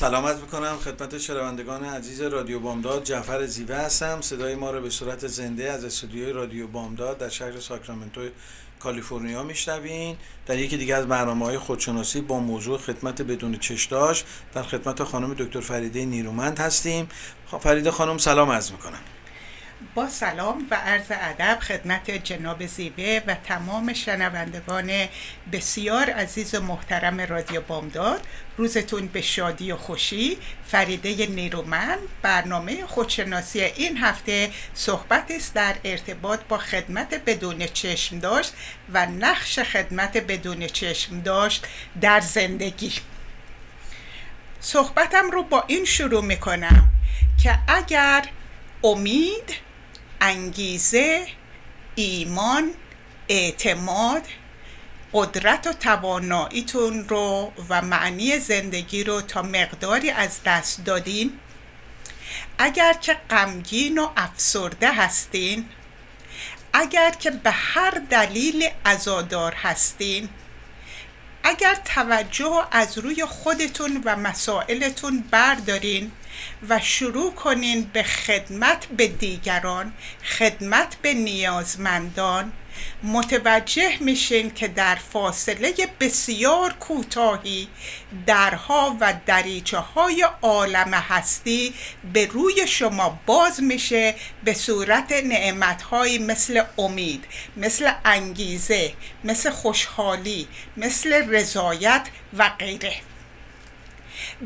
سلامت 0.00 0.36
می‌کنم 0.36 0.76
خدمت 0.76 1.18
شنوندگان 1.18 1.84
عزیز 1.84 2.20
رادیو 2.20 2.60
بامداد. 2.60 3.04
جعفر 3.04 3.46
زیوه 3.46 3.76
هستم. 3.76 4.20
صدای 4.20 4.54
ما 4.54 4.70
رو 4.70 4.80
به 4.80 4.90
صورت 4.90 5.26
زنده 5.26 5.72
از 5.72 5.84
استودیوی 5.84 6.32
رادیو 6.32 6.66
بامداد 6.66 7.18
در 7.18 7.28
شهر 7.28 7.60
ساکرامنتو 7.60 8.20
کالیفرنیا 8.78 9.42
میشنوین. 9.42 10.16
در 10.46 10.58
یکی 10.58 10.76
دیگه 10.76 10.94
از 10.94 11.06
برنامه 11.06 11.46
های 11.46 11.58
خودشناسی 11.58 12.20
با 12.20 12.38
موضوع 12.38 12.78
خدمت 12.78 13.22
بدون 13.22 13.58
چشداش 13.58 14.24
در 14.54 14.62
خدمت 14.62 15.04
خانم 15.04 15.34
دکتر 15.34 15.60
فریده 15.60 16.04
نیرومند 16.04 16.58
هستیم. 16.58 17.08
فریده 17.60 17.90
خانم 17.90 18.18
سلام 18.18 18.50
عرض 18.50 18.70
می‌کنم. 18.70 19.00
با 19.94 20.08
سلام 20.08 20.66
و 20.70 20.74
عرض 20.74 21.06
ادب 21.10 21.58
خدمت 21.60 22.10
جناب 22.10 22.66
زیوه 22.66 23.20
و 23.26 23.34
تمام 23.34 23.92
شنوندگان 23.92 25.08
بسیار 25.52 26.10
عزیز 26.10 26.54
و 26.54 26.60
محترم 26.60 27.20
رادیو 27.20 27.60
بامداد. 27.60 28.26
روزتون 28.56 29.06
به 29.06 29.20
شادی 29.20 29.72
و 29.72 29.76
خوشی. 29.76 30.38
فریده 30.66 31.26
نیرومند. 31.26 31.98
برنامه 32.22 32.86
خودشناسی 32.86 33.60
این 33.60 33.96
هفته 33.96 34.50
صحبت 34.74 35.30
است 35.30 35.54
در 35.54 35.74
ارتباط 35.84 36.40
با 36.48 36.58
خدمت 36.58 37.14
بدون 37.14 37.66
چشم 37.66 38.18
داشت 38.18 38.52
و 38.92 39.06
نقش 39.06 39.58
خدمت 39.58 40.16
بدون 40.16 40.66
چشم 40.66 41.20
داشت 41.20 41.66
در 42.00 42.20
زندگی. 42.20 42.92
صحبتم 44.60 45.30
رو 45.30 45.42
با 45.42 45.64
این 45.66 45.84
شروع 45.84 46.24
می‌کنم 46.24 46.88
که 47.42 47.58
اگر 47.68 48.24
امید 48.84 49.69
انگیزه 50.20 51.26
ایمان 51.94 52.70
اعتماد 53.28 54.22
قدرت 55.12 55.66
و 55.66 55.72
تواناییتون 55.72 57.08
رو 57.08 57.52
و 57.68 57.82
معنی 57.82 58.38
زندگی 58.38 59.04
رو 59.04 59.20
تا 59.20 59.42
مقداری 59.42 60.10
از 60.10 60.42
دست 60.44 60.84
دادین. 60.84 61.32
اگر 62.58 62.92
که 62.92 63.16
غمگین 63.30 63.98
و 63.98 64.08
افسرده 64.16 64.92
هستین 64.92 65.68
اگر 66.72 67.10
که 67.10 67.30
به 67.30 67.50
هر 67.50 67.90
دلیل 68.10 68.68
ازادار 68.84 69.54
هستین 69.54 70.28
اگر 71.42 71.74
توجه 71.84 72.66
از 72.70 72.98
روی 72.98 73.24
خودتون 73.24 74.02
و 74.04 74.16
مسائلتون 74.16 75.24
بردارین 75.30 76.12
و 76.68 76.80
شروع 76.80 77.32
کنین 77.34 77.90
به 77.92 78.02
خدمت 78.02 78.86
به 78.86 79.08
دیگران 79.08 79.92
خدمت 80.38 80.96
به 81.02 81.14
نیازمندان 81.14 82.52
متوجه 83.02 83.98
میشین 84.00 84.50
که 84.50 84.68
در 84.68 84.94
فاصله 84.94 85.74
بسیار 86.00 86.72
کوتاهی 86.72 87.68
درها 88.26 88.96
و 89.00 89.14
دریچه 89.26 89.78
های 89.78 90.26
عالم 90.42 90.94
هستی 90.94 91.74
به 92.12 92.26
روی 92.26 92.66
شما 92.66 93.20
باز 93.26 93.62
میشه 93.62 94.14
به 94.44 94.54
صورت 94.54 95.12
نعمتهایی 95.12 96.18
مثل 96.18 96.62
امید 96.78 97.24
مثل 97.56 97.92
انگیزه 98.04 98.92
مثل 99.24 99.50
خوشحالی 99.50 100.48
مثل 100.76 101.12
رضایت 101.12 102.06
و 102.38 102.50
غیره. 102.58 102.94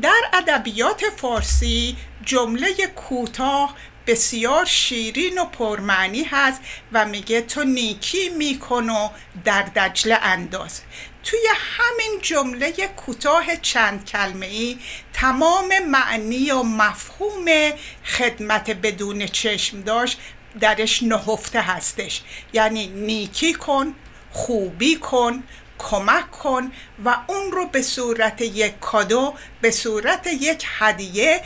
در 0.01 0.21
ادبیات 0.33 1.03
فارسی 1.17 1.97
جمله 2.25 2.73
کوتاه 2.95 3.75
بسیار 4.07 4.65
شیرین 4.65 5.37
و 5.37 5.45
پرمعنی 5.45 6.23
هست 6.23 6.61
و 6.91 7.05
میگه 7.05 7.41
تو 7.41 7.63
نیکی 7.63 8.29
میکن 8.29 8.89
و 8.89 9.09
در 9.45 9.61
دجله 9.61 10.15
انداز. 10.21 10.81
توی 11.23 11.47
همین 11.57 12.19
جمله 12.21 12.73
کوتاه 12.87 13.55
چند 13.55 14.05
کلمه 14.05 14.45
ای 14.45 14.77
تمام 15.13 15.79
معنی 15.79 16.51
و 16.51 16.63
مفهوم 16.63 17.45
خدمت 18.05 18.69
بدون 18.69 19.25
چشم 19.25 19.81
داشت 19.81 20.19
درش 20.59 21.03
نهفته 21.03 21.61
هستش. 21.61 22.21
یعنی 22.53 22.87
نیکی 22.87 23.53
کن 23.53 23.93
خوبی 24.31 24.95
کن 24.95 25.43
کمک 25.79 26.31
کن 26.31 26.71
و 27.05 27.17
اون 27.27 27.51
رو 27.51 27.65
به 27.65 27.81
صورت 27.81 28.41
یک 28.41 28.79
کادو 28.79 29.33
به 29.61 29.71
صورت 29.71 30.27
یک 30.27 30.65
هدیه 30.79 31.41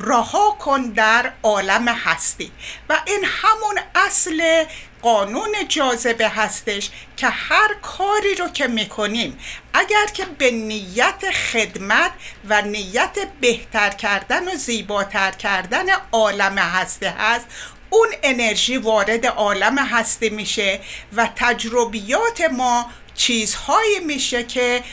رها 0.00 0.56
کن 0.60 0.82
در 0.82 1.32
عالم 1.42 1.88
هستی. 1.88 2.52
و 2.88 2.98
این 3.06 3.24
همون 3.24 3.78
اصل 3.94 4.64
قانون 5.02 5.52
جاذبه 5.68 6.28
هستش 6.28 6.90
که 7.16 7.26
هر 7.26 7.74
کاری 7.82 8.34
رو 8.34 8.48
که 8.48 8.66
می‌کنیم 8.66 9.38
اگر 9.72 10.06
که 10.06 10.24
به 10.24 10.50
نیت 10.50 11.30
خدمت 11.52 12.10
و 12.48 12.62
نیت 12.62 13.18
بهتر 13.40 13.90
کردن 13.90 14.48
و 14.48 14.56
زیباتر 14.56 15.30
کردن 15.30 15.86
عالم 16.12 16.58
هستی 16.58 17.06
هست 17.06 17.46
اون 17.90 18.08
انرژی 18.22 18.76
وارد 18.76 19.26
عالم 19.26 19.78
هستی 19.78 20.30
میشه 20.30 20.80
و 21.12 21.28
تجربیات 21.36 22.40
ما 22.40 22.90
چیزهایی 23.14 24.00
میشه 24.00 24.44
که 24.44 24.84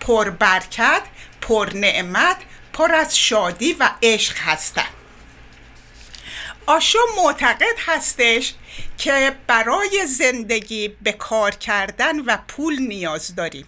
پر 0.00 0.30
برکت 0.30 1.02
پر 1.40 1.70
نعمت 1.74 2.36
پر 2.72 2.94
از 2.94 3.18
شادی 3.18 3.72
و 3.72 3.90
عشق 4.02 4.36
هستن. 4.38 4.88
آشو 6.66 6.98
معتقد 7.16 7.76
هستش 7.86 8.54
که 8.98 9.36
برای 9.46 10.06
زندگی 10.06 10.88
به 10.88 11.12
کار 11.12 11.50
کردن 11.50 12.20
و 12.20 12.38
پول 12.48 12.78
نیاز 12.78 13.34
داریم. 13.34 13.66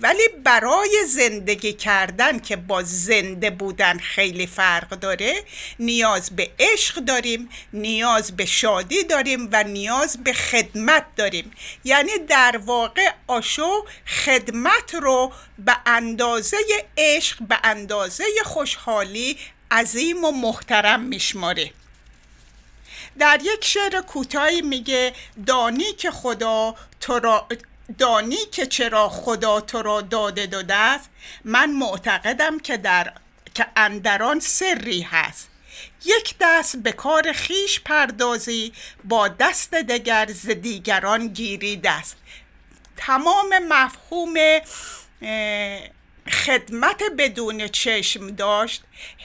ولی 0.00 0.28
برای 0.44 1.04
زندگی 1.08 1.72
کردن 1.72 2.38
که 2.38 2.56
با 2.56 2.82
زنده 2.82 3.50
بودن 3.50 3.98
خیلی 3.98 4.46
فرق 4.46 4.88
داره 4.88 5.44
نیاز 5.78 6.36
به 6.36 6.50
عشق 6.58 6.94
داریم 6.94 7.48
نیاز 7.72 8.36
به 8.36 8.46
شادی 8.46 9.04
داریم 9.04 9.48
و 9.52 9.64
نیاز 9.64 10.24
به 10.24 10.32
خدمت 10.32 11.06
داریم. 11.16 11.50
یعنی 11.84 12.18
در 12.28 12.60
واقع 12.64 13.10
آشو 13.26 13.84
خدمت 14.06 14.94
رو 14.94 15.32
به 15.58 15.76
اندازه 15.86 16.56
عشق 16.98 17.42
به 17.42 17.58
اندازه 17.64 18.24
خوشحالی 18.44 19.38
عظیم 19.70 20.24
و 20.24 20.30
محترم 20.30 21.00
میشماره. 21.00 21.70
در 23.18 23.40
یک 23.42 23.64
شعر 23.64 24.00
کوتاهی 24.00 24.62
میگه 24.62 25.12
دانی 25.46 25.92
که 25.92 26.10
خدا 26.10 26.74
تو 27.00 27.18
را 27.18 27.46
دانی 27.98 28.46
که 28.52 28.66
چرا 28.66 29.08
خدا 29.08 29.60
تو 29.60 29.82
را 29.82 30.00
داده 30.00 30.46
داده 30.46 30.74
است 30.74 31.10
من 31.44 31.72
معتقدم 31.72 32.58
که 32.58 32.76
در 32.76 33.12
که 33.54 33.66
اندران 33.76 34.40
سری 34.40 35.02
هست. 35.02 35.48
یک 36.04 36.34
دست 36.40 36.76
به 36.76 36.92
کار 36.92 37.32
خیش 37.32 37.80
پردازی 37.80 38.72
با 39.04 39.28
دست 39.28 39.74
دگر 39.74 40.26
ز 40.26 40.48
دیگران 40.48 41.28
گیری 41.28 41.76
دست. 41.76 42.16
تمام 42.96 43.58
مفهوم 43.68 44.34
خدمت 46.30 47.02
بدون 47.18 47.68
چشم 47.68 48.30
داشت 48.30 48.82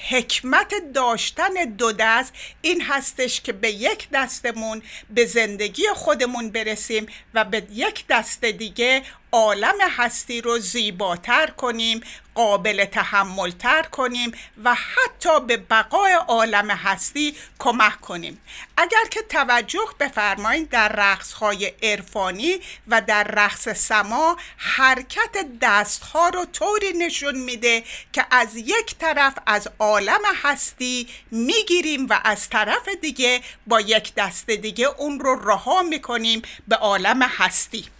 حکمت 0.09 0.73
داشتن 0.93 1.53
دو 1.77 1.91
دست 1.91 2.33
این 2.61 2.81
هستش 2.81 3.41
که 3.41 3.53
به 3.53 3.71
یک 3.71 4.07
دستمون 4.13 4.81
به 5.09 5.25
زندگی 5.25 5.83
خودمون 5.95 6.49
برسیم 6.49 7.05
و 7.33 7.45
به 7.45 7.63
یک 7.71 8.05
دست 8.09 8.45
دیگه 8.45 9.03
عالم 9.31 9.75
هستی 9.81 10.41
رو 10.41 10.59
زیباتر 10.59 11.47
کنیم 11.47 12.01
قابل 12.37 12.85
تحملتر 12.85 13.83
کنیم 13.83 14.31
و 14.63 14.75
حتی 14.75 15.39
به 15.47 15.57
بقای 15.57 16.13
عالم 16.13 16.69
هستی 16.71 17.35
کمک 17.59 18.01
کنیم. 18.01 18.41
اگر 18.77 19.05
که 19.11 19.21
توجه 19.21 19.87
بفرمایید 19.99 20.69
در 20.69 20.87
رقص 20.87 21.33
های 21.33 21.73
عرفانی 21.83 22.59
و 22.87 23.01
در 23.01 23.23
رقص 23.23 23.69
سما 23.69 24.37
حرکت 24.57 25.45
دست 25.61 26.03
ها 26.03 26.29
رو 26.29 26.45
طوری 26.45 26.93
نشون 26.93 27.35
میده 27.35 27.83
که 28.13 28.25
از 28.31 28.55
یک 28.55 28.95
طرف 28.99 29.33
از 29.45 29.69
عالم 29.79 30.21
هستی 30.43 31.07
می‌گیریم 31.31 32.07
و 32.09 32.19
از 32.23 32.49
طرف 32.49 32.87
دیگه 33.01 33.41
با 33.67 33.81
یک 33.81 34.13
دست 34.15 34.49
دیگه 34.49 34.87
اون 34.87 35.19
رو 35.19 35.49
رها 35.49 35.83
می‌کنیم 35.83 36.41
به 36.67 36.75
عالم 36.75 37.21
هستی. 37.23 37.96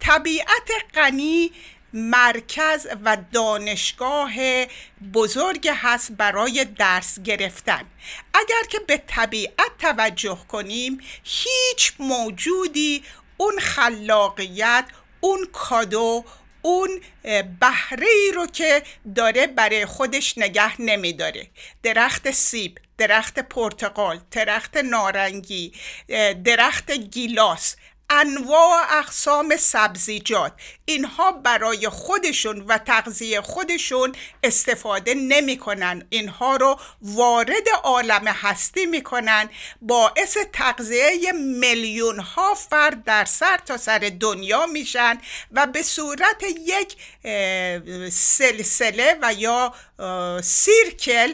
طبیعت 0.00 0.70
غنی 0.94 1.52
مرکز 1.92 2.86
و 3.04 3.16
دانشگاه 3.32 4.32
بزرگ 5.14 5.68
هست 5.74 6.12
برای 6.12 6.64
درس 6.64 7.20
گرفتن. 7.20 7.84
اگر 8.34 8.68
که 8.70 8.78
به 8.78 9.02
طبیعت 9.06 9.70
توجه 9.78 10.38
کنیم 10.48 11.00
هیچ 11.24 11.92
موجودی 11.98 13.02
اون 13.36 13.58
خلاقیت 13.58 14.84
اون 15.20 15.46
کادو 15.52 16.24
اون 16.62 17.00
بهره 17.60 18.06
ای 18.08 18.32
رو 18.34 18.46
که 18.46 18.82
داره 19.14 19.46
برای 19.46 19.86
خودش 19.86 20.38
نگه 20.38 20.80
نمیداره. 20.80 21.46
درخت 21.82 22.30
سیب 22.30 22.78
درخت 22.98 23.38
پرتقال 23.38 24.20
درخت 24.30 24.76
نارنگی 24.76 25.72
درخت 26.44 26.90
گیلاس 26.90 27.76
انواع 28.10 28.98
اقسام 28.98 29.56
سبزیجات. 29.56 30.52
اینها 30.84 31.32
برای 31.32 31.88
خودشون 31.88 32.60
و 32.60 32.78
تغذیه 32.78 33.40
خودشون 33.40 34.12
استفاده 34.42 35.14
نمی‌کنن. 35.14 36.06
اینها 36.10 36.56
رو 36.56 36.80
وارد 37.02 37.68
عالم 37.84 38.26
هستی 38.28 38.86
می‌کنن. 38.86 39.48
باعث 39.82 40.36
تغذیه 40.52 41.32
میلیون 41.32 42.18
ها 42.18 42.54
فرد 42.54 43.04
در 43.04 43.24
سر 43.24 43.56
تا 43.56 43.76
سر 43.76 44.12
دنیا 44.20 44.66
میشن 44.66 45.20
و 45.52 45.66
به 45.66 45.82
صورت 45.82 46.42
یک 46.66 46.96
سلسله 48.12 49.18
و 49.22 49.32
یا 49.32 49.74
سیرکل 50.42 51.32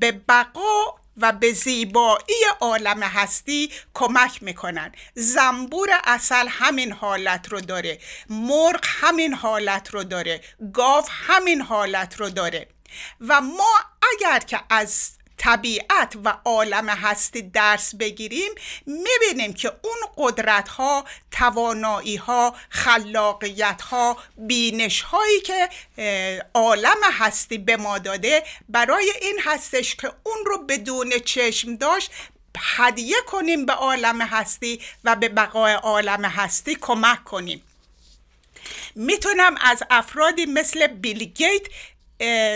به 0.00 0.12
بقا 0.28 0.99
و 1.20 1.32
به 1.32 1.52
زیبایی 1.52 2.44
عالم 2.60 3.02
هستی 3.02 3.70
کمک 3.94 4.42
می‌کنن 4.42 4.92
زنبور 5.14 5.88
اصل 6.04 6.46
همین 6.48 6.92
حالت 6.92 7.48
رو 7.48 7.60
داره. 7.60 7.98
مرغ 8.28 8.80
همین 8.84 9.34
حالت 9.34 9.94
رو 9.94 10.04
داره. 10.04 10.40
گاو 10.72 11.04
همین 11.10 11.60
حالت 11.60 12.20
رو 12.20 12.30
داره. 12.30 12.68
و 13.20 13.40
ما 13.40 13.70
اگر 14.12 14.38
که 14.38 14.60
از 14.70 15.19
طبیعت 15.42 16.16
و 16.24 16.36
عالم 16.44 16.88
هستی 16.88 17.42
درس 17.42 17.94
بگیریم 17.94 18.52
می‌بینیم 18.86 19.52
که 19.52 19.72
اون 19.82 19.98
قدرت 20.16 20.68
ها 20.68 21.04
توانایی 21.30 22.16
ها 22.16 22.56
خلاقیت 22.68 23.82
ها 23.82 24.16
بینش 24.36 25.00
هایی 25.00 25.40
که 25.40 25.68
عالم 26.54 27.02
هستی 27.12 27.58
به 27.58 27.76
ما 27.76 27.98
داده 27.98 28.42
برای 28.68 29.12
این 29.22 29.40
هستش 29.44 29.94
که 29.94 30.12
اون 30.22 30.38
رو 30.46 30.58
بدون 30.58 31.10
چشم 31.18 31.76
داشت 31.76 32.10
هدیه 32.58 33.16
کنیم 33.26 33.66
به 33.66 33.72
عالم 33.72 34.22
هستی 34.22 34.80
و 35.04 35.16
به 35.16 35.28
بقای 35.28 35.72
عالم 35.72 36.24
هستی 36.24 36.74
کمک 36.80 37.24
کنیم. 37.24 37.62
می‌تونم 38.94 39.54
از 39.60 39.82
افرادی 39.90 40.46
مثل 40.46 40.86
بیل 40.86 41.24
گیت 41.24 41.62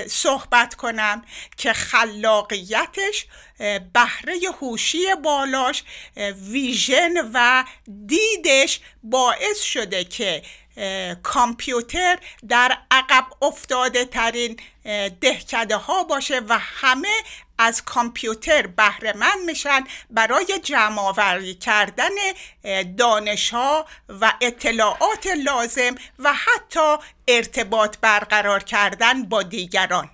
صحبت 0.08 0.74
کنم 0.74 1.24
که 1.56 1.72
خلاقیتش 1.72 3.26
بهره 3.92 4.34
هوشی 4.60 5.14
بالاش 5.22 5.82
ویژن 6.50 7.12
و 7.34 7.64
دیدش 8.06 8.80
باعث 9.02 9.60
شده 9.60 10.04
که 10.04 10.42
کامپیوتر 11.22 12.18
در 12.48 12.78
عقب 12.90 13.24
افتاده 13.42 14.04
ترین 14.04 14.56
دهکده 15.20 15.76
ها 15.76 16.04
باشه 16.04 16.40
و 16.48 16.58
همه 16.58 17.14
از 17.58 17.84
کامپیوتر 17.84 18.66
بهره 18.66 19.12
مند 19.16 19.44
میشن 19.46 19.84
برای 20.10 20.60
جمع 20.62 21.00
آوری 21.00 21.54
کردن 21.54 22.10
دانش 22.96 23.50
ها 23.50 23.86
و 24.08 24.32
اطلاعات 24.40 25.26
لازم 25.26 25.94
و 26.18 26.32
حتی 26.32 26.96
ارتباط 27.28 27.96
برقرار 28.00 28.62
کردن 28.62 29.22
با 29.22 29.42
دیگران. 29.42 30.10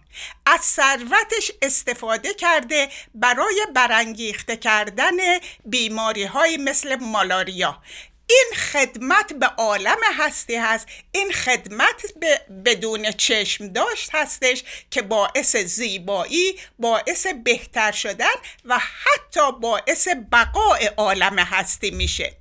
از 0.46 0.60
ثروتش 0.60 1.52
استفاده 1.62 2.34
کرده 2.34 2.88
برای 3.14 3.66
برانگیخته 3.74 4.56
کردن 4.56 5.12
بیماری 5.64 6.24
های 6.24 6.56
مثل 6.56 6.96
مالاریا 6.96 7.78
این 8.30 8.58
خدمت 8.72 9.32
به 9.32 9.46
عالم 9.46 9.98
هستی 10.18 10.56
هست 10.56 10.86
این 11.12 11.32
خدمت 11.32 12.02
بدون 12.64 13.10
چشم 13.10 13.68
داشت 13.68 14.10
هستش 14.12 14.62
که 14.90 15.02
باعث 15.02 15.56
زیبایی 15.56 16.58
باعث 16.78 17.26
بهتر 17.44 17.92
شدن 17.92 18.34
و 18.64 18.78
حتی 18.78 19.52
باعث 19.60 20.08
بقای 20.32 20.86
عالم 20.86 21.38
هستی 21.38 21.90
میشه. 21.90 22.36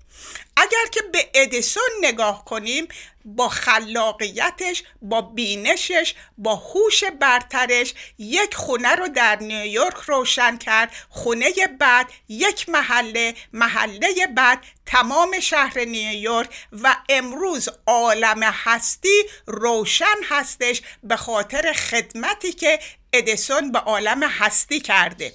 اگر 0.58 0.86
که 0.92 1.02
به 1.02 1.30
ادیسون 1.34 1.90
نگاه 2.02 2.46
کنیم 2.46 2.88
با 3.26 3.50
خلاقیتش 3.50 4.84
با 5.02 5.22
بینشش 5.22 6.14
با 6.38 6.56
هوش 6.56 7.04
برترش 7.04 7.94
یک 8.18 8.56
خونه 8.56 8.96
رو 8.96 9.08
در 9.08 9.36
نیویورک 9.36 9.98
روشن 9.98 10.58
کرد 10.58 10.92
خونه 11.10 11.52
بعد 11.80 12.08
یک 12.30 12.70
محله 12.70 13.34
محله 13.54 14.28
بعد 14.36 14.64
تمام 14.86 15.40
شهر 15.40 15.80
نیویورک 15.80 16.50
و 16.72 16.96
امروز 17.10 17.70
عالم 17.88 18.44
هستی 18.44 19.24
روشن 19.46 20.24
هستش 20.30 20.82
به 21.04 21.16
خاطر 21.16 21.74
خدمتی 21.74 22.54
که 22.54 22.80
ادیسون 23.14 23.72
به 23.72 23.80
عالم 23.80 24.24
هستی 24.24 24.80
کرده. 24.80 25.34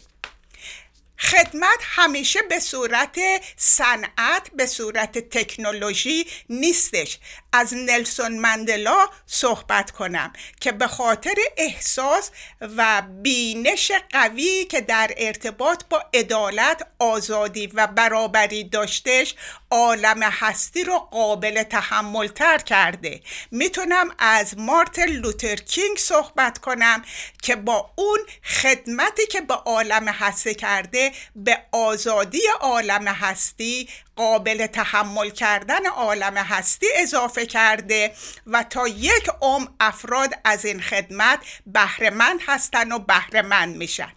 خدمت 1.19 1.79
همیشه 1.81 2.43
به 2.43 2.61
صورت 2.61 3.19
صنعت 3.57 4.51
به 4.57 4.67
صورت 4.67 5.19
تکنولوژی 5.19 6.27
نیستش. 6.49 7.19
از 7.55 7.75
نلسون 7.75 8.39
مندلا 8.39 9.09
صحبت 9.27 9.91
کنم 9.91 10.33
که 10.61 10.73
به 10.73 10.87
خاطر 10.87 11.35
احساس 11.57 12.31
و 12.61 13.03
بینش 13.23 13.93
قوی 14.11 14.65
که 14.65 14.81
در 14.81 15.11
ارتباط 15.17 15.83
با 15.91 16.05
عدالت 16.15 16.87
آزادی 16.99 17.67
و 17.67 17.87
برابری 17.87 18.65
داشتش 18.65 19.35
عالم 19.71 20.23
هستی 20.23 20.85
رو 20.85 20.99
قابل 20.99 21.63
تحمل 21.63 22.27
تر 22.27 22.59
کرده. 22.59 23.21
می‌تونم 23.51 24.15
از 24.19 24.59
مارتن 24.59 25.07
لوتر 25.07 25.57
کینگ 25.57 25.99
صحبت 25.99 26.59
کنم 26.59 27.03
که 27.43 27.57
با 27.57 27.91
اون 27.97 28.19
خدمتی 28.45 29.27
که 29.27 29.41
به 29.41 29.55
عالم 29.55 30.09
هستی 30.09 30.55
کرده 30.55 31.13
به 31.37 31.59
آزادی 31.73 32.43
عالم 32.61 33.09
هستی 33.09 33.89
قابل 34.17 34.67
تحمل 34.67 35.31
کردن 35.31 35.87
عالم 35.87 36.37
هستی 36.37 36.87
اضافه 36.97 37.47
کرده 37.47 38.13
و 38.47 38.63
تا 38.63 38.89
یک 38.89 39.31
عمر 39.41 39.69
افراد 39.81 40.35
از 40.45 40.65
این 40.65 40.81
خدمت 40.81 41.39
بهرهمند 41.67 42.41
هستن 42.47 42.93
و 42.93 42.99
بهرهمند 42.99 43.77
میشن. 43.77 44.13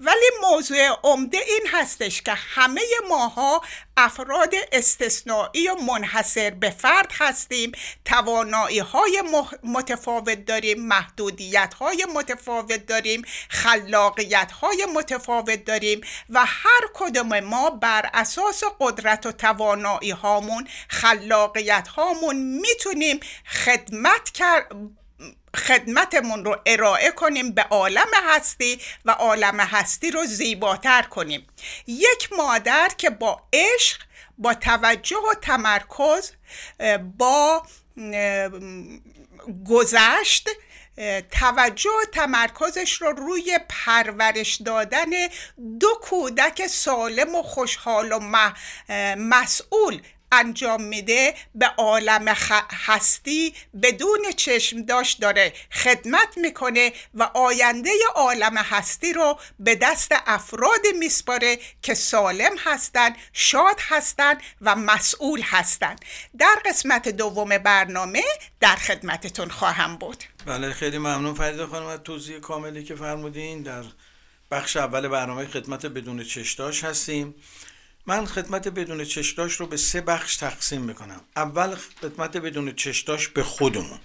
ولی 0.00 0.30
موضوع 0.42 0.88
عمده 1.04 1.38
این 1.38 1.66
هستش 1.72 2.22
که 2.22 2.32
همه 2.34 2.80
ماها 3.08 3.62
افراد 3.96 4.54
استثنایی 4.72 5.68
و 5.68 5.74
منحصر 5.74 6.50
به 6.50 6.70
فرد 6.70 7.12
هستیم 7.18 7.72
توانایی 8.04 8.78
های 8.78 9.22
متفاوت 9.64 10.44
داریم 10.44 10.86
محدودیت 10.86 11.74
های 11.74 12.06
متفاوت 12.14 12.86
داریم 12.86 13.22
خلاقیت 13.48 14.52
های 14.52 14.86
متفاوت 14.94 15.64
داریم 15.64 16.00
و 16.30 16.44
هر 16.46 16.80
کدوم 16.94 17.40
ما 17.40 17.70
بر 17.70 18.10
اساس 18.14 18.62
قدرت 18.80 19.26
و 19.26 19.32
توانایی 19.32 20.10
هامون 20.10 20.68
خلاقیت 20.88 21.88
هامون 21.88 22.36
می‌تونیم 22.36 23.20
خدمت 23.46 24.30
کرد 24.30 24.72
خدمتمون 25.56 26.44
رو 26.44 26.56
ارائه 26.66 27.10
کنیم 27.10 27.52
به 27.52 27.62
عالم 27.62 28.08
هستی 28.28 28.80
و 29.04 29.10
عالم 29.10 29.60
هستی 29.60 30.10
رو 30.10 30.24
زیباتر 30.24 31.02
کنیم. 31.02 31.46
یک 31.86 32.32
مادر 32.32 32.90
که 32.98 33.10
با 33.10 33.42
عشق 33.52 34.00
با 34.38 34.54
توجه 34.54 35.16
و 35.16 35.34
تمرکز 35.34 36.32
با 37.18 37.62
گذشت 39.66 40.48
توجه 41.30 41.90
و 41.90 42.10
تمرکزش 42.12 42.92
رو 42.92 43.10
رو 43.10 43.38
پرورش 43.68 44.54
دادن 44.54 45.10
دو 45.80 45.88
کودک 46.02 46.66
سالم 46.66 47.34
و 47.34 47.42
خوشحال 47.42 48.12
و 48.12 48.20
مسئول 49.16 50.02
انجام 50.32 50.82
میده 50.82 51.34
به 51.54 51.66
عالم 51.66 52.28
هستی 52.86 53.54
بدون 53.82 54.20
چشم 54.36 54.82
داشت 54.82 55.20
داره 55.20 55.52
خدمت 55.72 56.28
می‌کنه 56.36 56.92
و 57.14 57.22
آینده 57.22 57.90
عالم 58.14 58.56
هستی 58.56 59.12
رو 59.12 59.38
به 59.58 59.74
دست 59.74 60.12
افراد 60.26 60.80
میسپاره 60.98 61.58
که 61.82 61.94
سالم 61.94 62.52
هستند 62.58 63.16
شاد 63.32 63.76
هستند 63.80 64.36
و 64.60 64.76
مسئول 64.76 65.42
هستند 65.42 66.04
در 66.38 66.56
قسمت 66.66 67.08
دوم 67.08 67.58
برنامه 67.58 68.22
در 68.60 68.76
خدمتتون 68.76 69.48
خواهم 69.48 69.96
بود. 69.96 70.24
بله 70.46 70.72
خیلی 70.72 70.98
ممنون 70.98 71.34
فریده 71.34 71.66
خانم 71.66 71.86
از 71.86 72.00
توضیح 72.04 72.38
کاملی 72.38 72.84
که 72.84 72.94
فرمودین. 72.94 73.62
در 73.62 73.84
بخش 74.50 74.76
اول 74.76 75.08
برنامه 75.08 75.46
خدمت 75.46 75.86
بدون 75.86 76.24
چشداش 76.24 76.84
هستیم. 76.84 77.34
من 78.06 78.26
خدمت 78.26 78.68
بدون 78.68 79.04
چشداش 79.04 79.52
رو 79.52 79.66
به 79.66 79.76
سه 79.76 80.00
بخش 80.00 80.36
تقسیم 80.36 80.80
می‌کنم. 80.80 81.20
اول 81.36 81.74
خدمت 82.02 82.36
بدون 82.36 82.72
چشداش 82.72 83.28
به 83.28 83.42
خودمون. 83.42 83.98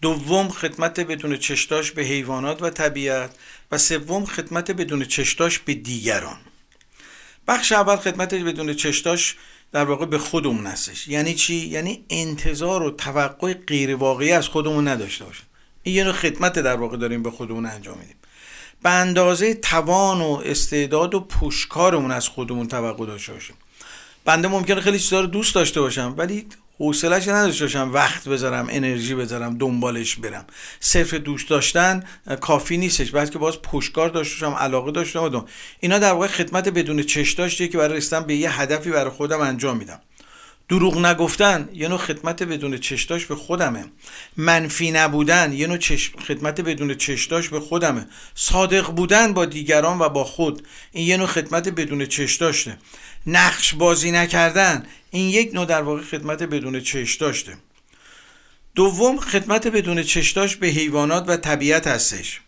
دوم 0.00 0.48
خدمت 0.48 1.00
بدون 1.00 1.36
چشداش 1.36 1.90
به 1.90 2.02
حیوانات 2.02 2.62
و 2.62 2.70
طبیعت 2.70 3.30
و 3.72 3.78
سوم 3.78 4.24
خدمت 4.24 4.70
بدون 4.70 5.04
چشداش 5.04 5.58
به 5.58 5.74
دیگران. 5.74 6.38
بخش 7.48 7.72
اول 7.72 7.96
خدمت 7.96 8.34
بدون 8.34 8.74
چشداش 8.74 9.36
در 9.72 9.84
واقع 9.84 10.06
به 10.06 10.18
خودمون 10.18 10.66
هستش. 10.66 11.08
یعنی 11.08 11.34
چی؟ 11.34 11.54
یعنی 11.54 12.04
انتظار 12.10 12.82
و 12.82 12.90
توقع 12.90 13.54
غیر 13.54 13.94
واقعی 13.94 14.32
از 14.32 14.48
خودمون 14.48 14.88
نداشته 14.88 15.24
باشیم. 15.24 15.46
این 15.82 15.94
یه 15.94 16.12
خدمت 16.12 16.58
در 16.58 16.76
واقع 16.76 16.96
داریم 16.96 17.22
به 17.22 17.30
خودمون 17.30 17.66
انجام 17.66 17.98
میدیم. 17.98 18.16
به 18.84 18.90
اندازه 18.90 19.54
توان 19.54 20.20
و 20.20 20.42
استعداد 20.44 21.14
و 21.14 21.20
پشکارمون 21.20 22.10
از 22.10 22.28
خودمون 22.28 22.68
توقع 22.68 23.06
داشته 23.06 23.32
باشیم. 23.32 23.56
بنده 24.24 24.48
ممکنه 24.48 24.80
خیلی 24.80 24.98
چیزا 24.98 25.20
رو 25.20 25.26
دوست 25.26 25.54
داشته 25.54 25.80
باشم 25.80 26.14
ولی 26.16 26.46
حوصله‌اش 26.78 27.28
نداشته 27.28 27.64
باشم. 27.64 27.90
وقت 27.92 28.28
بذارم 28.28 28.66
انرژی 28.70 29.14
بذارم 29.14 29.58
دنبالش 29.58 30.16
برم. 30.16 30.44
صرف 30.80 31.14
دوست 31.14 31.48
داشتن 31.48 32.04
کافی 32.40 32.76
نیستش 32.76 33.10
بلکه 33.10 33.38
باز 33.38 33.62
پشتکار 33.62 34.08
داشته 34.08 34.46
باشم 34.46 34.58
علاقه 34.58 34.92
داشته 34.92 35.20
باشم. 35.20 35.44
اینا 35.80 35.98
در 35.98 36.12
واقع 36.12 36.26
خدمت 36.26 36.68
بدون 36.68 37.02
چش 37.02 37.32
داشته 37.32 37.68
که 37.68 37.78
برای 37.78 37.96
رسیدن 37.96 38.20
به 38.20 38.34
یه 38.34 38.60
هدفی 38.60 38.90
برای 38.90 39.10
خودم 39.10 39.40
انجام 39.40 39.76
میدم. 39.76 40.00
دروغ 40.68 40.98
نگفتن 40.98 41.68
یه 41.72 41.88
نوع 41.88 41.98
خدمت 41.98 42.42
بدون 42.42 42.78
چشداش 42.78 43.26
به 43.26 43.36
خودمه. 43.36 43.84
منفی 44.36 44.90
نبودن 44.90 45.52
یه 45.52 45.66
نوع 45.66 45.78
خدمت 46.26 46.60
بدون 46.60 46.94
چشداش 46.94 47.48
به 47.48 47.60
خودمه. 47.60 48.06
صادق 48.34 48.90
بودن 48.90 49.34
با 49.34 49.44
دیگران 49.44 49.98
و 49.98 50.08
با 50.08 50.24
خود 50.24 50.66
این 50.92 51.06
یه 51.06 51.16
نوع 51.16 51.26
خدمت 51.26 51.68
بدون 51.68 52.06
چشداشته 52.06 52.78
نقش 53.26 53.74
بازی 53.74 54.10
نکردن 54.10 54.86
این 55.10 55.28
یک 55.28 55.54
نوع 55.54 55.66
در 55.66 55.82
واقع 55.82 56.02
خدمت 56.02 56.42
بدون 56.42 56.80
چش 56.80 57.14
داشته 57.14 57.56
دوم 58.74 59.20
خدمت 59.20 59.66
بدون 59.66 60.02
چشداش 60.02 60.56
به 60.56 60.66
حیوانات 60.66 61.24
و 61.28 61.36
طبیعت 61.36 61.86
هستش. 61.86 62.40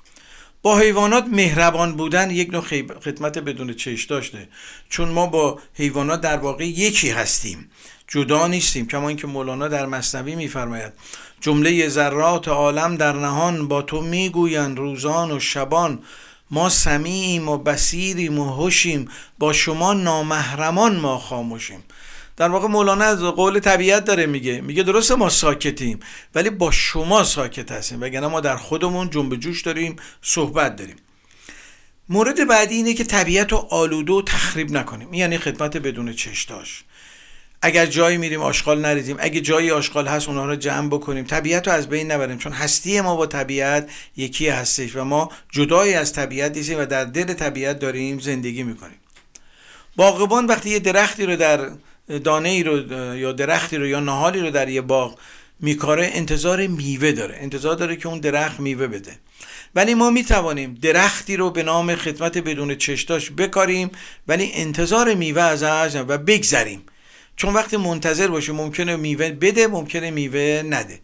با 0.66 0.78
حیوانات 0.78 1.24
مهربان 1.32 1.92
بودن 1.92 2.30
یک 2.30 2.50
نوع 2.52 2.62
خدمت 3.04 3.38
بدون 3.38 3.74
چش 3.74 4.04
داشته. 4.04 4.48
چون 4.88 5.08
ما 5.08 5.26
با 5.26 5.58
حیوانات 5.74 6.20
در 6.20 6.36
واقع 6.36 6.64
یکی 6.66 7.10
هستیم. 7.10 7.70
جدا 8.08 8.46
نیستیم 8.46 8.86
کما 8.86 9.08
اینکه 9.08 9.26
مولانا 9.26 9.68
در 9.68 9.86
مصنوی 9.86 10.34
میفرماید 10.34 10.92
جمله 11.40 11.88
ذرات 11.88 12.48
عالم 12.48 12.96
در 12.96 13.12
نهان 13.12 13.68
با 13.68 13.82
تو 13.82 14.00
می‌گویند 14.00 14.78
روزان 14.78 15.32
و 15.32 15.40
شبان. 15.40 16.02
ما 16.50 16.68
سمیعیم 16.68 17.48
و 17.48 17.58
بسیریم 17.58 18.38
و 18.38 18.54
هوشیم 18.54 19.08
با 19.38 19.52
شما 19.52 19.92
نامهرمان 19.92 20.96
ما 20.96 21.18
خاموشیم. 21.18 21.84
در 22.36 22.48
واقع 22.48 22.68
مولانا 22.68 23.04
از 23.04 23.22
قول 23.22 23.58
طبیعت 23.58 24.04
داره 24.04 24.26
میگه 24.26 24.60
میگه 24.60 24.82
درسته 24.82 25.14
ما 25.14 25.28
ساکتیم 25.28 26.00
ولی 26.34 26.50
با 26.50 26.70
شما 26.70 27.24
ساکت 27.24 27.72
هستیم 27.72 28.00
وگرنه 28.00 28.26
ما 28.26 28.40
در 28.40 28.56
خودمون 28.56 29.10
جنب 29.10 29.36
جوش 29.36 29.62
داریم 29.62 29.96
صحبت 30.22 30.76
داریم. 30.76 30.96
مورد 32.08 32.48
بعدی 32.48 32.74
اینه 32.74 32.94
که 32.94 33.04
طبیعت 33.04 33.52
رو 33.52 33.58
آلوده 33.70 34.12
و 34.12 34.22
تخریب 34.22 34.70
نکنیم. 34.70 35.14
یعنی 35.14 35.38
خدمت 35.38 35.76
بدون 35.76 36.12
چشداش 36.12 36.84
اگر 37.62 37.86
جایی 37.86 38.16
میریم 38.16 38.42
آشغال 38.42 38.80
نریزیم 38.80 39.16
اگه 39.18 39.40
جایی 39.40 39.70
آشغال 39.70 40.06
هست 40.06 40.28
اونها 40.28 40.46
رو 40.46 40.56
جمع 40.56 40.88
بکنیم. 40.88 41.24
طبیعت 41.24 41.68
رو 41.68 41.74
از 41.74 41.88
بین 41.88 42.10
نبریم 42.10 42.38
چون 42.38 42.52
هستی 42.52 43.00
ما 43.00 43.16
با 43.16 43.26
طبیعت 43.26 43.90
یکی 44.16 44.48
هستش 44.48 44.96
و 44.96 45.04
ما 45.04 45.30
جدایی 45.52 45.94
از 45.94 46.12
طبیعت 46.12 46.56
نیستیم 46.56 46.78
و 46.78 46.86
در 46.86 47.04
دل 47.04 47.32
طبیعت 47.32 47.78
داریم 47.78 48.18
زندگی 48.18 48.62
می‌کنیم. 48.62 48.98
باغبان 49.96 50.46
وقتی 50.46 50.70
یه 50.70 50.78
درختی 50.78 51.26
رو 51.26 51.36
در 51.36 51.70
دانه 52.24 52.48
ای 52.48 52.62
رو 52.62 52.92
یا 53.16 53.32
درختی 53.32 53.76
رو 53.76 53.86
یا 53.86 54.00
نهالی 54.00 54.40
رو 54.40 54.50
در 54.50 54.68
یه 54.68 54.80
باغ 54.80 55.18
میکاره 55.60 56.10
انتظار 56.12 56.66
میوه 56.66 57.12
داره. 57.12 57.38
انتظار 57.40 57.74
داره 57.74 57.96
که 57.96 58.08
اون 58.08 58.20
درخت 58.20 58.60
میوه 58.60 58.86
بده. 58.86 59.18
ولی 59.74 59.94
ما 59.94 60.10
می 60.10 60.24
توانیم 60.24 60.78
درختی 60.82 61.36
رو 61.36 61.50
به 61.50 61.62
نام 61.62 61.94
خدمت 61.94 62.38
بدون 62.38 62.74
چشتاش 62.74 63.30
بکاریم 63.30 63.90
ولی 64.28 64.50
انتظار 64.54 65.14
میوه 65.14 65.42
ازش 65.42 65.96
و 66.08 66.18
بگذریم. 66.18 66.82
چون 67.36 67.54
وقتی 67.54 67.76
منتظر 67.76 68.28
باشه 68.28 68.52
ممکنه 68.52 68.96
میوه 68.96 69.30
بده 69.30 69.66
ممکنه 69.66 70.10
میوه 70.10 70.62
نده. 70.66 71.00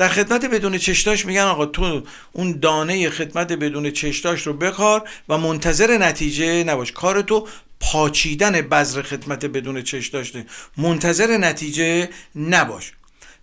در 0.00 0.08
خدمت 0.08 0.44
بدون 0.44 0.78
چشتاش 0.78 1.26
میگن 1.26 1.42
آقا 1.42 1.66
تو 1.66 2.02
اون 2.32 2.58
دانه 2.62 3.10
خدمت 3.10 3.52
بدون 3.52 3.90
چشتاش 3.90 4.46
رو 4.46 4.52
بکار 4.52 5.08
و 5.28 5.38
منتظر 5.38 5.98
نتیجه 5.98 6.64
نباش. 6.64 6.92
کار 6.92 7.22
تو 7.22 7.48
پاچیدن 7.80 8.60
بذر 8.60 9.02
خدمت 9.02 9.44
بدون 9.44 9.82
چش 9.82 10.08
داشته 10.08 10.46
منتظر 10.76 11.36
نتیجه 11.36 12.08
نباش. 12.36 12.92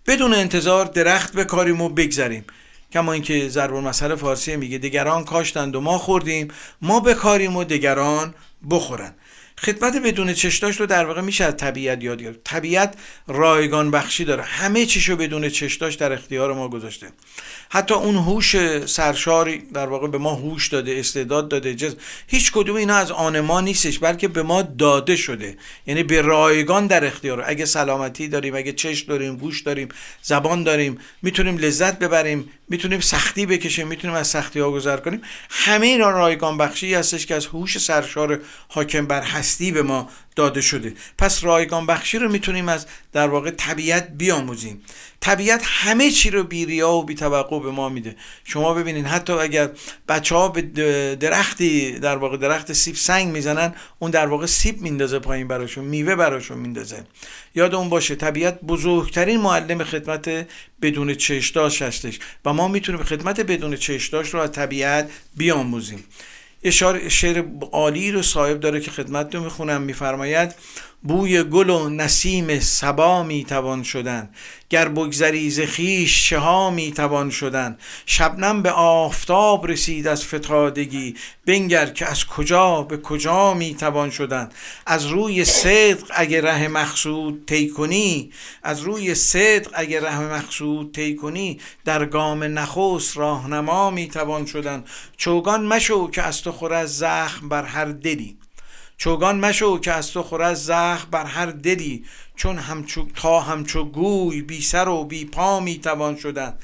بدون 0.06 0.34
انتظار 0.34 0.84
درخت 0.84 1.32
بکاریم 1.32 1.80
و 1.80 1.88
بگذریم. 1.88 2.44
کما 2.92 3.12
اینکه 3.12 3.48
ضرب 3.48 3.74
المثل 3.74 4.14
فارسی 4.14 4.56
میگه 4.56 4.78
دیگران 4.78 5.24
کاشتند 5.24 5.76
و 5.76 5.80
ما 5.80 5.98
خوردیم 5.98 6.48
ما 6.82 7.00
بکاریم 7.00 7.56
و 7.56 7.64
دیگران 7.64 8.34
بخورن. 8.70 9.14
خدمت 9.62 9.96
بدون 9.96 10.32
چشداش 10.32 10.80
رو 10.80 10.86
در 10.86 11.04
واقع 11.04 11.20
میشه 11.20 11.44
از 11.44 11.56
طبیعت 11.56 12.04
یاد 12.04 12.22
گرفت. 12.22 12.40
طبیعت 12.44 12.94
رایگان 13.26 13.90
بخشی 13.90 14.24
داره. 14.24 14.42
همه 14.42 14.86
چیشو 14.86 15.16
بدون 15.16 15.48
چشداش 15.48 15.94
در 15.94 16.12
اختیار 16.12 16.52
ما 16.54 16.68
گذاشته. 16.68 17.06
حتی 17.70 17.94
اون 17.94 18.16
هوش 18.16 18.56
سرشاری 18.86 19.58
در 19.58 19.86
واقع 19.86 20.08
به 20.08 20.18
ما 20.18 20.34
هوش 20.34 20.68
داده 20.68 20.98
استعداد 20.98 21.48
داده. 21.48 21.74
جز 21.74 21.96
هیچ 22.26 22.52
کدوم 22.52 22.76
اینا 22.76 22.96
از 22.96 23.10
آن 23.10 23.40
ما 23.40 23.60
نیستش 23.60 23.98
بلکه 23.98 24.28
به 24.28 24.42
ما 24.42 24.62
داده 24.62 25.16
شده. 25.16 25.56
یعنی 25.86 26.02
به 26.02 26.22
رایگان 26.22 26.86
در 26.86 27.04
اختیار. 27.04 27.44
اگه 27.46 27.64
سلامتی 27.64 28.28
داریم 28.28 28.54
اگه 28.54 28.72
چشم 28.72 29.06
داریم 29.08 29.36
گوش 29.36 29.62
داریم 29.62 29.88
زبان 30.22 30.64
داریم 30.64 30.98
می‌تونیم 31.22 31.58
لذت 31.58 31.98
ببریم 31.98 32.50
می‌تونیم 32.68 33.00
سختی 33.00 33.46
بکشیم 33.46 33.88
می‌تونیم 33.88 34.16
از 34.16 34.28
سختی 34.28 34.60
ها 34.60 34.70
گذر 34.70 34.96
کنیم. 34.96 35.22
همه 35.50 35.86
اینا 35.86 36.10
رایگان 36.10 36.58
بخشی 36.58 36.94
هستش 36.94 37.26
که 37.26 37.34
از 37.34 37.46
هوش 37.46 37.78
سرشار 37.78 38.40
حاکم 38.68 39.06
بر 39.06 39.20
هستی 39.48 39.72
به 39.72 39.82
ما 39.82 40.10
داده 40.36 40.60
شده. 40.60 40.94
پس 41.18 41.44
رایگان 41.44 41.86
بخشی 41.86 42.18
رو 42.18 42.30
می‌تونیم 42.30 42.68
از 42.68 42.86
در 43.12 43.28
واقع 43.28 43.50
طبیعت 43.50 44.08
بیاموزیم. 44.10 44.82
طبیعت 45.20 45.62
همه 45.64 46.10
چی 46.10 46.30
رو 46.30 46.44
بی 46.44 46.66
ریا 46.66 46.90
و 46.90 47.04
بی 47.04 47.14
توقع 47.14 47.60
به 47.60 47.70
ما 47.70 47.88
میده. 47.88 48.16
شما 48.44 48.74
ببینید 48.74 49.06
حتی 49.06 49.32
اگر 49.32 49.70
بچه 50.08 50.34
ها 50.34 50.48
به 50.48 50.62
درختی 51.20 51.92
در 51.92 52.16
واقع 52.16 52.36
درخت 52.36 52.72
سیب 52.72 52.94
سنگ 52.94 53.28
می‌زنن 53.28 53.74
اون 53.98 54.10
در 54.10 54.26
واقع 54.26 54.46
سیب 54.46 54.80
میندازه 54.80 55.18
پایین 55.18 55.48
براشون 55.48 55.84
میوه 55.84 56.14
براشون 56.14 56.58
میندازه. 56.58 57.04
یاد 57.54 57.74
اون 57.74 57.88
باشه 57.88 58.14
طبیعت 58.14 58.60
بزرگترین 58.60 59.40
معلم 59.40 59.84
خدمت 59.84 60.46
بدون 60.82 61.14
چشداش 61.14 61.82
هستش 61.82 62.18
و 62.44 62.52
ما 62.52 62.68
می‌تونیم 62.68 63.02
خدمت 63.02 63.40
بدون 63.40 63.76
چشداش 63.76 64.34
رو 64.34 64.40
از 64.40 64.52
طبیعت 64.52 65.10
بیاموزیم. 65.36 66.04
اشاره 66.64 67.08
شعر 67.08 67.44
عالی 67.72 68.12
رو 68.12 68.22
صاحب 68.22 68.60
داره 68.60 68.80
که 68.80 68.90
خدمت 68.90 69.34
رو 69.34 69.44
می‌خونم. 69.44 69.82
میفرماید 69.82 70.54
بوی 71.02 71.42
گل 71.42 71.70
و 71.70 71.88
نسیم 71.88 72.58
سبا 72.60 73.22
می‌توان 73.22 73.82
شدن. 73.82 74.30
گر 74.70 74.88
بگذری 74.88 75.50
ز 75.50 75.60
خویش 75.60 76.28
چها 76.28 76.70
می‌توان 76.70 77.30
شدن. 77.30 77.78
شبنم 78.06 78.62
به 78.62 78.70
آفتاب 78.70 79.66
رسید 79.66 80.06
از 80.06 80.24
فتادگی. 80.24 81.14
بنگر 81.46 81.86
که 81.86 82.06
از 82.06 82.26
کجا 82.26 82.82
به 82.82 82.96
کجا 82.96 83.54
می‌توان 83.54 84.10
شدن. 84.10 84.48
از 84.86 85.06
روی 85.06 85.44
صدق 85.44 86.06
اگه 86.10 86.40
ره 86.40 86.68
مقصود 86.68 87.46
طی 87.46 87.68
کنی. 87.68 88.30
از 88.62 88.80
روی 88.80 89.14
صدق 89.14 89.70
اگه 89.74 90.00
ره 90.00 90.20
مقصود 90.20 90.94
طی 90.94 91.16
کنی. 91.16 91.60
در 91.84 92.04
گام 92.04 92.44
نخست 92.44 93.16
راهنما 93.16 93.90
می‌توان 93.90 94.46
شدن. 94.46 94.84
چوگان 95.16 95.66
مشو 95.66 96.10
که 96.10 96.22
از 96.22 96.42
تو 96.42 96.52
خور 96.52 96.74
از 96.74 96.98
زخم 96.98 97.48
بر 97.48 97.64
هر 97.64 97.84
دلی. 97.84 98.37
چوگان 98.98 99.40
مشو 99.40 99.78
که 99.78 99.92
از 99.92 100.10
تو 100.10 100.22
خور 100.22 100.54
زخم 100.54 101.10
بر 101.10 101.24
هر 101.24 101.46
دلی 101.46 102.04
چون 102.36 102.58
همچو 102.58 103.06
تا 103.14 103.40
همچو 103.40 103.84
گوی 103.84 104.42
بی 104.42 104.62
سر 104.62 104.88
و 104.88 105.04
بی 105.04 105.24
پا 105.24 105.60
می 105.60 105.78
توان 105.78 106.16
شدن. 106.16 106.54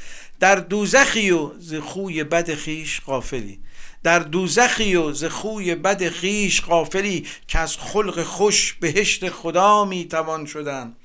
در 0.41 0.57
دوزخی 0.57 1.31
و 1.31 1.51
ز 1.59 1.75
خوی 1.75 2.25
بد 2.25 2.55
خیش 2.55 3.01
غافلی. 3.01 3.61
در 4.03 4.19
دوزخی 4.19 4.97
و 4.97 5.13
ز 5.13 5.25
خوی 5.25 5.75
بد 5.75 6.09
خیش 6.09 6.63
غافلی 6.63 7.27
که 7.49 7.59
از 7.59 7.77
خلق 7.77 8.23
خوش 8.23 8.73
بهشت 8.73 9.31
خدا 9.31 9.85
می 9.85 10.05
توان 10.05 10.47
شدن. 10.47 10.97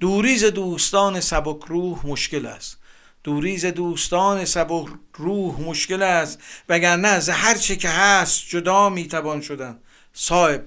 دوریز 0.00 0.44
دوستان 0.44 1.20
سبک 1.20 1.64
روح 1.66 2.06
مشکل 2.06 2.46
است. 2.46 2.78
دوریز 3.24 3.64
دوستان 3.64 4.44
سبک 4.44 4.88
روح 5.14 5.60
مشکل 5.60 6.02
است. 6.02 6.38
وگرنه 6.68 7.08
از 7.08 7.28
هر 7.28 7.54
چه 7.54 7.76
که 7.76 7.88
هست 7.88 8.48
جدا 8.48 8.88
می 8.88 9.08
توان 9.08 9.40
شدن. 9.40 9.78
صاحب 10.12 10.64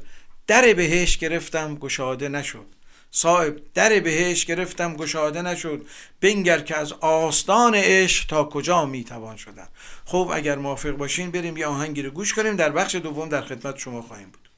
در 0.48 0.74
بهش 0.74 1.18
گرفتم 1.18 1.76
گشاده 1.76 2.30
نشد. 2.30 2.66
صاحب 3.12 3.60
در 3.74 4.00
بهش 4.00 4.46
گرفتم 4.46 4.96
گشاده 4.96 5.42
نشد. 5.42 5.86
بنگر 6.22 6.60
که 6.60 6.78
از 6.78 6.94
آستان 6.94 7.76
عشق 7.76 8.28
تا 8.28 8.44
کجا 8.44 8.86
می‌توان 8.86 9.38
شدن؟ 9.38 9.68
خب 10.06 10.32
اگر 10.34 10.56
موافق 10.56 10.90
باشین 10.92 11.32
بریم 11.32 11.58
یه 11.58 11.66
آهنگی 11.66 12.02
رو 12.02 12.12
گوش 12.12 12.34
کنیم. 12.34 12.56
در 12.56 12.70
بخش 12.70 12.96
دوم 12.96 13.30
در 13.30 13.42
خدمت 13.42 13.78
شما 13.78 14.02
خواهیم 14.02 14.30
بود. 14.30 14.50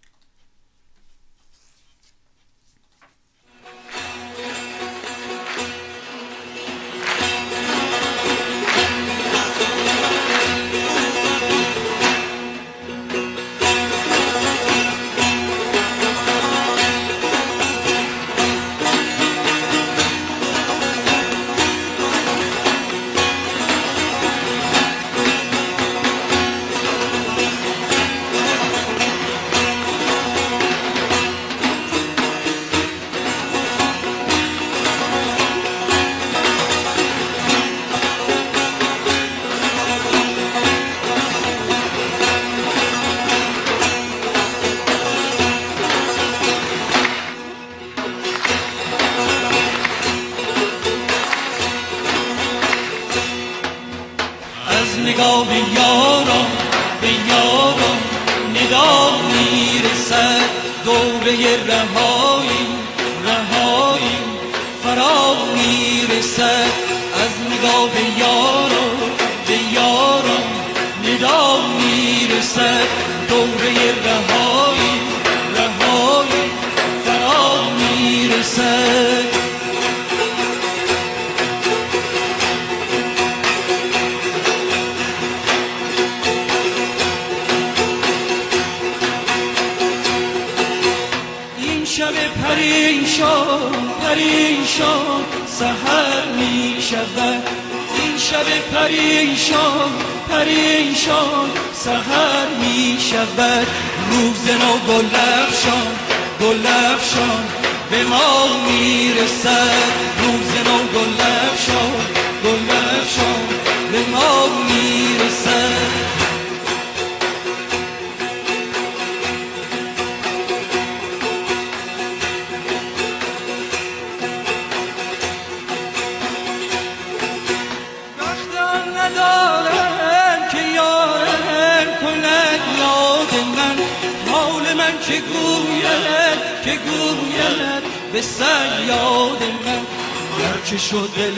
گرچه 140.76 140.88
شد 140.88 141.10
دل 141.18 141.36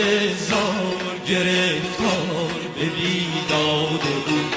زار 0.50 1.16
گرفتار 1.28 2.60
به 2.76 2.86
بیداد 2.86 4.02
بود 4.26 4.56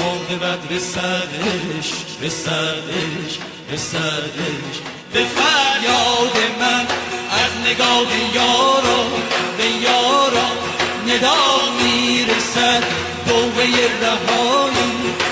عاقبت 0.00 0.72
رسدش 0.72 1.92
رسدش 2.22 3.38
رسدش 3.72 4.76
به 5.12 5.24
فریاد 5.24 6.36
من 6.60 6.86
از 7.30 7.70
نگاه 7.70 8.08
یاران 8.34 9.10
به 9.58 9.64
یاران 9.64 10.56
ندا 11.06 11.36
می‌رسد. 11.82 12.82
رهایی 13.26 13.72
رهایی 14.02 15.31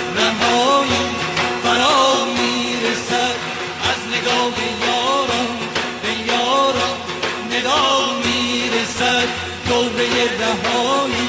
رهایی 10.27 11.29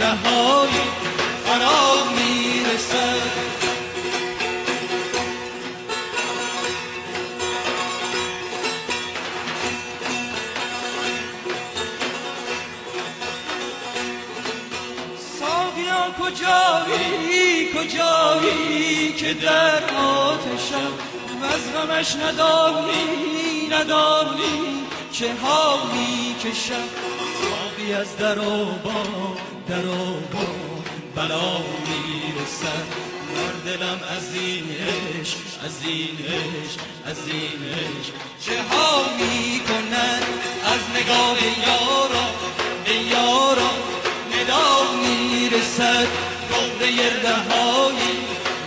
رهایی 0.00 0.82
فرا 1.46 2.04
می‌رسد. 2.16 3.54
ساقیا 15.38 16.14
کجایی 16.20 17.68
کجایی 17.72 19.12
که 19.12 19.34
در 19.34 19.84
آتشم؟ 19.96 20.92
از 21.42 21.72
غمش 21.74 22.16
ندانی 22.16 23.68
ندانی 23.70 24.84
چه 25.12 25.32
حالی 25.42 26.34
کشم؟ 26.44 27.13
ساقی 27.84 27.94
از 27.94 28.16
در 28.16 28.38
و 28.38 28.64
با 28.84 29.02
در 29.68 29.86
و 29.86 30.04
با. 30.32 30.46
بلا 31.16 31.58
می‌رسد. 31.58 32.86
بر 33.34 33.70
دلم 33.70 34.00
از 34.16 34.34
این 34.34 34.64
عشق 34.64 35.36
از 35.64 35.76
این 35.84 36.18
عشق 36.26 36.80
از 37.06 37.16
این 37.26 37.60
عشق. 37.72 38.12
چه 38.40 38.62
ها 38.62 39.04
می‌کنن 39.18 40.22
از 40.64 40.80
نگاه 40.96 41.38
یاران 41.66 42.34
به 42.84 42.94
یاران 42.94 43.80
ندا 44.32 44.92
می‌رسد. 45.02 46.06
دوره 46.48 47.22
رهایی 47.22 48.16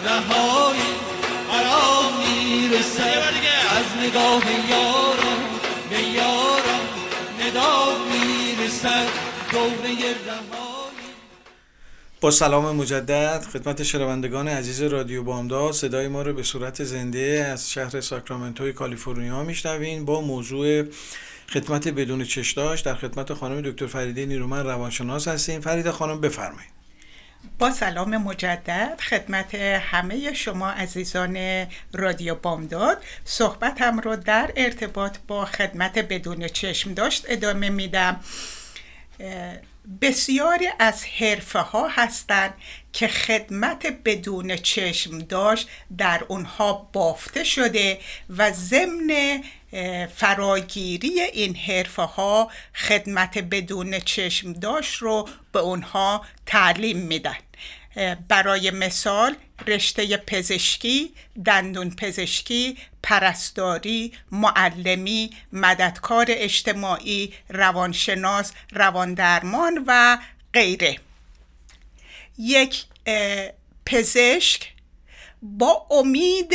رهایی 0.05 0.91
فرا 1.51 2.11
می‌رسد. 2.19 3.23
از 3.77 4.07
نگاه 4.07 4.43
یاران 4.69 4.96
با 12.21 12.31
سلام 12.31 12.75
مجدد 12.75 13.45
خدمت 13.53 13.83
شنوندگان 13.83 14.47
عزیز 14.47 14.81
رادیو 14.81 15.23
بامداد 15.23 15.71
صدای 15.71 16.07
ما 16.07 16.21
رو 16.21 16.33
به 16.33 16.43
صورت 16.43 16.83
زنده 16.83 17.47
از 17.51 17.71
شهر 17.71 18.01
ساکرامنتوی 18.01 18.73
کالیفرنیا 18.73 19.43
میشنوین 19.43 20.05
با 20.05 20.21
موضوع 20.21 20.83
خدمت 21.49 21.87
بدون 21.87 22.23
چشداش 22.23 22.81
در 22.81 22.95
خدمت 22.95 23.33
خانم 23.33 23.61
دکتر 23.61 23.87
فریده 23.87 24.25
نیرومن 24.25 24.65
روانشناس 24.65 25.27
هستیم. 25.27 25.61
فریده 25.61 25.91
خانم 25.91 26.21
بفرمایید. 26.21 26.77
با 27.59 27.71
سلام 27.71 28.17
مجدد 28.17 28.99
خدمت 29.09 29.55
همه 29.55 30.33
شما 30.33 30.69
عزیزان 30.69 31.65
رادیو 31.93 32.35
بامداد. 32.35 33.03
صحبتم 33.25 33.99
رو 33.99 34.15
در 34.15 34.51
ارتباط 34.55 35.17
با 35.27 35.45
خدمت 35.45 35.99
بدون 35.99 36.47
چشم 36.47 36.93
داشت 36.93 37.25
ادامه 37.27 37.69
میدم. 37.69 38.19
بسیاری 40.01 40.67
از 40.79 41.05
حرفه 41.05 41.59
ها 41.59 41.87
هستند 41.87 42.53
که 42.93 43.07
خدمت 43.07 43.87
بدون 44.05 44.55
چشم 44.55 45.19
داشت 45.19 45.69
در 45.97 46.23
اونها 46.27 46.89
بافته 46.93 47.43
شده 47.43 47.99
و 48.29 48.51
ضمن 48.51 49.43
فراگیری 50.15 51.21
این 51.21 51.55
حرفه 51.55 52.01
ها 52.01 52.51
خدمت 52.75 53.37
بدون 53.37 53.99
چشم 53.99 54.53
داشت 54.53 54.95
رو 54.95 55.29
به 55.51 55.59
اونها 55.59 56.25
تعلیم 56.45 56.97
میدن. 56.97 57.37
برای 58.27 58.71
مثال 58.71 59.35
رشته 59.67 60.17
پزشکی، 60.17 61.13
دندون 61.45 61.95
پزشکی، 61.95 62.77
پرستاری، 63.03 64.13
معلمی، 64.31 65.29
مددکار 65.53 66.25
اجتماعی، 66.29 67.33
روانشناس، 67.49 68.51
رواندرمان 68.71 69.83
و 69.87 70.17
غیره. 70.53 70.99
یک 72.37 72.85
پزشک 73.85 74.73
با 75.41 75.87
امید 75.91 76.53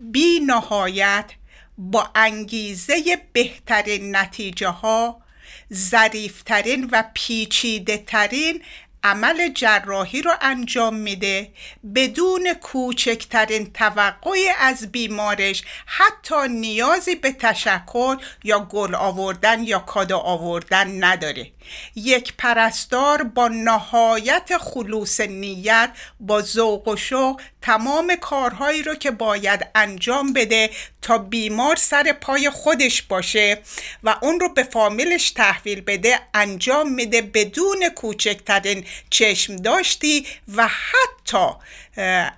بی 0.00 0.40
نهایت 0.46 1.30
با 1.78 2.10
انگیزه 2.14 3.22
بهترین 3.32 4.16
نتیجه 4.16 4.68
ها 4.68 5.22
ظریفترین 5.72 6.88
و 6.92 7.04
پیچیده 7.14 7.96
ترین 7.96 8.62
عمل 9.02 9.52
جراحی 9.54 10.22
رو 10.22 10.32
انجام 10.40 10.94
میده. 10.94 11.50
بدون 11.94 12.54
کوچکترین 12.54 13.72
توقعی 13.72 14.48
از 14.58 14.92
بیمارش 14.92 15.62
حتی 15.86 16.48
نیازی 16.48 17.14
به 17.14 17.32
تشکر 17.32 18.16
یا 18.44 18.60
گل 18.60 18.94
آوردن 18.94 19.62
یا 19.62 19.78
کادو 19.78 20.16
آوردن 20.16 21.04
نداره. 21.04 21.52
یک 21.94 22.34
پرستار 22.38 23.22
با 23.22 23.48
نهایت 23.48 24.58
خلوص 24.58 25.20
نیت 25.20 25.90
با 26.20 26.42
ذوق 26.42 26.88
و 26.88 26.96
شوق 26.96 27.40
تمام 27.62 28.16
کارهایی 28.20 28.82
رو 28.82 28.94
که 28.94 29.10
باید 29.10 29.66
انجام 29.74 30.32
بده 30.32 30.70
تا 31.02 31.18
بیمار 31.18 31.76
سر 31.76 32.12
پای 32.12 32.50
خودش 32.50 33.02
باشه 33.02 33.58
و 34.04 34.16
اون 34.22 34.40
رو 34.40 34.48
به 34.48 34.62
فامیلش 34.62 35.30
تحویل 35.30 35.80
بده 35.80 36.20
انجام 36.34 36.92
میده 36.92 37.22
بدون 37.22 37.88
کوچکترین 37.88 38.84
چشم 39.10 39.56
داشتی 39.56 40.26
و 40.56 40.68
حتی 40.68 41.48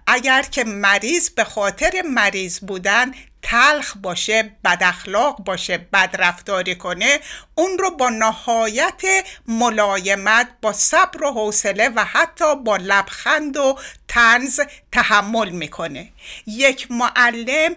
اگر 0.07 0.43
که 0.43 0.65
مریض 0.65 1.31
به 1.31 1.45
خاطر 1.45 2.03
مریض 2.03 2.59
بودن 2.59 3.13
تلخ 3.43 3.97
باشه 4.03 4.43
بد 4.65 4.79
اخلاق 4.81 5.37
باشه 5.37 5.79
بد 5.79 6.17
رفتاری 6.19 6.75
کنه 6.75 7.21
اون 7.55 7.79
رو 7.79 7.91
با 7.91 8.09
نهایت 8.09 9.03
ملایمت 9.49 10.49
با 10.63 10.73
صبر 10.73 11.25
و 11.25 11.33
حوصله 11.33 11.89
و 11.89 12.05
حتی 12.05 12.57
با 12.57 12.77
لبخند 12.77 13.57
و 13.57 13.79
تنز 14.09 14.61
تحمل 14.93 15.51
می‌کنه. 15.51 16.09
یک 16.47 16.87
معلم 16.91 17.77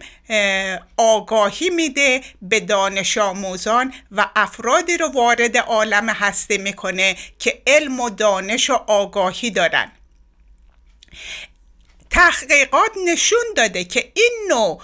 آگاهی 0.98 1.70
میده 1.70 2.22
به 2.42 2.60
دانش 2.60 3.18
آموزان 3.18 3.94
و 4.12 4.30
افرادی 4.36 4.98
رو 4.98 5.12
وارد 5.12 5.58
عالم 5.58 6.10
هستی 6.10 6.58
می‌کنه 6.58 7.16
که 7.40 7.62
علم 7.68 8.00
و 8.00 8.10
دانش 8.10 8.70
و 8.70 8.74
آگاهی 8.74 9.52
دارن. 9.52 9.92
تحقیقات 12.14 12.92
نشون 13.06 13.44
داده 13.56 13.84
که 13.84 14.12
این 14.16 14.32
نوع 14.50 14.82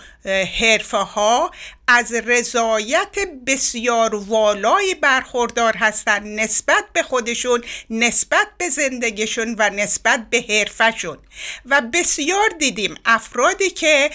حرفه 0.59 0.97
ها 0.97 1.51
از 1.91 2.13
رضایت 2.13 3.15
بسیار 3.47 4.15
والایی 4.15 4.95
برخوردار 4.95 5.77
هستند 5.77 6.39
نسبت 6.39 6.83
به 6.93 7.03
خودشون 7.03 7.63
نسبت 7.89 8.47
به 8.57 8.69
زندگیشون 8.69 9.55
و 9.57 9.69
نسبت 9.69 10.29
به 10.29 10.45
حرفشون 10.49 11.17
و 11.65 11.81
بسیار 11.93 12.49
دیدیم 12.59 12.95
افرادی 13.05 13.69
که 13.69 14.09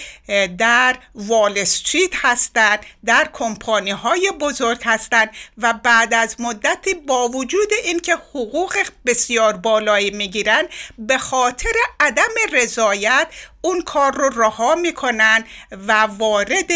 در 0.57 0.97
وال 1.15 1.57
استریت 1.57 2.11
هستند 2.15 2.79
در 3.05 3.29
کمپانی 3.33 3.91
های 3.91 4.31
بزرگ 4.39 4.81
هستند 4.85 5.29
و 5.57 5.73
بعد 5.73 6.13
از 6.13 6.35
مدتی 6.39 6.93
با 6.93 7.27
وجود 7.27 7.69
اینکه 7.83 8.15
حقوق 8.15 8.77
بسیار 9.05 9.53
بالایی 9.53 10.11
می‌گیرن 10.11 10.63
به 10.97 11.17
خاطر 11.17 11.73
عدم 11.99 12.31
رضایت 12.53 13.27
اون 13.65 13.81
کار 13.81 14.13
رو 14.13 14.29
رها 14.43 14.75
می‌کنن 14.75 15.43
و 15.71 15.91
وارد 15.91 16.71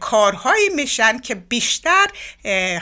کارهایی 0.00 0.68
میشن 0.68 1.18
که 1.18 1.34
بیشتر 1.34 2.06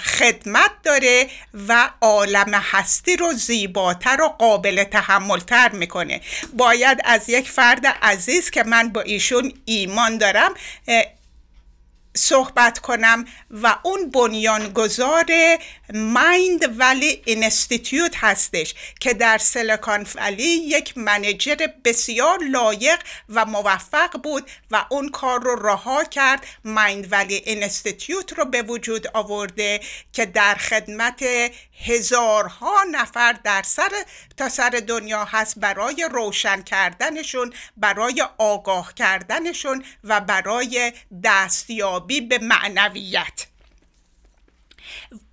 خدمت 0.04 0.70
داره 0.82 1.26
و 1.68 1.90
عالم 2.00 2.54
هستی 2.54 3.16
رو 3.16 3.32
زیباتر 3.32 4.20
و 4.22 4.28
قابل 4.28 4.84
تحملتر 4.84 5.68
می‌کنه. 5.68 6.20
باید 6.52 7.00
از 7.04 7.28
یک 7.28 7.50
فرد 7.50 7.86
عزیز 7.86 8.50
که 8.50 8.62
من 8.62 8.88
با 8.88 9.00
ایشون 9.00 9.52
ایمان 9.64 10.18
دارم 10.18 10.54
صحبت 12.16 12.78
کنم 12.78 13.24
و 13.50 13.76
اون 13.82 14.10
بنیانگذار 14.10 15.26
Mind 15.94 16.80
Valley 16.80 17.22
Institute 17.24 18.12
هستش 18.16 18.74
که 19.00 19.14
در 19.14 19.38
سیلیکون 19.38 20.06
ولی 20.14 20.42
یک 20.42 20.98
manager 20.98 21.56
بسیار 21.84 22.38
لایق 22.50 22.98
و 23.28 23.44
موفق 23.44 24.22
بود 24.22 24.50
و 24.70 24.86
اون 24.90 25.08
کار 25.08 25.40
رو 25.40 25.66
رها 25.66 26.04
کرد. 26.04 26.46
Mind 26.64 27.12
Valley 27.12 27.34
Institute 27.34 28.32
رو 28.32 28.44
به 28.44 28.62
وجود 28.62 29.06
آورده 29.14 29.80
که 30.12 30.26
در 30.26 30.54
خدمت 30.54 31.24
هزارها 31.84 32.84
نفر 32.90 33.32
در 33.32 33.62
سر 33.62 33.90
تا 34.36 34.48
سر 34.48 34.70
دنیا 34.70 35.24
هست 35.24 35.58
برای 35.58 36.08
روشن 36.12 36.62
کردنشون 36.62 37.52
برای 37.76 38.24
آگاه 38.38 38.94
کردنشون 38.94 39.84
و 40.04 40.20
برای 40.20 40.92
دستیابی 41.24 42.20
به 42.20 42.38
معنویت. 42.38 43.46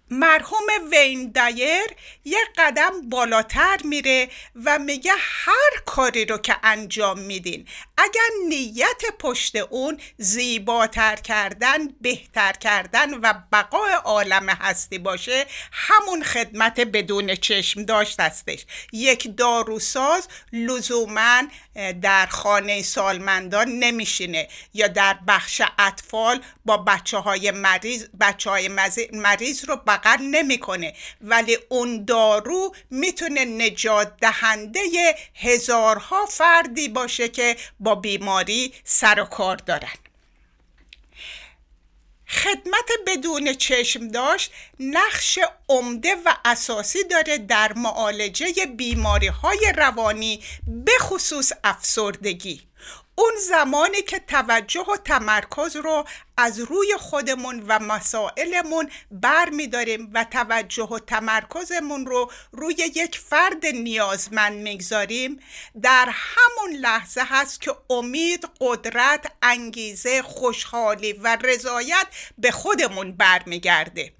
مرحوم 0.10 0.65
وین 0.91 1.31
دایر 1.31 1.88
یه 2.25 2.39
قدم 2.57 3.10
بالاتر 3.10 3.77
میره 3.83 4.29
و 4.65 4.79
میگه 4.79 5.12
هر 5.17 5.81
کاری 5.86 6.25
رو 6.25 6.38
که 6.38 6.55
انجام 6.63 7.19
میدین 7.19 7.67
اگر 7.97 8.47
نیت 8.47 9.01
پشت 9.19 9.55
اون 9.55 9.99
زیباتر 10.17 11.15
کردن 11.15 11.88
بهتر 12.01 12.51
کردن 12.51 13.13
و 13.13 13.33
بقای 13.51 13.91
عالم 13.91 14.49
هستی 14.49 14.97
باشه 14.97 15.45
همون 15.71 16.23
خدمت 16.23 16.79
بدون 16.79 17.36
چشم 17.36 17.83
داشت 17.83 18.19
هستش. 18.19 18.65
یک 18.93 19.38
داروساز 19.38 20.27
لزوما 20.53 21.41
در 22.01 22.25
خانه 22.25 22.81
سالمندان 22.81 23.69
نمیشینه 23.69 24.47
یا 24.73 24.88
در 24.88 25.17
بخش 25.27 25.62
اطفال 25.79 26.41
با 26.65 26.77
بچه 26.77 27.17
های 27.17 27.51
مریض, 27.51 28.05
بچه 28.19 28.49
های 28.49 28.67
مریض 29.13 29.65
رو 29.65 29.75
بغل 29.75 30.21
نمی‌کنه. 30.21 30.93
ولی 31.21 31.57
اون 31.69 32.05
دارو 32.05 32.75
می‌تونه 32.89 33.45
نجات 33.45 34.13
دهنده 34.21 34.81
هزارها 35.36 36.25
فردی 36.25 36.88
باشه 36.88 37.27
که 37.29 37.55
با 37.79 37.87
بیماری 37.95 38.73
سر 38.84 39.19
و 39.19 39.26
کار 39.26 39.56
دارن. 39.56 39.93
خدمت 42.30 42.89
بدون 43.08 43.54
چشم 43.54 44.08
داشت 44.08 44.52
نقش 44.80 45.39
عمده 45.69 46.15
و 46.26 46.36
اساسی 46.45 47.04
داره 47.04 47.38
در 47.38 47.73
معالجه 47.73 48.54
بیماری 48.78 49.28
های 49.28 49.73
روانی 49.78 50.43
به 50.67 50.91
خصوص 51.00 51.52
افسردگی. 51.63 52.66
اون 53.19 53.32
زمانی 53.49 54.01
که 54.01 54.19
توجه 54.19 54.86
و 54.93 54.97
تمرکز 54.97 55.75
رو 55.75 56.06
از 56.38 56.60
روی 56.60 56.95
خودمون 56.99 57.63
و 57.67 57.80
مسائلمون 57.80 58.89
بر 59.12 59.49
میداریم 59.49 60.10
و 60.13 60.23
توجه 60.23 60.84
و 60.84 60.99
تمرکزمون 60.99 62.06
رو 62.06 62.32
روی 62.51 62.75
یک 62.95 63.17
فرد 63.17 63.65
نیازمند 63.65 64.53
می‌گذاریم 64.53 65.39
در 65.82 66.10
همون 66.12 66.75
لحظه 66.80 67.21
هست 67.25 67.62
که 67.62 67.75
امید 67.89 68.47
قدرت 68.60 69.32
انگیزه 69.41 70.21
خوشحالی 70.21 71.13
و 71.13 71.38
رضایت 71.41 72.08
به 72.38 72.51
خودمون 72.51 73.12
برمیگرده. 73.12 74.16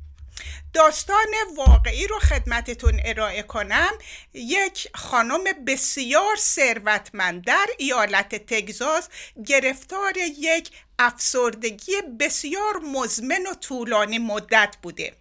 داستان 0.74 1.34
واقعی 1.56 2.08
رو 2.08 2.20
خدمتتون 2.20 3.02
ارائه 3.06 3.44
کنم. 3.44 3.92
یک 4.34 4.88
خانم 4.96 5.44
بسیار 5.68 6.36
ثروتمند 6.36 7.46
در 7.46 7.68
ایالت 7.78 8.36
تگزاس 8.36 9.08
گرفتار 9.46 10.18
یک 10.18 10.70
افسردگی 11.00 11.92
بسیار 12.20 12.78
مزمن 12.78 13.48
و 13.48 13.54
طولانی 13.54 14.20
مدت 14.20 14.76
بوده 14.82 15.14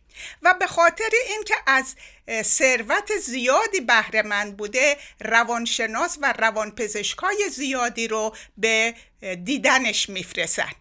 و 0.43 0.55
به 0.61 0.67
خاطر 0.67 1.11
اینکه 1.31 1.55
از 1.67 1.95
ثروت 2.43 3.19
زیادی 3.23 3.81
بهره 3.81 4.51
بوده 4.51 4.97
روانشناس 5.21 6.19
و 6.23 6.35
روانپزشکای 6.39 7.49
زیادی 7.51 8.09
رو 8.09 8.37
به 8.57 8.95
دیدنش 9.45 10.09
میفرسن 10.09 10.73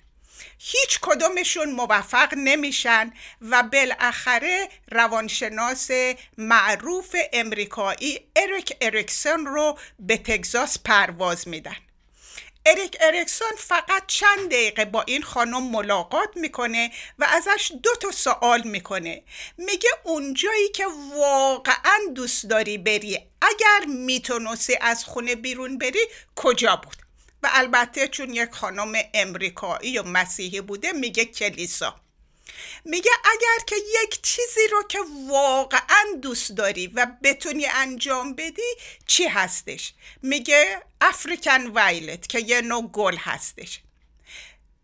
هیچ 0.67 0.99
کدومشون 1.01 1.71
موفق 1.71 2.33
نمیشن 2.37 3.13
و 3.41 3.63
بالاخره 3.63 4.69
روانشناس 4.91 5.89
معروف 6.37 7.15
امریکایی 7.33 8.19
اریک 8.35 8.77
اریکسون 8.81 9.45
رو 9.45 9.77
به 9.99 10.17
تگزاس 10.17 10.77
پرواز 10.79 11.47
میدن. 11.47 11.75
اریک 12.65 12.97
اریکسون 13.01 13.51
فقط 13.57 14.03
چند 14.07 14.49
دقیقه 14.49 14.85
با 14.85 15.01
این 15.01 15.21
خانم 15.21 15.63
ملاقات 15.63 16.29
می‌کنه 16.35 16.91
و 17.19 17.25
ازش 17.29 17.71
دو 17.83 17.95
تا 17.95 18.11
سوال 18.11 18.61
می‌کنه. 18.61 19.23
میگه 19.57 19.89
اونجایی 20.03 20.69
که 20.69 20.85
واقعا 21.15 21.99
دوست 22.15 22.45
داری 22.45 22.77
بری 22.77 23.19
اگر 23.41 23.85
می‌تونستی 23.87 24.77
از 24.81 25.05
خونه 25.05 25.35
بیرون 25.35 25.77
بری 25.77 25.99
کجا 26.35 26.75
بود؟ 26.75 27.04
و 27.45 27.49
البته 27.51 28.07
چون 28.07 28.33
یک 28.33 28.51
خانم 28.51 28.93
امریکایی 29.13 29.99
و 29.99 30.03
مسیحی 30.03 30.61
بوده 30.61 30.91
میگه 30.91 31.25
کلیسا. 31.25 31.95
میگه 32.85 33.11
اگر 33.25 33.65
که 33.67 33.75
یک 33.75 34.21
چیزی 34.21 34.67
رو 34.71 34.83
که 34.83 34.99
واقعا 35.29 36.03
دوست 36.21 36.51
داری 36.51 36.87
و 36.87 37.07
بتونی 37.23 37.65
انجام 37.65 38.33
بدی 38.35 38.75
چی 39.07 39.27
هستش؟ 39.27 39.93
میگه 40.21 40.81
افریکن 41.01 41.67
وایلت 41.67 42.27
که 42.27 42.39
یه 42.39 42.61
نوع 42.61 42.87
گل 42.87 43.15
هستش. 43.17 43.81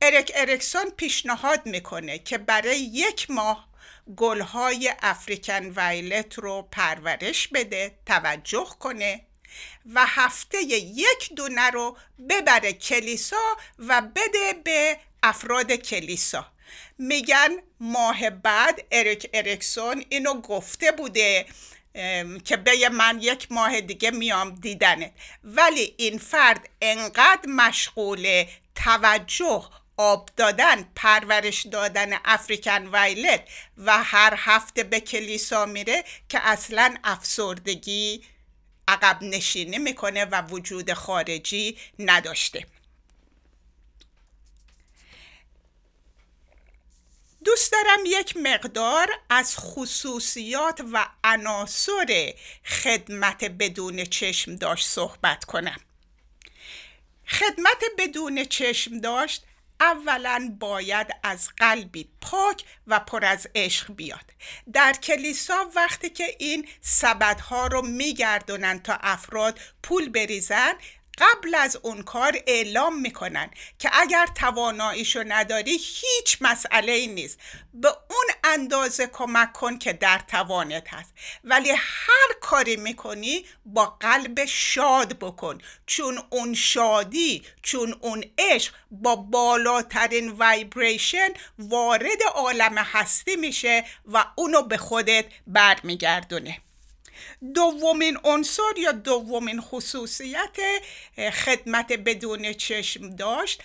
اریک 0.01 0.31
اریکسون 0.35 0.89
پیشنهاد 0.97 1.65
می‌کنه 1.65 2.19
که 2.19 2.37
برای 2.37 2.79
یک 2.79 3.31
ماه 3.31 3.69
گلهای 4.15 4.93
افریکن 5.01 5.69
وایلت 5.69 6.39
رو 6.39 6.67
پرورش 6.71 7.47
بده 7.47 7.97
توجه 8.05 8.67
کنه 8.79 9.25
و 9.93 10.05
هفته 10.05 10.61
یک 10.61 11.33
دونه 11.35 11.69
رو 11.69 11.97
ببره 12.29 12.73
کلیسا 12.73 13.57
و 13.79 14.01
بده 14.01 14.53
به 14.63 14.97
افراد 15.23 15.71
کلیسا. 15.71 16.47
میگن 16.97 17.49
ماه 17.79 18.29
بعد 18.29 18.83
اریک 18.91 19.29
اریکسون 19.33 20.05
اینو 20.09 20.33
گفته 20.41 20.91
بوده 20.91 21.45
که 22.45 22.57
به 22.57 22.89
من 22.89 23.19
یک 23.21 23.51
ماه 23.51 23.81
دیگه 23.81 24.11
میام 24.11 24.55
دیدنه 24.55 25.11
ولی 25.43 25.95
این 25.97 26.17
فرد 26.17 26.69
انقدر 26.81 27.45
مشغول 27.47 28.45
توجه 28.75 29.69
آب 29.97 30.29
دادن 30.37 30.89
پرورش 30.95 31.65
دادن 31.65 32.09
افریکن 32.25 32.87
وایلت 32.87 33.43
و 33.77 34.03
هر 34.03 34.33
هفته 34.37 34.83
به 34.83 34.99
کلیسا 34.99 35.65
میره 35.65 36.03
که 36.29 36.39
اصلا 36.43 36.95
افسردگی 37.03 38.23
عقب 38.87 39.23
نشینی 39.23 39.77
می‌کنه 39.77 40.25
و 40.25 40.41
وجود 40.41 40.93
خارجی 40.93 41.77
نداشته. 41.99 42.65
دوست 47.43 47.71
دارم 47.71 47.99
یک 48.05 48.37
مقدار 48.37 49.09
از 49.29 49.57
خصوصیات 49.57 50.81
و 50.93 51.07
عناصر 51.23 52.33
خدمت 52.65 53.43
بدون 53.43 54.05
چشم 54.05 54.55
داشت 54.55 54.87
صحبت 54.87 55.45
کنم. 55.45 55.79
خدمت 57.27 57.83
بدون 57.97 58.43
چشم 58.43 58.99
داشت 58.99 59.43
اولا 59.81 60.55
باید 60.59 61.07
از 61.23 61.49
قلبی 61.57 62.09
پاک 62.21 62.63
و 62.87 62.99
پر 62.99 63.25
از 63.25 63.47
عشق 63.55 63.93
بیاد. 63.95 64.25
در 64.73 64.93
کلیسا 64.93 65.71
وقتی 65.75 66.09
که 66.09 66.35
این 66.39 66.67
سبدها 66.81 67.67
رو 67.67 67.81
میگردونن 67.81 68.79
تا 68.79 68.97
افراد 69.01 69.59
پول 69.83 70.09
بریزن 70.09 70.73
قبل 71.17 71.55
از 71.55 71.75
اون 71.81 72.01
کار 72.03 72.37
اعلام 72.47 73.01
می‌کنن 73.01 73.49
که 73.79 73.89
اگر 73.93 74.27
تواناییشو 74.35 75.23
نداری 75.27 75.71
هیچ 75.71 76.37
مسئله 76.41 76.91
ای 76.91 77.07
نیست. 77.07 77.39
به 77.73 77.87
اون 77.87 78.25
اندازه 78.53 79.07
کمک 79.07 79.53
کن 79.53 79.77
که 79.77 79.93
در 79.93 80.21
توانت 80.27 80.93
هست. 80.93 81.13
ولی 81.43 81.69
هر 81.69 82.33
کاری 82.41 82.75
می‌کنی 82.75 83.45
با 83.65 83.85
قلب 83.85 84.45
شاد 84.45 85.19
بکن. 85.19 85.57
چون 85.85 86.19
اون 86.29 86.53
شادی 86.53 87.43
چون 87.61 87.95
اون 88.01 88.23
عشق 88.37 88.73
با 88.91 89.15
بالاترین 89.15 90.29
وایبریشن 90.29 91.29
وارد 91.59 92.23
عالم 92.35 92.77
هستی 92.77 93.35
میشه 93.35 93.85
و 94.05 94.25
اونو 94.35 94.61
به 94.61 94.77
خودت 94.77 95.25
برمیگردونه 95.47 96.61
دومین 97.53 98.17
عنصر 98.23 98.77
یا 98.77 98.91
دومین 98.91 99.61
خصوصیت 99.61 100.57
خدمت 101.33 101.93
بدون 101.93 102.53
چشم 102.53 103.15
داشت 103.15 103.61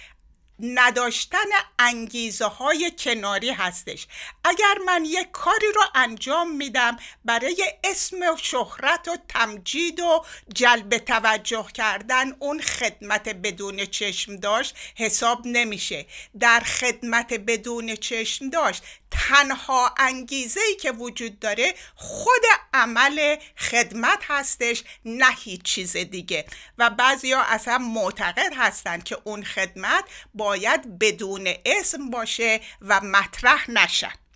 نداشتن 0.61 1.49
انگیزه 1.79 2.45
های 2.45 2.93
کناری 2.99 3.51
هستش. 3.51 4.07
اگر 4.45 4.75
من 4.87 5.05
یک 5.05 5.31
کاری 5.31 5.73
رو 5.75 5.83
انجام 5.95 6.57
میدم 6.57 6.97
برای 7.25 7.65
اسم 7.85 8.17
و 8.17 8.37
شهرت 8.37 9.09
و 9.09 9.17
تمجید 9.29 10.01
و 10.01 10.25
جلب 10.55 10.99
توجه 10.99 11.67
کردن 11.75 12.37
اون 12.39 12.61
خدمت 12.61 13.29
بدون 13.29 13.85
چشم 13.85 14.37
داشت 14.37 14.75
حساب 14.97 15.47
نمیشه. 15.47 16.07
در 16.41 16.61
خدمت 16.61 17.33
بدون 17.33 17.95
چشم 17.95 18.51
داشت 18.51 18.83
تنها 19.17 19.95
انگیزه 19.99 20.61
ای 20.61 20.77
که 20.77 20.93
وجود 20.93 21.39
داره 21.39 21.75
خود 21.95 22.43
عمل 22.75 23.37
خدمت 23.57 24.19
هستش 24.29 24.85
نه 25.05 25.35
هیچ 25.35 25.63
چیز 25.63 25.97
دیگه. 25.97 26.47
و 26.79 26.91
بعضیا 26.91 27.41
اصلا 27.41 27.79
معتقد 27.79 28.53
هستند 28.57 29.05
که 29.05 29.19
اون 29.25 29.45
خدمت 29.45 30.05
باید 30.35 30.99
بدون 30.99 31.55
اسم 31.65 32.11
باشه 32.11 32.61
و 32.81 33.01
مطرح 33.01 33.71
نشد 33.71 34.27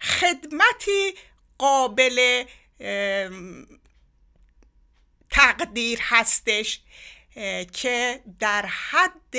خدمتی 0.00 1.14
قابل 1.58 2.44
تقدیر 5.30 5.98
هستش 6.02 6.80
که 7.72 8.20
در 8.38 8.66
حد 8.66 9.36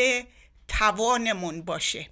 توانمون 0.69 1.61
باشه. 1.61 2.09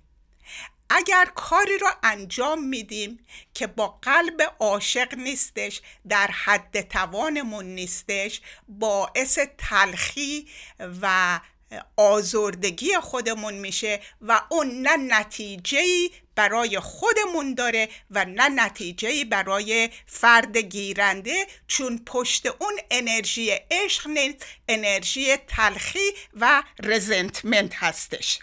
اگر 0.89 1.25
کاری 1.35 1.77
رو 1.77 1.87
انجام 2.03 2.63
میدیم 2.63 3.25
که 3.53 3.67
با 3.67 3.87
قلب 3.87 4.41
عاشق 4.59 5.15
نیستش 5.15 5.81
در 6.09 6.27
حد 6.27 6.81
توانمون 6.81 7.65
نیستش 7.65 8.41
باعث 8.67 9.39
تلخی 9.57 10.47
و 11.01 11.39
آزردگی 11.97 12.97
خودمون 13.01 13.53
میشه 13.53 14.01
و 14.21 14.41
اون 14.49 14.81
نه 14.81 14.97
نتیجه 14.97 15.83
برای 16.35 16.79
خودمون 16.79 17.53
داره 17.53 17.89
و 18.11 18.25
نه 18.25 18.49
نتیجه 18.49 19.25
برای 19.25 19.89
فرد 20.05 20.57
گیرنده 20.57 21.47
چون 21.67 22.01
پشت 22.05 22.45
اون 22.45 22.73
انرژی 22.91 23.51
عشق 23.71 24.07
نیست 24.07 24.45
انرژی 24.67 25.37
تلخی 25.37 26.11
و 26.33 26.63
رزنتمنت 26.83 27.75
هستش. 27.75 28.39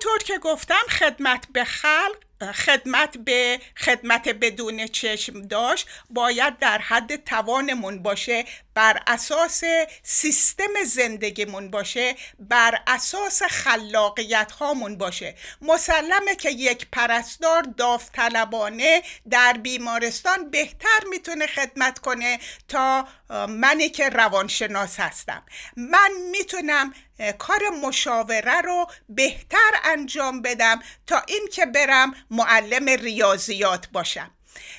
همونطور 0.00 0.26
که 0.26 0.38
گفتم 0.38 0.82
خدمت 0.88 1.46
به 1.52 1.64
خلق 1.64 2.52
خدمت 2.52 3.18
به 3.18 3.60
خدمت 3.76 4.28
بدون 4.28 4.86
چشم 4.86 5.42
داشت 5.42 5.86
باید 6.10 6.58
در 6.58 6.78
حد 6.78 7.24
توانمون 7.24 8.02
باشه 8.02 8.44
بر 8.74 9.02
اساس 9.06 9.62
سیستم 10.02 10.84
زندگیمون 10.86 11.70
باشه 11.70 12.16
بر 12.38 12.80
اساس 12.86 13.42
خلاقیت 13.42 14.52
هامون 14.52 14.98
باشه. 14.98 15.34
مسلمه 15.62 16.36
که 16.36 16.50
یک 16.50 16.86
پرستار 16.92 17.62
داوطلبانه 17.62 19.02
در 19.30 19.52
بیمارستان 19.52 20.50
بهتر 20.50 21.00
می‌تونه 21.10 21.46
خدمت 21.46 21.98
کنه 21.98 22.38
تا 22.68 23.08
منی 23.48 23.88
که 23.88 24.08
روانشناس 24.08 25.00
هستم. 25.00 25.42
من 25.76 26.10
می‌تونم 26.30 26.94
کار 27.38 27.60
مشاوره 27.82 28.60
رو 28.60 28.86
بهتر 29.08 29.70
انجام 29.84 30.42
بدم 30.42 30.82
تا 31.06 31.22
اینکه 31.28 31.66
برم 31.66 32.14
معلم 32.30 32.88
ریاضیات 32.88 33.88
باشم. 33.92 34.30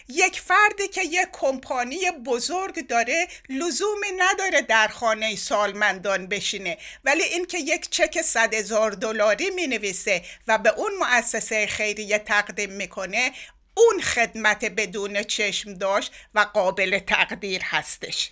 یک 0.08 0.40
فردی 0.40 0.88
که 0.88 1.04
یک 1.04 1.28
کمپانی 1.32 2.12
بزرگ 2.26 2.88
داره 2.88 3.28
لزومی 3.50 4.12
نداره 4.18 4.62
در 4.62 4.88
خانه 4.88 5.36
سالمندان 5.36 6.28
بشینه 6.28 6.78
ولی 7.04 7.24
اینکه 7.24 7.58
یک 7.58 7.90
چک 7.90 8.22
صد 8.22 8.54
هزار 8.54 8.92
دلاری 8.92 9.50
می 9.50 9.68
نویسه 9.68 10.24
و 10.48 10.58
به 10.58 10.70
اون 10.70 10.92
مؤسسه 11.00 11.68
خیریه 11.68 12.20
تقدیم 12.20 12.70
می‌کنه 12.70 13.32
اون 13.74 14.02
خدمت 14.02 14.66
بدون 14.66 15.24
چشم 15.24 15.74
داشت 15.74 16.12
و 16.34 16.40
قابل 16.40 17.00
تقدیر 17.00 17.62
هستش. 17.64 18.32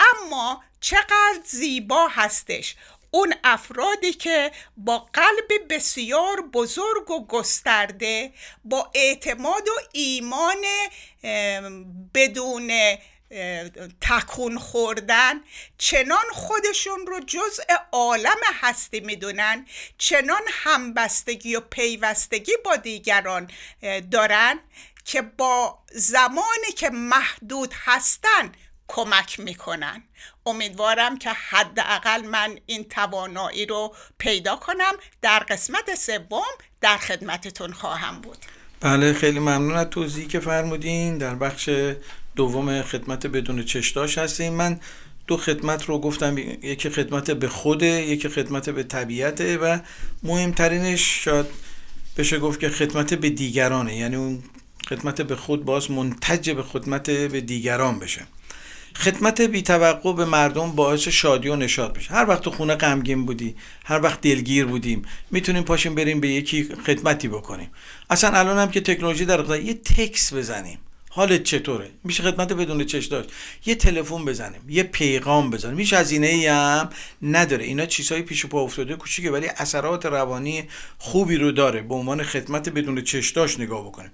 اما 0.00 0.64
چقدر 0.80 1.38
زیبا 1.44 2.08
هستش. 2.08 2.76
اون 3.10 3.34
افرادی 3.44 4.12
که 4.12 4.52
با 4.76 4.98
قلب 4.98 5.68
بسیار 5.70 6.40
بزرگ 6.40 7.10
و 7.10 7.26
گسترده 7.26 8.32
با 8.64 8.90
اعتماد 8.94 9.68
و 9.68 9.72
ایمان 9.92 10.64
بدون 12.14 12.72
تکون 14.00 14.58
خوردن 14.58 15.40
چنان 15.78 16.24
خودشون 16.32 17.06
رو 17.06 17.20
جزء 17.20 17.62
عالم 17.92 18.40
هستی 18.60 19.00
می‌دونن 19.00 19.66
چنان 19.98 20.42
همبستگی 20.50 21.56
و 21.56 21.60
پیوستگی 21.60 22.52
با 22.64 22.76
دیگران 22.76 23.50
دارن 24.10 24.60
که 25.04 25.22
با 25.22 25.78
زمانی 25.92 26.72
که 26.76 26.90
محدود 26.90 27.74
هستن 27.84 28.52
کمک 28.88 29.40
می‌کنن. 29.40 30.02
امیدوارم 30.46 31.18
که 31.18 31.30
حداقل 31.30 32.20
من 32.20 32.58
این 32.66 32.84
توانایی 32.84 33.66
رو 33.66 33.94
پیدا 34.18 34.56
کنم. 34.56 34.92
در 35.22 35.38
قسمت 35.38 35.94
سوم 35.94 36.42
در 36.80 36.96
خدمتتون 36.96 37.72
خواهم 37.72 38.20
بود. 38.20 38.38
بله 38.80 39.12
خیلی 39.12 39.38
ممنون 39.38 39.74
از 39.74 39.86
توضیحی 39.90 40.26
که 40.26 40.40
فرمودین. 40.40 41.18
در 41.18 41.34
بخش 41.34 41.70
دوم 42.36 42.82
خدمت 42.82 43.26
بدون 43.26 43.64
چشداش 43.64 44.18
هستیم. 44.18 44.52
من 44.52 44.80
دو 45.26 45.36
خدمت 45.36 45.84
رو 45.84 45.98
گفتم. 45.98 46.38
یکی 46.38 46.90
خدمت 46.90 47.30
به 47.30 47.48
خوده 47.48 47.86
یکی 47.86 48.28
خدمت 48.28 48.70
به 48.70 48.82
طبیعته 48.82 49.58
و 49.58 49.78
مهمترینش 50.22 51.24
شاید 51.24 51.46
بشه 52.16 52.38
گفت 52.38 52.60
که 52.60 52.68
خدمت 52.68 53.14
به 53.14 53.30
دیگرانه. 53.30 53.96
یعنی 53.96 54.16
اون 54.16 54.42
خدمت 54.88 55.22
به 55.22 55.36
خود 55.36 55.64
باز 55.64 55.90
منتج 55.90 56.50
به 56.50 56.62
خدمت 56.62 57.10
به 57.10 57.40
دیگران 57.40 57.98
بشه. 57.98 58.26
خدمت 59.00 59.40
بی 59.40 59.62
توقع 59.62 60.12
به 60.12 60.24
مردم 60.24 60.72
باعث 60.72 61.08
شادی 61.08 61.48
و 61.48 61.56
نشاط 61.56 61.92
بشه 61.92 62.14
هر 62.14 62.28
وقت 62.28 62.42
تو 62.42 62.50
خونه 62.50 62.74
غمگین 62.74 63.26
بودی 63.26 63.54
هر 63.84 64.02
وقت 64.02 64.20
دلگیر 64.20 64.66
بودیم 64.66 65.02
می‌تونیم 65.30 65.62
پاشیم 65.62 65.94
بریم 65.94 66.20
به 66.20 66.28
یکی 66.28 66.68
خدمتی 66.86 67.28
بکنیم. 67.28 67.70
اصلا 68.10 68.38
الان 68.38 68.58
هم 68.58 68.70
که 68.70 68.80
تکنولوژی 68.80 69.24
در 69.24 69.60
یه 69.60 69.74
تکس 69.74 70.32
بزنیم. 70.32 70.78
حالت 71.10 71.42
چطوره؟ 71.42 71.90
میشه 72.04 72.22
خدمت 72.22 72.52
بدون 72.52 72.84
چش 72.84 73.06
داشت. 73.06 73.28
یه 73.66 73.74
تلفن 73.74 74.24
بزنیم 74.24 74.60
یه 74.68 74.82
پیغام 74.82 75.50
بزنیم. 75.50 75.78
هیچ 75.78 75.92
هزینه 75.92 76.26
ای 76.26 76.46
هم 76.46 76.90
نداره. 77.22 77.64
اینا 77.64 77.86
چیزهای 77.86 78.22
پیش 78.22 78.46
پا 78.46 78.60
افتاده 78.60 78.96
کوچیکه 78.96 79.30
ولی 79.30 79.46
اثرات 79.56 80.06
روانی 80.06 80.64
خوبی 80.98 81.36
رو 81.36 81.52
داره. 81.52 81.82
به 81.82 81.94
عنوان 81.94 82.22
خدمت 82.22 82.68
بدون 82.68 83.02
چش 83.02 83.30
داشت 83.30 83.60
نگاه 83.60 83.86
بکنیم. 83.86 84.10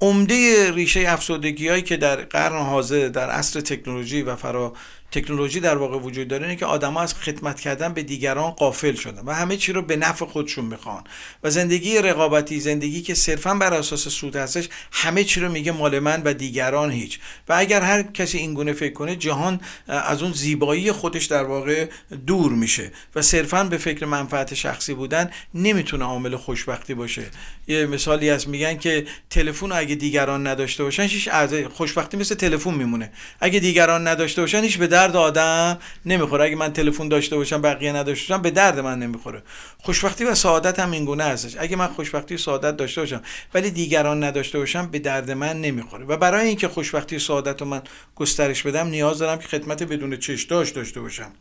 عمده 0.00 0.70
ریشه 0.72 1.04
افسردگی 1.06 1.68
هایی 1.68 1.82
که 1.82 1.96
در 1.96 2.16
قرن 2.16 2.62
حاضر 2.62 3.08
در 3.08 3.30
عصر 3.30 3.60
تکنولوژی 3.60 4.22
و 4.22 4.36
فرا 4.36 4.72
تکنولوژی 5.12 5.60
در 5.60 5.76
واقع 5.76 5.98
وجود 5.98 6.28
داره 6.28 6.42
اینه 6.42 6.56
که 6.56 6.66
آدما 6.66 7.00
از 7.02 7.14
خدمت 7.14 7.60
کردن 7.60 7.92
به 7.92 8.02
دیگران 8.02 8.50
قافل 8.50 8.94
شدن 8.94 9.22
و 9.26 9.34
همه 9.34 9.56
چی 9.56 9.72
رو 9.72 9.82
به 9.82 9.96
نفع 9.96 10.24
خودشون 10.24 10.64
می‌خوان. 10.64 11.04
و 11.42 11.50
زندگی 11.50 11.98
رقابتی 11.98 12.60
زندگی 12.60 13.02
که 13.02 13.14
صرفا 13.14 13.54
بر 13.54 13.74
اساس 13.74 14.08
سود 14.08 14.36
هستش 14.36 14.68
همه 14.92 15.24
چی 15.24 15.40
رو 15.40 15.52
میگه 15.52 15.72
مال 15.72 15.98
من 15.98 16.22
و 16.24 16.34
دیگران 16.34 16.90
هیچ. 16.90 17.18
و 17.48 17.54
اگر 17.56 17.80
هر 17.80 18.02
کسی 18.02 18.38
این 18.38 18.54
گونه 18.54 18.72
فکر 18.72 18.92
کنه 18.92 19.16
جهان 19.16 19.60
از 19.88 20.22
اون 20.22 20.32
زیبایی 20.32 20.92
خودش 20.92 21.24
در 21.24 21.44
واقع 21.44 21.86
دور 22.26 22.52
میشه 22.52 22.92
و 23.14 23.22
صرفا 23.22 23.64
به 23.64 23.78
فکر 23.78 24.06
منفعت 24.06 24.54
شخصی 24.54 24.94
بودن 24.94 25.30
نمی‌تونه 25.54 26.04
عامل 26.04 26.36
خوشبختی 26.36 26.94
باشه. 26.94 27.22
یه 27.68 27.86
مثالی 27.86 28.30
از 28.30 28.48
میگن 28.48 28.76
که 28.76 29.06
تلفن 29.30 29.72
اگه 29.72 29.94
دیگران 29.94 30.46
نداشته 30.46 30.84
باشن 30.84 31.02
هیچ 31.02 31.28
خوشبختی 31.74 32.16
مثل 32.16 32.34
تلفن 32.34 32.74
میمونه. 32.74 33.12
اگه 33.40 33.60
دیگران 33.60 34.08
نداشته 34.08 34.40
باشن 34.42 34.62
هیچ 34.62 34.78
درد 35.00 35.16
آدم 35.16 35.78
نمی‌خوره. 36.06 36.44
اگه 36.44 36.56
من 36.56 36.72
تلفن 36.72 37.08
داشته 37.08 37.36
باشم 37.36 37.62
بقیه 37.62 37.92
نداشته 37.92 38.34
باشم 38.34 38.42
به 38.42 38.50
درد 38.50 38.78
من 38.78 38.98
نمی‌خوره. 38.98 39.42
خوشبختی 39.78 40.24
و 40.24 40.34
سعادت 40.34 40.78
هم 40.78 40.90
این 40.90 41.04
گونه 41.04 41.24
هستش. 41.24 41.56
اگه 41.58 41.76
من 41.76 41.86
خوشبختی 41.86 42.34
و 42.34 42.38
سعادت 42.38 42.76
داشته 42.76 43.00
باشم 43.00 43.22
ولی 43.54 43.70
دیگران 43.70 44.24
نداشته 44.24 44.58
باشم 44.58 44.86
به 44.86 44.98
درد 44.98 45.30
من 45.30 45.60
نمی‌خوره. 45.60 46.04
و 46.04 46.16
برای 46.16 46.46
اینکه 46.46 46.68
خوشبختی 46.68 47.16
و 47.16 47.18
سعادت 47.18 47.60
رو 47.60 47.66
من 47.66 47.82
گسترش 48.16 48.62
بدم 48.62 48.86
نیاز 48.86 49.18
دارم 49.18 49.38
که 49.38 49.48
خدمت 49.48 49.82
بدون 49.82 50.16
چش 50.16 50.42
داشت 50.42 50.74
داشته 50.74 51.00
باشم. 51.00 51.32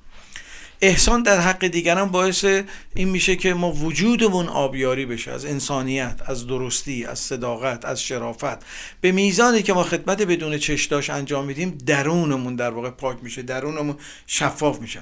احسان 0.82 1.24
در 1.24 1.39
حق 1.39 1.68
دیگران 1.68 2.10
باعث 2.10 2.46
این 2.96 3.10
میشه 3.10 3.36
که 3.36 3.54
ما 3.54 3.72
وجودمون 3.72 4.48
آبیاری 4.48 5.06
بشه 5.06 5.32
از 5.32 5.46
انسانیت 5.46 6.22
از 6.26 6.48
درستی 6.48 7.06
از 7.06 7.20
صداقت 7.20 7.86
از 7.86 8.02
شرافت. 8.02 8.65
به 9.02 9.12
میزانی 9.12 9.63
که 9.63 9.74
ما 9.74 9.84
خدمت 9.84 10.22
بدون 10.22 10.58
چشداش 10.58 11.10
انجام 11.10 11.46
میدیم 11.46 11.78
درونمون 11.86 12.56
در 12.56 12.70
واقع 12.70 12.89
پاک 12.89 13.18
میشه 13.22 13.42
درونمون 13.42 13.96
شفاف 14.28 14.80
میشه. 14.80 15.02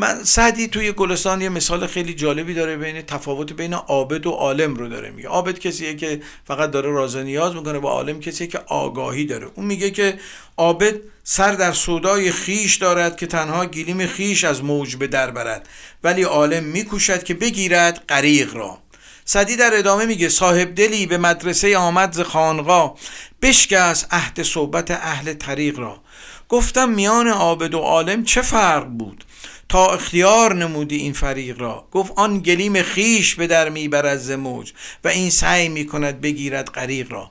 من 0.00 0.24
سعدی 0.24 0.68
توی 0.68 0.92
گلستان 0.92 1.40
یه 1.40 1.48
مثال 1.48 1.86
خیلی 1.86 2.14
جالبی 2.14 2.54
داره 2.54 2.76
بین 2.76 3.02
تفاوت 3.02 3.52
بین 3.52 3.74
عابد 3.74 4.26
و 4.26 4.30
عالم 4.30 4.74
رو 4.74 4.88
داره 4.88 5.10
میگه. 5.10 5.28
عابد 5.28 5.58
کسیه 5.58 5.96
که 5.96 6.20
فقط 6.44 6.70
داره 6.70 6.90
راز 6.90 7.16
نیاز 7.16 7.54
می‌کنه 7.54 7.78
با 7.78 7.90
عالم 7.90 8.20
کسیه 8.20 8.46
که 8.46 8.58
آگاهی 8.66 9.24
داره. 9.24 9.48
اون 9.54 9.66
میگه 9.66 9.90
که 9.90 10.18
عابد 10.56 10.94
سر 11.24 11.52
در 11.52 11.72
سودای 11.72 12.32
خیش 12.32 12.76
دارد 12.76 13.16
که 13.16 13.26
تنها 13.26 13.66
گلیم 13.66 14.06
خیش 14.06 14.44
از 14.44 14.64
موج 14.64 14.96
به 14.96 15.06
در 15.06 15.30
برد. 15.30 15.68
ولی 16.04 16.22
عالم 16.22 16.64
میکوشد 16.64 17.22
که 17.22 17.34
بگیرد 17.34 18.04
غریق 18.08 18.56
را. 18.56 18.78
سعدی 19.24 19.56
در 19.56 19.70
ادامه 19.74 20.06
میگه 20.06 20.28
صاحب 20.28 20.74
دلی 20.74 21.06
به 21.06 21.18
مدرسه 21.18 21.78
آمد 21.78 22.12
ز 22.12 22.20
خانقاه 22.20 22.94
بشکست 23.42 24.06
عهد 24.10 24.42
صحبت 24.42 24.90
اهل 24.90 25.32
طریق 25.32 25.78
را. 25.78 26.00
گفتم 26.48 26.88
میان 26.88 27.28
عابد 27.28 27.74
و 27.74 27.78
عالم 27.78 28.24
چه 28.24 28.42
فرق 28.42 28.84
بود؟ 28.84 29.24
تا 29.68 29.86
اختیار 29.86 30.54
نمودی 30.54 30.96
این 30.96 31.12
فریق 31.12 31.60
را. 31.60 31.88
گفت 31.92 32.12
آن 32.16 32.38
گلیم 32.38 32.82
خیش 32.82 33.34
به 33.34 33.46
در 33.46 33.68
می‌برد 33.68 34.18
ز 34.18 34.30
موج 34.30 34.72
و 35.04 35.08
این 35.08 35.30
سعی 35.30 35.68
می‌کند 35.68 36.20
بگیرد 36.20 36.70
غریق 36.70 37.12
را. 37.12 37.30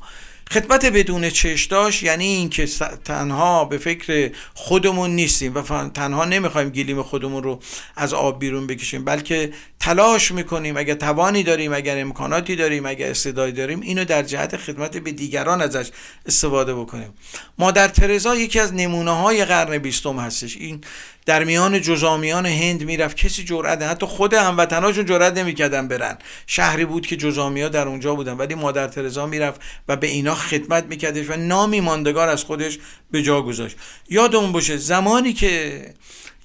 خدمت 0.51 0.85
بدون 0.85 1.29
چشداش 1.29 2.03
یعنی 2.03 2.25
اینکه 2.25 2.67
تنها 3.05 3.65
به 3.65 3.77
فکر 3.77 4.31
خودمون 4.53 5.09
نیستیم 5.09 5.55
و 5.55 5.89
تنها 5.89 6.25
نمی‌خوایم 6.25 6.69
گلیم 6.69 7.01
خودمون 7.01 7.43
رو 7.43 7.59
از 7.95 8.13
آب 8.13 8.39
بیرون 8.39 8.67
بکشیم 8.67 9.05
بلکه 9.05 9.53
تلاش 9.79 10.31
می‌کنیم 10.31 10.77
اگر 10.77 10.93
توانی 10.93 11.43
داریم 11.43 11.73
اگر 11.73 12.01
امکاناتی 12.01 12.55
داریم 12.55 12.85
اگر 12.85 13.09
استعدادی 13.09 13.51
داریم 13.51 13.81
اینو 13.81 14.05
در 14.05 14.23
جهت 14.23 14.57
خدمت 14.57 14.97
به 14.97 15.11
دیگران 15.11 15.61
ازش 15.61 15.89
استفاده 16.25 16.75
بکنیم. 16.75 17.13
مادر 17.57 17.87
ترزا 17.87 18.35
یکی 18.35 18.59
از 18.59 18.73
نمونه 18.73 19.11
های 19.11 19.45
قرن 19.45 19.77
بیستم 19.77 20.19
هستش. 20.19 20.57
این 20.57 20.83
در 21.27 21.43
میان 21.43 21.81
جزامیان 21.81 22.45
هند 22.45 22.83
می‌رفت. 22.83 23.17
کسی 23.17 23.43
جرأت 23.43 23.81
حتی 23.81 24.05
خود 24.05 24.33
هموطناشون 24.33 25.05
جرأت 25.05 25.37
نمی‌کردن 25.37 25.87
برن. 25.87 26.17
شهری 26.47 26.85
بود 26.85 27.07
که 27.07 27.17
جزامیا 27.17 27.69
در 27.69 27.87
اونجا 27.87 28.15
بودن. 28.15 28.33
ولی 28.33 28.55
مادر 28.55 28.87
ترزا 28.87 29.25
می‌رفت 29.25 29.61
و 29.87 29.95
به 29.95 30.07
اینا 30.07 30.35
خدمت 30.35 30.85
میکردش 30.85 31.29
و 31.29 31.35
نامی 31.35 31.81
ماندگار 31.81 32.29
از 32.29 32.43
خودش 32.43 32.79
به 33.11 33.23
جا 33.23 33.41
گذاشت. 33.41 33.75
یادمون 34.09 34.51
باشه 34.51 34.77
زمانی 34.77 35.33
که 35.33 35.81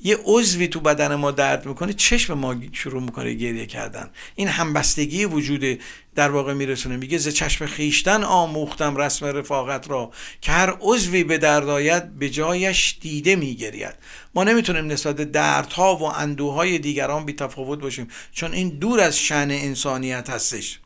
یه 0.05 0.19
عضوی 0.25 0.69
تو 0.69 0.81
بدن 0.81 1.15
ما 1.15 1.31
درد 1.31 1.67
می‌کنه 1.67 1.93
چشم 1.93 2.35
ما 2.35 2.57
شروع 2.73 3.03
می‌کنه 3.03 3.35
گریه 3.35 3.67
کردن. 3.67 4.11
این 4.35 4.49
همبستگی 4.49 5.25
وجود 5.25 5.81
در 6.15 6.31
واقع 6.31 6.53
میرسونه. 6.53 6.97
میگه 6.97 7.19
ز 7.19 7.29
چشم 7.29 7.67
خیشتن 7.67 8.25
آموختم 8.25 8.97
رسم 8.97 9.27
رفاقت 9.27 9.91
را 9.91 10.11
که 10.41 10.53
هر 10.53 10.77
عضوی 10.81 11.25
به 11.25 11.38
درد 11.38 11.69
آید 11.69 12.19
به 12.19 12.31
جایش 12.31 12.99
دیده 13.01 13.37
میگرید. 13.37 13.95
ما 14.35 14.45
نمی‌تونیم 14.45 14.87
نسبت 14.87 15.17
دردها 15.17 15.97
و 15.97 16.03
اندوهای 16.03 16.79
دیگران 16.79 17.25
بی 17.25 17.33
تفاوت 17.33 17.79
باشیم 17.81 18.09
چون 18.33 18.53
این 18.53 18.69
دور 18.69 19.01
از 19.01 19.19
شن 19.19 19.49
انسانیت 19.51 20.31
هستش. 20.31 20.79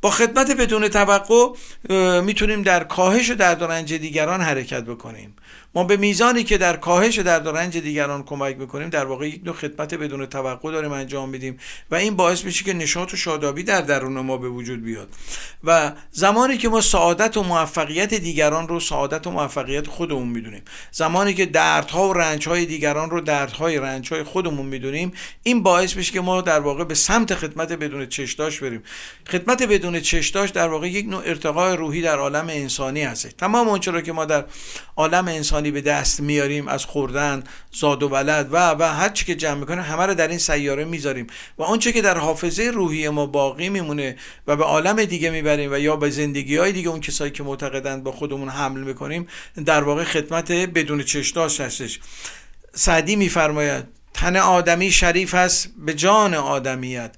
با 0.00 0.10
خدمت 0.10 0.50
بدون 0.50 0.88
توقع 0.88 1.48
می‌تونیم 2.20 2.62
در 2.62 2.84
کاهش 2.84 3.30
و 3.30 3.34
درد 3.34 3.62
و 3.62 3.66
رنج 3.66 3.94
دیگران 3.94 4.40
حرکت 4.40 4.84
بکنیم. 4.84 5.36
ما 5.74 5.84
به 5.84 5.96
میزانی 5.96 6.44
که 6.44 6.58
در 6.58 6.76
کاهش 6.76 7.18
درد 7.18 7.46
و 7.46 7.52
رنج 7.52 7.78
دیگران 7.78 8.22
کمک 8.22 8.56
می‌کنیم 8.58 8.88
در 8.88 9.04
واقع 9.04 9.28
یک 9.28 9.40
نوع 9.44 9.54
خدمت 9.54 9.94
بدون 9.94 10.26
توقع 10.26 10.72
داریم 10.72 10.92
انجام 10.92 11.28
میدیم 11.28 11.58
و 11.90 11.94
این 11.94 12.16
باعث 12.16 12.44
میشه 12.44 12.64
که 12.64 12.72
نشاط 12.72 13.14
و 13.14 13.16
شادابی 13.16 13.62
در 13.62 13.80
درون 13.80 14.20
ما 14.20 14.36
به 14.36 14.48
وجود 14.48 14.84
بیاد. 14.84 15.08
و 15.64 15.92
زمانی 16.10 16.58
که 16.58 16.68
ما 16.68 16.80
سعادت 16.80 17.36
و 17.36 17.42
موفقیت 17.42 18.14
دیگران 18.14 18.68
رو 18.68 18.80
سعادت 18.80 19.26
و 19.26 19.30
موفقیت 19.30 19.86
خودمون 19.86 20.28
می‌دونیم. 20.28 20.62
زمانی 20.90 21.34
که 21.34 21.46
دردها 21.46 22.08
و 22.08 22.12
رنجهای 22.12 22.66
دیگران 22.66 23.10
رو 23.10 23.20
دردهای 23.20 23.78
رنجهای 23.78 24.22
خودمون 24.22 24.66
می‌دونیم 24.66 25.12
این 25.42 25.62
باعث 25.62 25.96
میشه 25.96 26.12
که 26.12 26.20
ما 26.20 26.40
در 26.40 26.60
واقع 26.60 26.84
به 26.84 26.94
سمت 26.94 27.34
خدمت 27.34 27.72
بدون 27.72 28.06
چشداش 28.06 28.60
بریم. 28.60 28.82
خدمت 29.30 29.62
بدون 29.62 30.00
چشداش 30.00 30.50
در 30.50 30.68
واقع 30.68 30.88
یک 30.88 31.06
نوع 31.06 31.22
ارتقای 31.26 31.76
روحی 31.76 32.02
در 32.02 32.18
عالم 32.18 32.46
انسانی 32.48 33.02
هست. 33.02 33.28
تمام 33.28 33.68
اونچه 33.68 34.02
که 34.02 34.12
ما 34.12 34.24
در 34.24 34.44
عالم 34.96 35.28
انسانی 35.28 35.63
به 35.70 35.80
دست 35.80 36.20
میاریم 36.20 36.68
از 36.68 36.84
خوردن 36.84 37.44
زاد 37.72 38.02
و 38.02 38.08
ولد 38.08 38.48
و 38.52 38.56
و 38.56 38.82
هر 38.82 39.08
چی 39.08 39.24
که 39.24 39.34
جمع 39.34 39.60
می‌کنه 39.60 39.82
همه 39.82 40.06
رو 40.06 40.14
در 40.14 40.28
این 40.28 40.38
سیاره 40.38 40.84
می‌ذاریم. 40.84 41.26
و 41.58 41.62
آنچه 41.62 41.92
که 41.92 42.02
در 42.02 42.18
حافظه 42.18 42.62
روحی 42.62 43.08
ما 43.08 43.26
باقی 43.26 43.68
میمونه 43.68 44.16
و 44.46 44.56
به 44.56 44.64
عالم 44.64 45.04
دیگه 45.04 45.30
می‌بریم 45.30 45.72
و 45.72 45.78
یا 45.78 45.96
به 45.96 46.10
زندگی 46.10 46.56
های 46.56 46.72
دیگه 46.72 46.88
اون 46.88 47.00
کسایی 47.00 47.30
که 47.30 47.42
معتقدند 47.42 48.04
با 48.04 48.12
خودمون 48.12 48.48
حمل 48.48 48.80
می‌کنیم 48.80 49.26
در 49.64 49.82
واقع 49.82 50.04
خدمت 50.04 50.52
بدون 50.52 51.02
چشداش 51.02 51.60
هستش. 51.60 52.00
سعدی 52.74 53.16
میفرماید 53.16 53.84
تن 54.14 54.36
آدمی 54.36 54.90
شریف 54.90 55.34
است 55.34 55.68
به 55.78 55.94
جان 55.94 56.34
آدمیت 56.34 57.14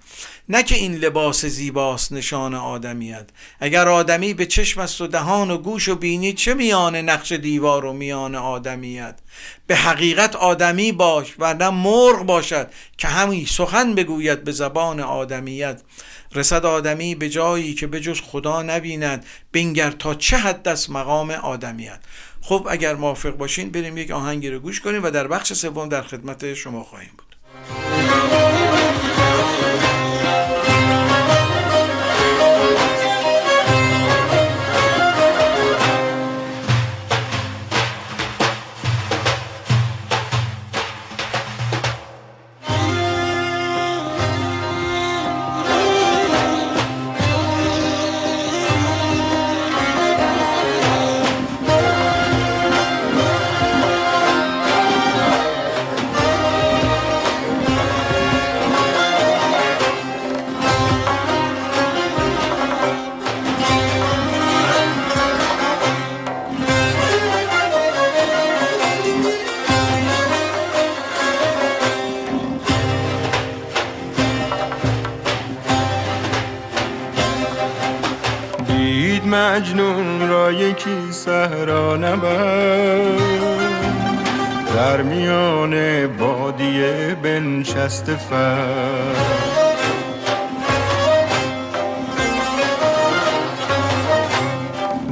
نه 0.49 0.63
که 0.63 0.75
این 0.75 0.95
لباس 0.95 1.45
زیباست 1.45 2.13
نشان 2.13 2.55
آدمیت. 2.55 3.29
اگر 3.61 3.89
آدمی 3.89 4.35
به 4.35 4.47
چشم 4.47 4.81
است 4.81 5.01
و 5.01 5.07
دهان 5.07 5.51
و 5.51 5.59
گوش 5.59 5.89
و 5.89 5.95
بینی 5.95 6.33
چه 6.33 6.55
میان 6.55 6.97
نقش 6.97 7.33
دیوار 7.33 7.85
و 7.85 7.93
میان 7.93 8.35
آدمیت؟ 8.35 9.19
به 9.67 9.77
حقیقت 9.77 10.37
آدمی 10.37 10.93
باش 10.93 11.35
و 11.39 11.55
نه 11.55 11.71
مرغ 11.71 12.23
باشد 12.23 12.71
که 12.99 13.09
همی 13.09 13.47
سخن 13.47 13.95
بگوید 13.95 14.45
به 14.45 14.53
زبان 14.53 15.01
آدمیت. 15.01 15.83
رسد 16.35 16.67
آدمی 16.67 17.15
به 17.15 17.29
جایی 17.29 17.75
که 17.75 17.87
به 17.87 18.01
جز 18.01 18.21
خدا 18.21 18.63
نبیند 18.63 19.27
بنگر 19.53 19.91
تا 19.91 20.15
چه 20.15 20.37
حد 20.37 20.69
است 20.69 20.91
مقام 20.91 21.31
آدمیت؟ 21.31 22.01
خب 22.49 22.67
اگر 22.71 22.95
موافق 22.95 23.31
باشین 23.31 23.71
بریم 23.71 23.99
یک 23.99 24.11
آهنگی 24.11 24.51
رو 24.51 24.59
گوش 24.59 24.81
کنیم 24.81 25.03
و 25.05 25.11
در 25.11 25.27
بخش 25.29 25.53
سوم 25.53 25.89
در 25.89 26.03
خدمت 26.03 26.55
شما 26.55 26.85
خواهیم 26.85 27.11
بود. 27.17 27.37
مجنون 79.37 80.29
را 80.29 80.53
یکی 80.53 81.13
صحرا 81.13 81.97
نبرد 81.97 83.21
در 84.77 85.03
میان 85.03 86.07
بادیه 86.07 87.17
بنشست 87.23 88.15
فر. 88.15 88.67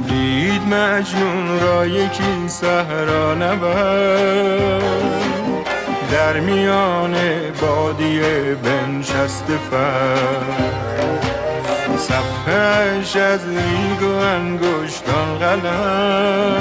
دید 0.07 0.61
مجنون 0.61 1.59
را 1.59 1.85
یکی 1.85 2.47
صحرا 2.47 3.33
نبرد 3.33 4.83
در 6.11 6.39
میان 6.39 7.15
بادیه 7.61 8.55
بنشست 8.63 9.45
فر. 9.71 11.24
صفحش 12.15 13.15
از 13.15 13.39
ریگ 13.47 14.01
و 14.01 14.15
انگشتان 14.15 15.37
قلم 15.39 16.57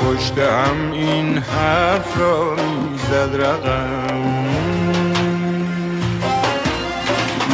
پشت 0.00 0.38
هم 0.38 0.92
این 0.92 1.38
حرف 1.38 2.18
را 2.18 2.54
می‌زد 2.54 3.42
رقم. 3.42 4.46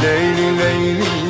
لیلی 0.03 0.51
لیلی. 0.51 1.24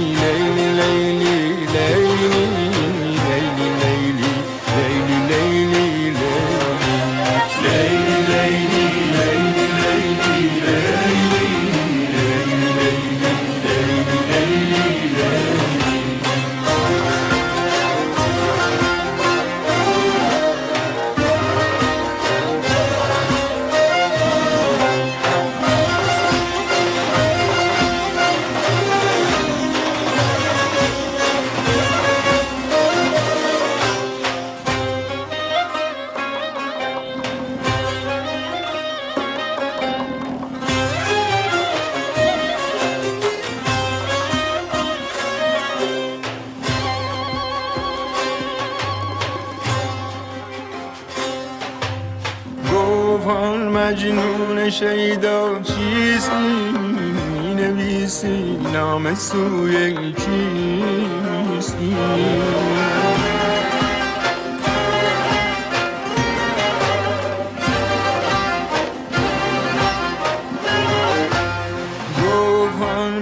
پیدا 55.15 55.63
چیستی 55.63 56.73
می 56.73 57.55
نویسی 57.55 58.59
نام 58.73 59.15
سوی 59.15 60.13
کیستی. 60.13 61.97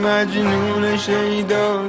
مجنون 0.02 0.96
شیدا 0.96 1.81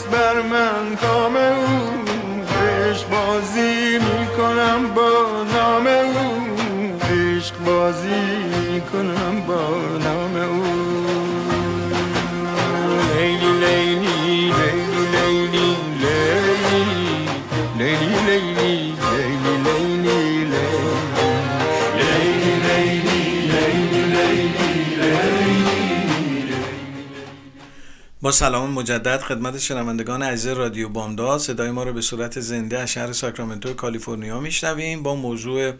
سلام 28.32 28.70
مجدد 28.70 29.20
خدمت 29.20 29.58
شنوندگان 29.58 30.22
عزیز 30.22 30.52
رادیو 30.52 30.88
بامداد 30.88 31.40
صدای 31.40 31.70
ما 31.70 31.82
رو 31.82 31.92
به 31.92 32.00
صورت 32.00 32.40
زنده 32.40 32.78
از 32.78 32.90
شهر 32.92 33.12
ساکرامنتو 33.12 33.74
کالیفرنیا 33.74 34.40
میشنویم. 34.40 35.02
با 35.02 35.14
موضوع 35.14 35.72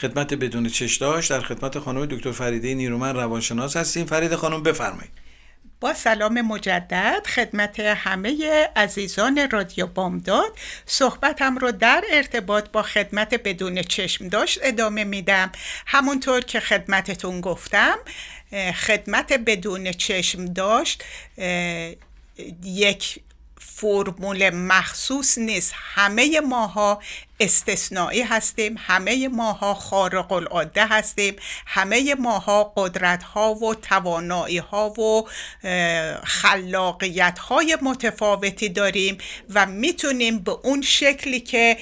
خدمت 0.00 0.34
بدون 0.34 0.68
چشداش 0.68 1.26
در 1.26 1.40
خدمت 1.40 1.78
خانم 1.78 2.06
دکتر 2.06 2.32
فریده 2.32 2.74
نیرومن 2.74 3.16
روانشناس 3.16 3.76
هستیم. 3.76 4.06
فرید 4.06 4.34
خانم 4.34 4.62
بفرمایید. 4.62 5.26
با 5.80 5.94
سلام 5.94 6.40
مجدد 6.40 7.26
خدمت 7.26 7.80
همه 7.80 8.68
عزیزان 8.76 9.48
رادیو 9.50 9.86
بامداد 9.86 10.58
صحبتم 10.86 11.58
رو 11.58 11.72
در 11.72 12.04
ارتباط 12.10 12.68
با 12.68 12.82
خدمت 12.82 13.34
بدون 13.34 13.82
چشم 13.82 14.28
داشت 14.28 14.58
ادامه 14.62 15.04
میدم. 15.04 15.52
همونطور 15.86 16.40
که 16.40 16.60
خدمتتون 16.60 17.40
گفتم 17.40 17.96
خدمت 18.86 19.32
بدون 19.32 19.92
چشم 19.92 20.44
داشت 20.44 21.04
یک 22.64 23.20
فرمول 23.58 24.50
مخصوص 24.50 25.38
نیست. 25.38 25.72
همه 25.76 26.40
ماها 26.40 27.02
استثنایی 27.40 28.22
هستیم 28.22 28.74
همه 28.78 29.28
ماها 29.28 29.74
خارق 29.74 30.32
العاده 30.32 30.86
هستیم 30.86 31.36
همه 31.66 32.14
ماها 32.14 32.72
قدرت 32.76 33.22
ها 33.22 33.54
و 33.54 33.74
توانایی 33.74 34.58
ها 34.58 34.90
و 34.90 35.28
خلاقیت 36.24 37.38
های 37.38 37.76
متفاوتی 37.82 38.68
داریم 38.68 39.18
و 39.54 39.66
می‌تونیم 39.66 40.38
به 40.38 40.52
اون 40.52 40.82
شکلی 40.82 41.40
که 41.40 41.76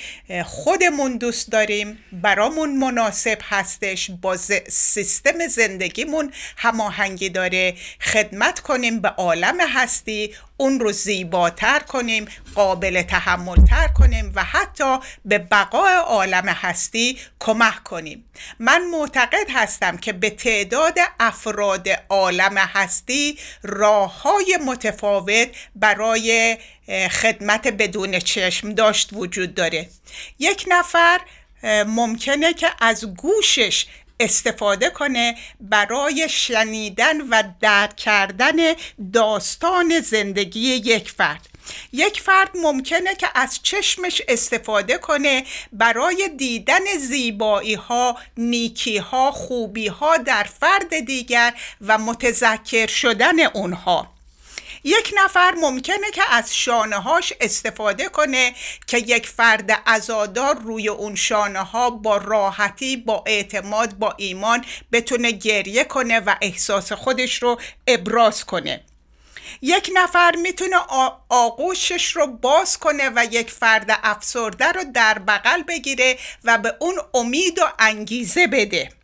خودمون 0.44 1.16
دوست 1.16 1.52
داریم 1.52 1.98
برامون 2.12 2.76
مناسب 2.76 3.38
هستش 3.42 4.11
با 4.22 4.36
سیستم 4.68 5.46
زندگیمون 5.46 6.32
هماهنگی 6.57 7.28
داره 7.28 7.74
خدمت 8.00 8.61
کنیم 8.61 9.00
به 9.00 9.09
عالم 9.09 9.61
هستی 9.61 10.34
اون 10.57 10.80
رو 10.80 10.92
زیباتر 10.92 11.78
کنیم 11.78 12.24
قابل 12.55 13.02
تحملتر 13.02 13.88
کنیم 13.88 14.32
و 14.34 14.44
حتی 14.44 14.98
به 15.24 15.38
بقای 15.51 15.95
عالم 15.95 16.49
هستی 16.49 17.18
کمک 17.40 17.82
کنیم. 17.82 18.24
من 18.59 18.86
معتقد 18.86 19.51
هستم 19.51 19.97
که 19.97 20.12
به 20.12 20.30
تعداد 20.30 20.99
افراد 21.20 21.88
عالم 22.09 22.59
هستی 22.59 23.38
راه 23.62 24.22
های 24.22 24.59
متفاوت 24.64 25.49
برای 25.74 26.59
خدمت 27.11 27.68
بدون 27.68 28.18
چشم 28.18 28.72
داشت 28.72 29.09
وجود 29.12 29.55
داره. 29.55 29.88
یک 30.38 30.64
نفر 30.68 31.20
ممکنه 31.86 32.53
که 32.55 32.70
از 32.80 33.14
گوشش 33.14 33.86
استفاده 34.20 34.90
کنه 34.90 35.36
برای 35.61 36.28
شنیدن 36.28 37.20
و 37.20 37.42
درک 37.61 37.97
کردن 37.97 38.57
داستان 39.12 40.01
زندگی 40.01 40.61
یک 40.61 41.11
فرد. 41.11 41.49
یک 41.92 42.20
فرد 42.20 42.50
ممکنه 42.54 43.14
که 43.14 43.28
از 43.34 43.60
چشمش 43.62 44.22
استفاده 44.28 44.98
کنه 44.98 45.44
برای 45.72 46.28
دیدن 46.36 46.98
زیبایی 46.98 47.74
ها 47.74 48.18
نیکی 48.36 48.98
ها 48.98 49.32
خوبی 49.32 49.86
ها 49.86 50.16
در 50.16 50.44
فرد 50.60 50.98
دیگر 50.98 51.54
و 51.80 51.98
متذکر 51.98 52.86
شدن 52.86 53.40
اونها. 53.40 54.14
یک 54.84 55.14
نفر 55.16 55.54
ممکنه 55.54 56.10
که 56.14 56.22
از 56.30 56.56
شانه 56.56 56.96
هاش 56.96 57.32
استفاده 57.40 58.08
کنه 58.08 58.54
که 58.86 58.98
یک 58.98 59.26
فرد 59.26 59.82
ازادار 59.86 60.58
روی 60.58 60.88
اون 60.88 61.14
شانه 61.14 61.58
ها 61.58 61.90
با 61.90 62.16
راحتی 62.16 62.96
با 62.96 63.24
اعتماد 63.26 63.94
با 63.94 64.14
ایمان 64.16 64.64
بتونه 64.92 65.30
گریه 65.30 65.84
کنه 65.84 66.20
و 66.20 66.34
احساس 66.42 66.92
خودش 66.92 67.42
رو 67.42 67.60
ابراز 67.86 68.44
کنه. 68.44 68.84
یک 69.62 69.90
نفر 69.95 70.36
می‌تونه 70.36 70.76
آغوشش 71.28 72.16
رو 72.16 72.26
باز 72.26 72.78
کنه 72.78 73.11
و 73.16 73.26
یک 73.30 73.51
فرد 73.51 74.01
افسرده 74.03 74.72
رو 74.72 74.84
در 74.95 75.18
بغل 75.18 75.62
بگیره 75.62 76.18
و 76.45 76.59
به 76.59 76.74
اون 76.80 76.95
امید 77.14 77.59
و 77.59 77.62
انگیزه 77.78 78.47
بده. 78.47 79.03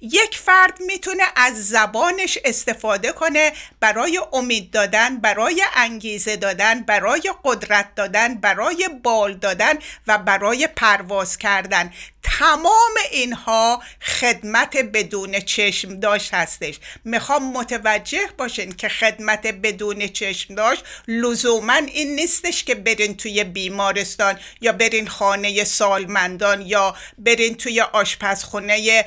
یک 0.00 0.38
فرد 0.38 0.80
می‌تونه 0.80 1.22
از 1.36 1.68
زبانش 1.68 2.38
استفاده 2.44 3.12
کنه 3.12 3.52
برای 3.80 4.20
امید 4.32 4.70
دادن 4.70 5.18
برای 5.18 5.64
انگیزه 5.74 6.36
دادن 6.36 6.80
برای 6.80 7.32
قدرت 7.44 7.94
دادن 7.94 8.34
برای 8.34 8.88
بال 9.02 9.34
دادن 9.34 9.74
و 10.06 10.18
برای 10.18 10.68
پرواز 10.76 11.38
کردن. 11.38 11.92
تمام 12.22 12.94
اینها 13.12 13.82
خدمت 14.02 14.76
بدون 14.76 15.40
چشم 15.40 16.00
داشت 16.00 16.34
هستش. 16.34 16.78
می‌خوام 17.04 17.52
متوجه 17.52 18.28
باشین 18.38 18.72
که 18.72 18.88
خدمت 18.88 19.46
بدون 19.46 20.06
چشم 20.06 20.54
داشت 20.54 20.84
لزوما 21.08 21.72
این 21.72 22.14
نیستش 22.14 22.64
که 22.64 22.74
برین 22.74 23.16
توی 23.16 23.44
بیمارستان 23.44 24.38
یا 24.60 24.72
برین 24.72 25.08
خانه 25.08 25.64
سالمندان 25.64 26.62
یا 26.62 26.96
برین 27.18 27.54
توی 27.54 27.80
آشپزخونه 27.80 29.04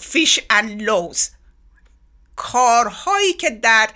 فیش 0.00 0.40
اند 0.50 0.82
لوز 0.82 1.28
کارهایی 2.36 3.32
که 3.32 3.50
در 3.50 3.88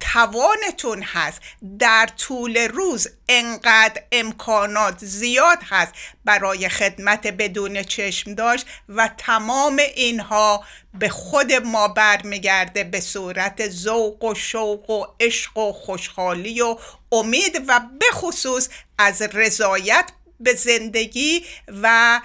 توانتون 0.00 1.02
هست 1.02 1.40
در 1.78 2.08
طول 2.18 2.56
روز 2.56 3.08
انقدر 3.28 4.02
امکانات 4.12 5.04
زیاد 5.04 5.58
هست 5.70 5.92
برای 6.24 6.68
خدمت 6.68 7.26
بدون 7.26 7.82
چشم 7.82 8.34
داشت 8.34 8.66
و 8.88 9.10
تمام 9.18 9.80
اینها 9.96 10.64
به 10.94 11.08
خود 11.08 11.52
ما 11.52 11.88
برمیگرده 11.88 12.84
به 12.84 13.00
صورت 13.00 13.68
ذوق 13.68 14.24
و 14.24 14.34
شوق 14.34 14.90
و 14.90 15.06
عشق 15.20 15.58
و 15.58 15.72
خوشحالی 15.72 16.60
و 16.60 16.76
امید 17.12 17.64
و 17.68 17.80
به 18.00 18.06
خصوص 18.12 18.68
از 18.98 19.22
رضایت 19.22 20.10
به 20.40 20.54
زندگی 20.54 21.44
و 21.82 22.20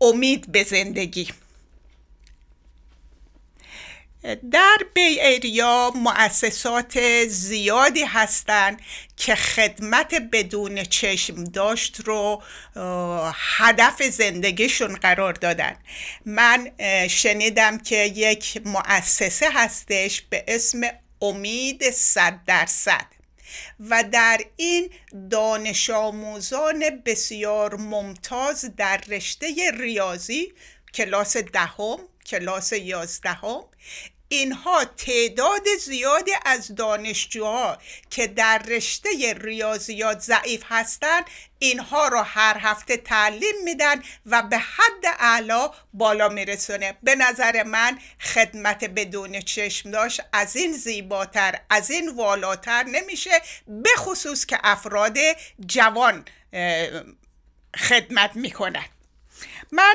امید 0.00 0.52
به 0.52 0.62
زندگی. 0.62 1.28
در 4.50 4.76
بی 4.94 5.00
ایریا 5.00 5.92
مؤسسات 5.94 7.24
زیادی 7.26 8.04
هستند 8.04 8.80
که 9.16 9.34
خدمت 9.34 10.14
بدون 10.32 10.84
چشم 10.84 11.44
داشت 11.44 12.00
رو 12.04 12.42
هدف 13.34 14.02
زندگیشون 14.02 14.94
قرار 14.94 15.32
دادن. 15.32 15.76
من 16.24 16.70
شنیدم 17.08 17.78
که 17.78 17.96
یک 17.96 18.62
مؤسسه 18.64 19.50
هستش 19.50 20.22
به 20.30 20.44
اسم 20.48 20.80
امید 21.22 21.90
صد 21.90 22.40
درصد. 22.46 23.17
و 23.80 24.04
در 24.12 24.40
این 24.56 24.90
دانش 25.30 25.90
آموزان 25.90 27.02
بسیار 27.04 27.76
ممتاز 27.76 28.76
در 28.76 28.96
رشته 28.96 29.54
ریاضی 29.78 30.52
کلاس 30.94 31.36
دهم 31.36 31.98
کلاس 32.26 32.72
یازدهم 32.72 33.64
اینها 34.28 34.84
تعداد 34.84 35.66
زیادی 35.80 36.32
از 36.44 36.74
دانشجوها 36.74 37.78
که 38.10 38.26
در 38.26 38.58
رشته 38.58 39.10
ریاضیات 39.36 40.20
ضعیف 40.20 40.64
هستند 40.68 41.24
اینها 41.58 42.08
را 42.08 42.22
هر 42.22 42.58
هفته 42.60 42.96
تعلیم 42.96 43.54
میدن 43.64 44.02
و 44.26 44.42
به 44.42 44.58
حد 44.58 45.16
اعلا 45.18 45.70
بالا 45.92 46.28
میرسونه. 46.28 46.98
به 47.02 47.14
نظر 47.14 47.62
من 47.62 47.98
خدمت 48.20 48.84
بدون 48.84 49.40
چشم 49.40 49.90
داشت 49.90 50.20
از 50.32 50.56
این 50.56 50.72
زیباتر 50.72 51.60
از 51.70 51.90
این 51.90 52.16
والاتر 52.16 52.82
نمیشه 52.82 53.42
به 53.68 53.90
خصوص 53.96 54.46
که 54.46 54.58
افراد 54.64 55.18
جوان 55.66 56.24
خدمت 57.76 58.30
می‌کنن. 58.34 58.84
من 59.72 59.94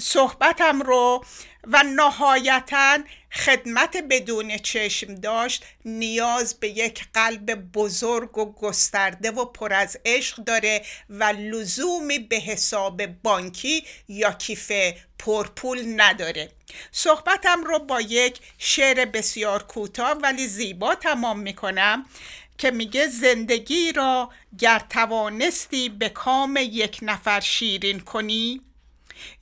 صحبتم 0.00 0.82
رو 0.82 1.24
و 1.64 1.82
نهایتا 1.82 2.98
خدمت 3.32 3.96
بدون 4.10 4.56
چشم 4.56 5.14
داشت 5.14 5.64
نیاز 5.84 6.60
به 6.60 6.68
یک 6.68 7.04
قلب 7.14 7.54
بزرگ 7.54 8.38
و 8.38 8.52
گسترده 8.52 9.30
و 9.30 9.44
پر 9.44 9.72
از 9.72 9.98
عشق 10.04 10.36
داره 10.36 10.82
و 11.10 11.24
لزومی 11.24 12.18
به 12.18 12.36
حساب 12.36 13.06
بانکی 13.06 13.84
یا 14.08 14.32
کیف 14.32 14.72
پرپول 15.18 15.82
نداره. 15.96 16.50
صحبتم 16.92 17.64
رو 17.64 17.78
با 17.78 18.00
یک 18.00 18.38
شعر 18.58 19.04
بسیار 19.04 19.62
کوتاه 19.62 20.12
ولی 20.12 20.46
زیبا 20.46 20.94
تمام 20.94 21.38
می‌کنم 21.38 22.06
که 22.58 22.70
میگه 22.70 23.06
زندگی 23.08 23.92
را 23.92 24.30
گر 24.58 24.82
توانستی 24.90 25.88
به 25.88 26.08
کام 26.08 26.58
یک 26.60 26.98
نفر 27.02 27.40
شیرین 27.40 28.00
کنی 28.00 28.60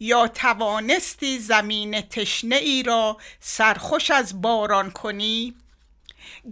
یا 0.00 0.28
توانستی 0.28 1.38
زمین 1.38 2.00
تشنه 2.00 2.56
ای 2.56 2.82
را 2.82 3.16
سرخوش 3.40 4.10
از 4.10 4.42
باران 4.42 4.90
کنی؟ 4.90 5.54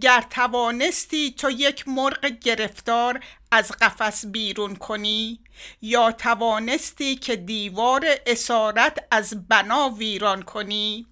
گر 0.01 0.23
توانستی 0.29 1.31
تو 1.31 1.51
یک 1.51 1.87
مرغ 1.87 2.25
گرفتار 2.25 3.19
از 3.51 3.71
قفس 3.71 4.25
بیرون 4.25 4.75
کنی 4.75 5.39
یا 5.81 6.11
توانستی 6.11 7.15
که 7.15 7.35
دیوار 7.35 8.05
اسارت 8.25 9.07
از 9.11 9.47
بنا 9.47 9.89
ویران 9.89 10.43
کنی؟ 10.43 11.05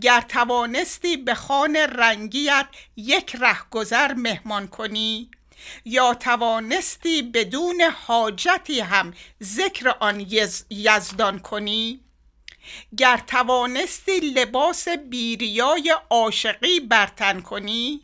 گر 0.00 0.20
توانستی 0.20 1.16
به 1.16 1.34
خان 1.34 1.76
رنگیت 1.76 2.66
یک 2.96 3.36
رهگذر 3.40 4.14
مهمان 4.14 4.68
کنی 4.68 5.30
یا 5.84 6.14
توانستی 6.14 7.22
بدون 7.22 7.80
حاجتی 8.06 8.80
هم 8.80 9.14
ذکر 9.42 9.94
آن 10.00 10.26
یزدان 10.70 11.38
کنی؟ 11.38 12.00
گر 12.96 13.16
توانستی 13.26 14.20
لباس 14.20 14.88
بیریای 14.88 15.94
عاشقی 16.10 16.80
برتن 16.80 17.40
کنی 17.40 18.00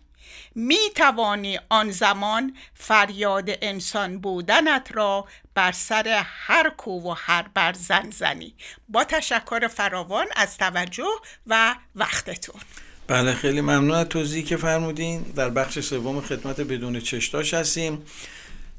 می 0.55 0.91
توانی 0.95 1.59
آن 1.69 1.91
زمان 1.91 2.57
فریاد 2.75 3.49
انسان 3.63 4.19
بودنت 4.19 4.89
را 4.93 5.27
بر 5.55 5.73
سر 5.73 6.23
هر 6.27 6.71
کو 6.71 6.91
و 6.91 7.15
هر 7.19 7.49
بر 7.55 7.73
زن 7.73 8.11
زنی. 8.11 8.55
با 8.89 9.05
تشکر 9.05 9.69
فراوان 9.69 10.27
از 10.37 10.59
توجه 10.59 11.21
و 11.47 11.77
وقتتون. 11.95 12.61
بله 13.09 13.35
خیلی 13.35 13.61
ممنون 13.61 13.91
از 13.91 14.09
توضیحی 14.09 14.43
که 14.43 14.57
فرمودین. 14.57 15.23
در 15.23 15.51
بخش 15.51 15.81
سوم 15.81 16.21
خدمت 16.21 16.61
بدون 16.61 17.01
چشتاش 17.01 17.55
هستیم. 17.55 18.03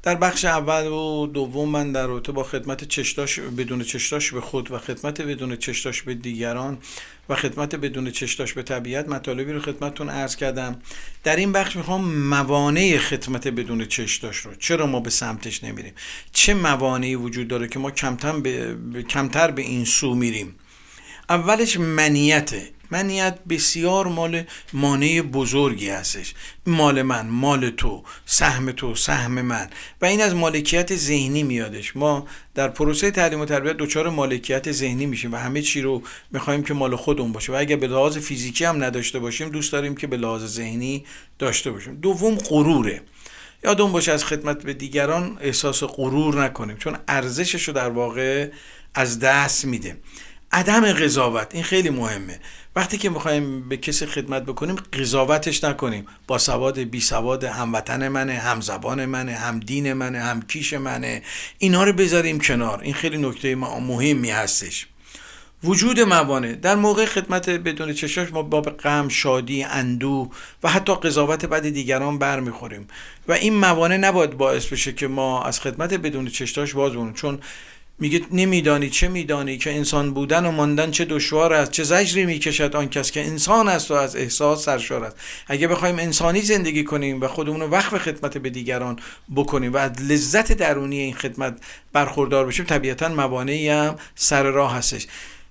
در 0.02 0.14
بخش 0.14 0.44
اول 0.44 0.86
و 0.86 1.26
دوم 1.26 1.68
من 1.68 1.92
در 1.92 2.06
رابطه 2.06 2.32
با 2.32 2.44
خدمت 2.44 2.84
چشتاش 2.84 3.40
بدون 3.40 3.82
چشتاش 3.82 4.32
به 4.32 4.40
خود 4.40 4.70
و 4.70 4.78
خدمت 4.78 5.20
بدون 5.20 5.56
چشتاش 5.56 6.02
به 6.02 6.14
دیگران 6.14 6.78
و 7.28 7.34
خدمت 7.34 7.74
بدون 7.74 8.10
چشتاش 8.10 8.52
به 8.52 8.62
طبیعت 8.62 9.08
مطالبی 9.08 9.52
رو 9.52 9.60
خدمتتون 9.60 10.08
عرض 10.08 10.36
کردم. 10.36 10.76
در 11.24 11.36
این 11.36 11.52
بخش 11.52 11.76
می‌خوام 11.76 12.14
موانع 12.14 12.98
خدمت 12.98 13.48
بدون 13.48 13.84
چشتاش 13.84 14.36
رو 14.36 14.54
چرا 14.54 14.86
ما 14.86 15.00
به 15.00 15.10
سمتش 15.10 15.64
نمیریم؟ 15.64 15.92
چه 16.32 16.54
موانعی 16.54 17.14
وجود 17.14 17.48
داره 17.48 17.68
که 17.68 17.78
ما 17.78 17.90
کمتر 17.90 18.32
به, 18.32 18.76
کمتر 19.02 19.50
به 19.50 19.62
این 19.62 19.84
سو 19.84 20.14
میریم؟ 20.14 20.54
اولش 21.28 21.76
منیته 21.76 22.70
منیت 22.90 23.38
بسیار 23.48 24.06
مال 24.06 24.42
مانع 24.72 25.22
بزرگی 25.22 25.88
هستش. 25.88 26.34
مال 26.66 27.02
من 27.02 27.26
مال 27.26 27.70
تو 27.70 28.04
سهم 28.26 28.72
تو 28.72 28.94
سهم 28.94 29.32
من. 29.32 29.70
و 30.02 30.06
این 30.06 30.22
از 30.22 30.34
مالکیت 30.34 30.96
ذهنی 30.96 31.42
میادش. 31.42 31.96
ما 31.96 32.26
در 32.54 32.68
پروسه 32.68 33.10
تعلیم 33.10 33.40
و 33.40 33.44
تربیت 33.44 33.76
دچار 33.76 34.08
مالکیت 34.08 34.72
ذهنی 34.72 35.06
میشیم 35.06 35.32
و 35.32 35.36
همه 35.36 35.62
چی 35.62 35.80
رو 35.80 36.02
می‌خوایم 36.30 36.62
که 36.62 36.74
مال 36.74 36.96
خودمون 36.96 37.32
باشه. 37.32 37.52
و 37.52 37.56
اگر 37.58 37.76
به 37.76 37.86
لحاظ 37.86 38.18
فیزیکی 38.18 38.64
هم 38.64 38.84
نداشته 38.84 39.18
باشیم 39.18 39.48
دوست 39.48 39.72
داریم 39.72 39.94
که 39.94 40.06
به 40.06 40.16
لحاظ 40.16 40.44
ذهنی 40.44 41.04
داشته 41.38 41.70
باشیم. 41.70 41.94
دوم 41.94 42.34
غروره. 42.34 43.02
یادون 43.64 43.92
باشه 43.92 44.12
از 44.12 44.24
خدمت 44.24 44.62
به 44.62 44.74
دیگران 44.74 45.38
احساس 45.40 45.82
غرور 45.82 46.44
نکنیم 46.44 46.76
چون 46.76 46.96
ارزشش 47.08 47.62
رو 47.62 47.74
در 47.74 47.88
واقع 47.88 48.50
از 48.94 49.18
دست 49.18 49.64
میده. 49.64 49.96
عدم 50.52 50.92
قضاوت 50.92 51.54
این 51.54 51.62
خیلی 51.62 51.90
مهمه. 51.90 52.40
وقتی 52.78 52.98
که 52.98 53.10
می‌خوایم 53.10 53.68
به 53.68 53.76
کسی 53.76 54.06
خدمت 54.06 54.42
بکنیم 54.42 54.74
قضاوتش 54.74 55.64
نکنیم. 55.64 56.06
با 56.26 56.38
سواد 56.38 56.78
بی 56.78 57.00
سواد 57.00 57.44
هموطن 57.44 58.08
منه 58.08 58.32
هم 58.32 58.60
زبان 58.60 59.04
منه 59.04 59.32
هم 59.32 59.60
دین 59.60 59.92
منه 59.92 60.20
هم 60.20 60.42
کیش 60.42 60.72
منه. 60.72 61.22
اینا 61.58 61.84
رو 61.84 61.92
بذاریم 61.92 62.40
کنار. 62.40 62.80
این 62.82 62.94
خیلی 62.94 63.18
نکته 63.18 63.54
مهمی 63.56 64.30
هستش. 64.30 64.86
وجود 65.64 66.00
موانع. 66.00 66.52
در 66.52 66.74
موقع 66.74 67.04
خدمت 67.04 67.50
بدون 67.50 67.92
چشاش 67.92 68.32
ما 68.32 68.42
با 68.42 68.60
غم 68.60 69.08
شادی 69.08 69.62
اندو 69.62 70.30
و 70.62 70.68
حتی 70.68 70.94
قضاوت 70.94 71.44
بعد 71.44 71.68
دیگران 71.68 72.18
برمیخوریم. 72.18 72.88
و 73.28 73.32
این 73.32 73.54
موانع 73.54 73.96
نباید 73.96 74.30
باعث 74.30 74.66
بشه 74.66 74.92
که 74.92 75.08
ما 75.08 75.42
از 75.42 75.60
خدمت 75.60 75.94
بدون 75.94 76.26
چشاش 76.26 76.74
باز 76.74 76.92
چون 77.14 77.38
میگه 78.00 78.20
نمیدانی 78.32 78.90
چه 78.90 79.08
میدانی 79.08 79.58
که 79.58 79.76
انسان 79.76 80.14
بودن 80.14 80.46
و 80.46 80.50
ماندن 80.50 80.90
چه 80.90 81.04
دشوار 81.04 81.52
است 81.52 81.70
چه 81.70 81.84
زجری 81.84 82.26
می‌کشد 82.26 82.76
آن 82.76 82.88
کس 82.88 83.10
که 83.10 83.26
انسان 83.26 83.68
است 83.68 83.90
و 83.90 83.94
از 83.94 84.16
احساس 84.16 84.64
سرشار 84.64 85.04
است. 85.04 85.16
اگه 85.46 85.68
بخوایم 85.68 85.98
انسانی 85.98 86.40
زندگی 86.42 86.84
کنیم 86.84 87.20
و 87.20 87.28
خودمون 87.28 87.60
رو 87.60 87.66
وقف 87.66 87.98
خدمت 87.98 88.38
به 88.38 88.50
دیگران 88.50 88.98
بکنیم 89.36 89.72
و 89.72 89.76
از 89.76 90.02
لذت 90.02 90.52
درونی 90.52 90.98
این 90.98 91.14
خدمت 91.14 91.56
برخوردار 91.92 92.46
بشیم 92.46 92.64
طبیعتا 92.64 93.08
موانعی 93.08 93.68
هم 93.68 93.96
سر 94.14 94.42
راه 94.42 94.74
هستش. 94.74 95.06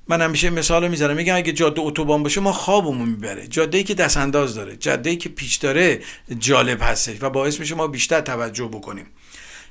من 0.07 0.21
همیشه 0.21 0.49
مثال 0.49 0.87
می‌زنم. 0.87 1.15
میگم 1.15 1.35
اگه 1.35 1.51
جاده 1.51 1.81
اتوبان 1.81 2.23
باشه 2.23 2.41
ما 2.41 2.51
خوابمون 2.51 3.09
می‌بره. 3.09 3.47
جاده 3.47 3.77
ای 3.77 3.83
که 3.83 3.93
دست 3.93 4.17
انداز 4.17 4.55
داره 4.55 4.75
جاده 4.75 5.09
ای 5.09 5.15
که 5.15 5.29
پیچ 5.29 5.61
داره 5.61 6.01
جالب 6.39 6.77
هستش 6.81 7.15
و 7.21 7.29
باعث 7.29 7.59
میشه 7.59 7.75
ما 7.75 7.87
بیشتر 7.87 8.21
توجه 8.21 8.65
بکنیم. 8.65 9.05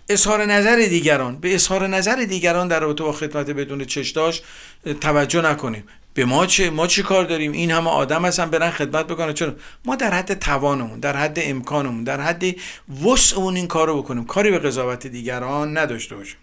اظهار 0.09 0.45
نظر 0.45 0.77
دیگران 0.77 1.37
به 1.37 1.55
اظهار 1.55 1.87
نظر 1.87 2.17
دیگران 2.17 2.69
در 2.69 2.81
رابطه 2.81 3.05
با 3.05 3.13
خدمت 3.13 3.51
بدون 3.51 3.85
چشداش 3.85 4.43
توجه 5.01 5.41
نکنیم. 5.41 5.85
به 6.15 6.25
ما 6.25 6.47
چه 6.47 6.71
ما 6.71 6.87
چی 6.87 7.03
کار 7.03 7.25
داریم؟ 7.25 7.53
این 7.53 7.71
همه 7.71 7.91
آدم 7.91 8.25
هستن 8.25 8.51
برن 8.51 8.71
خدمت 8.71 9.07
بکنن. 9.07 9.33
چون 9.33 9.57
ما 9.85 9.97
در 9.97 10.15
حد 10.15 10.39
توانمون 10.39 11.01
در 11.01 11.17
حد 11.17 11.39
امکانمون 11.43 12.05
در 12.05 12.21
حد 12.21 12.45
وسعمون 13.05 13.57
این 13.57 13.67
کارو 13.67 14.03
بکنیم. 14.03 14.25
کاری 14.25 14.51
به 14.51 14.59
قضاوت 14.59 15.07
دیگران 15.07 15.79
نداشته 15.79 16.17
باشیم. 16.17 16.37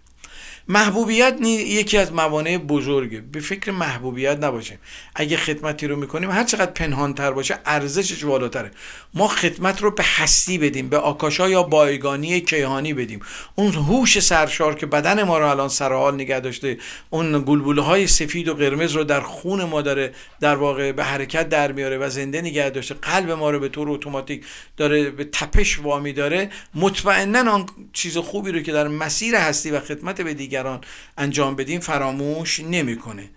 محبوبیت 0.67 1.37
یکی 1.41 1.97
از 1.97 2.13
موانع 2.13 2.57
بزرگه. 2.57 3.21
به 3.21 3.39
فکر 3.39 3.71
محبوبیت 3.71 4.43
نباشیم. 4.43 4.77
اگه 5.15 5.37
خدمتی 5.37 5.87
رو 5.87 5.95
می‌کنیم 5.95 6.31
هر 6.31 6.43
چقدر 6.43 6.71
پنهانتر 6.71 7.31
باشه 7.31 7.59
ارزشش 7.65 8.23
بالاتره. 8.23 8.71
ما 9.13 9.27
خدمت 9.27 9.81
رو 9.81 9.91
به 9.91 10.03
هستی 10.05 10.57
بدیم 10.57 10.89
به 10.89 10.97
آکاشا 10.97 11.49
یا 11.49 11.63
بایگانی 11.63 12.41
کیهانی 12.41 12.93
بدیم. 12.93 13.19
اون 13.55 13.73
هوش 13.73 14.19
سرشار 14.19 14.75
که 14.75 14.85
بدن 14.85 15.23
ما 15.23 15.39
رو 15.39 15.47
الان 15.47 15.69
سرحال 15.69 16.13
نگه 16.15 16.39
داشته 16.39 16.77
اون 17.09 17.43
گلبوله 17.45 17.81
های 17.81 18.07
سفید 18.07 18.47
و 18.47 18.53
قرمز 18.53 18.91
رو 18.91 19.03
در 19.03 19.21
خون 19.21 19.63
ما 19.63 19.81
داره 19.81 20.13
در 20.39 20.55
واقع 20.55 20.91
به 20.91 21.03
حرکت 21.03 21.49
در 21.49 21.71
میاره 21.71 21.97
و 21.97 22.09
زنده 22.09 22.41
نگه 22.41 22.69
داشته. 22.69 22.93
قلب 22.93 23.31
ما 23.31 23.51
رو 23.51 23.59
به 23.59 23.69
طور 23.69 23.89
اتوماتیک 23.89 24.45
داره 24.77 25.09
به 25.09 25.23
تپش 25.23 25.79
وامی 25.79 26.13
داره. 26.13 26.49
مطمئنا 26.75 27.51
آن 27.51 27.65
چیز 27.93 28.17
خوبی 28.17 28.51
رو 28.51 28.59
که 28.59 28.71
در 28.71 28.87
مسیر 28.87 29.35
هستی 29.35 29.71
و 29.71 29.79
خدمت 29.79 30.21
به 30.21 30.33
دیگران 30.53 30.81
انجام 31.17 31.55
بدیم 31.55 31.79
فراموش 31.79 32.59
نمی‌کنه. 32.59 33.29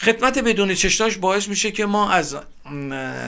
خدمت 0.00 0.38
بدون 0.38 0.74
چشتاش 0.74 1.16
باعث 1.16 1.48
میشه 1.48 1.70
که 1.70 1.86
ما 1.86 2.10
از 2.10 2.36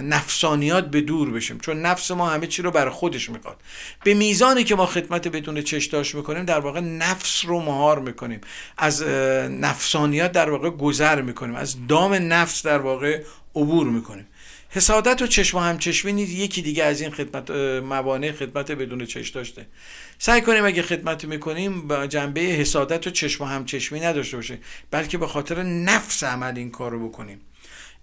نفسانیات 0.03 0.91
به 0.91 1.01
دور 1.01 1.31
بشیم 1.31 1.59
چون 1.59 1.83
نفس 1.83 2.11
ما 2.11 2.31
همه 2.31 2.47
چی 2.47 2.63
رو 2.63 2.71
برای 2.71 2.91
خودش 2.91 3.31
می‌خواد. 3.31 3.57
به 4.05 4.15
میزانی 4.15 4.65
که 4.65 4.75
ما 4.77 4.87
خدمت 4.87 5.29
بدون 5.29 5.63
چشتاش 5.63 6.15
می‌کنیم 6.15 6.45
در 6.45 6.61
واقع 6.61 6.81
نفس 6.81 7.45
رو 7.45 7.61
مهار 7.61 7.99
می‌کنیم. 7.99 8.41
از 8.77 9.03
نفسانیات 9.51 10.33
در 10.33 10.51
واقع 10.51 10.71
گذر 10.71 11.23
می‌کنیم. 11.23 11.55
از 11.55 11.87
دام 11.87 12.15
نفس 12.15 12.67
در 12.67 12.79
واقع 12.79 13.23
عبور 13.55 13.87
می‌کنیم. 13.87 14.27
حسادت 14.71 15.23
و 15.23 15.27
چشم 15.27 15.59
همچشمی 15.59 16.13
نیز 16.13 16.33
یکی 16.33 16.63
دیگه 16.63 16.85
از 16.85 17.01
این 17.01 17.11
خدمت 17.11 17.51
موانع 17.81 18.33
خدمت 18.33 18.71
بدون 18.71 19.07
چشم 19.07 19.35
داشته. 19.35 19.67
سعی 20.19 20.41
کنیم 20.41 20.65
اگه 20.65 20.83
خدمت 20.83 21.25
می‌کنیم 21.25 21.89
با 21.89 22.07
جنبه 22.07 22.41
حسادت 22.41 23.07
و 23.07 23.11
چشم 23.11 23.45
همچشمی 23.45 24.01
نداشته 24.01 24.37
باشه 24.37 24.59
بلکه 24.91 25.19
به 25.19 25.27
خاطر 25.27 25.63
نفس 25.63 26.25
عمل 26.25 26.57
این 26.57 26.71
کار 26.71 26.91
رو 26.91 27.09
بکنیم. 27.09 27.41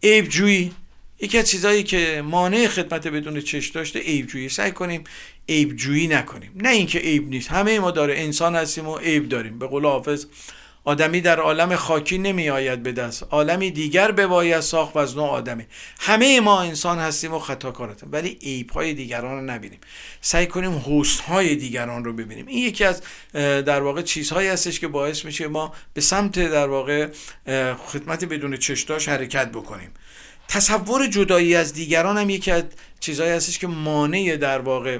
عیب 0.03 0.27
جویی 0.27 0.71
یکی 1.19 1.37
از 1.37 1.49
چیزهایی 1.49 1.83
که 1.83 2.23
مانع 2.25 2.67
خدمت 2.67 3.07
بدون 3.07 3.41
چشم 3.41 3.73
داشته 3.73 3.99
عیب 3.99 4.27
جویی 4.27 4.49
سعی 4.49 4.71
کنیم 4.71 5.03
عیب 5.49 5.75
جویی 5.75 6.07
نکنیم. 6.07 6.51
نه 6.55 6.69
اینکه 6.69 6.99
عیب 6.99 7.29
نیست. 7.29 7.51
همه 7.51 7.79
ما 7.79 7.91
داره 7.91 8.13
انسان 8.17 8.55
هستیم 8.55 8.87
و 8.87 8.97
عیب 8.97 9.29
داریم. 9.29 9.59
به 9.59 9.67
قول 9.67 9.85
حافظ 9.85 10.25
آدمی 10.85 11.21
در 11.21 11.39
عالم 11.39 11.75
خاکی 11.75 12.17
نمی 12.17 12.49
آید 12.49 12.83
به 12.83 12.91
دست. 12.91 13.23
عالمی 13.23 13.71
دیگر 13.71 14.11
بباید 14.11 14.59
ساخت 14.59 14.95
و 14.95 14.99
از 14.99 15.17
نوع 15.17 15.29
آدمی. 15.29 15.65
همه 15.99 16.39
ما 16.39 16.61
انسان 16.61 16.99
هستیم 16.99 17.33
و 17.33 17.39
خطا 17.39 17.71
هستیم 17.71 18.09
ولی 18.11 18.29
عیب 18.41 18.69
های 18.71 18.93
دیگران 18.93 19.35
رو 19.35 19.41
نبینیم. 19.41 19.79
سعی 20.21 20.47
کنیم 20.47 20.83
حسن 20.85 21.23
های 21.23 21.55
دیگران 21.55 22.05
رو 22.05 22.13
ببینیم. 22.13 22.47
این 22.47 22.63
یکی 22.63 22.83
از 22.83 23.01
در 23.33 23.81
واقع 23.81 24.01
چیزهایی 24.01 24.47
هستش 24.47 24.79
که 24.79 24.87
باعث 24.87 25.25
میشه 25.25 25.47
ما 25.47 25.73
به 25.93 26.01
سمت 26.01 26.39
در 26.39 26.67
واقع 26.67 27.07
خدمت 27.85 28.25
بدون 28.25 28.57
چشتاش 28.57 29.09
حرکت 29.09 29.51
بکنیم. 29.51 29.91
تصور 30.47 31.07
جدایی 31.07 31.55
از 31.55 31.73
دیگران 31.73 32.17
هم 32.17 32.29
یکی 32.29 32.51
از 32.51 32.63
چیزهایی 32.99 33.31
هستش 33.31 33.59
که 33.59 33.67
مانع 33.67 34.37
در 34.37 34.59
واقع 34.59 34.99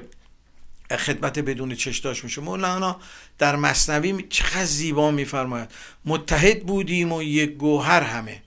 خدمت 0.90 1.38
بدون 1.38 1.74
چشداش 1.74 2.24
میشه. 2.24 2.40
مولانا 2.40 2.96
در 3.38 3.56
مصنوی 3.56 4.26
چقدر 4.30 4.64
زیبا 4.64 5.10
میفرماید. 5.10 5.70
متحد 6.04 6.62
بودیم 6.62 7.12
و 7.12 7.22
یک 7.22 7.50
گوهر 7.50 8.00
همه. 8.00 8.42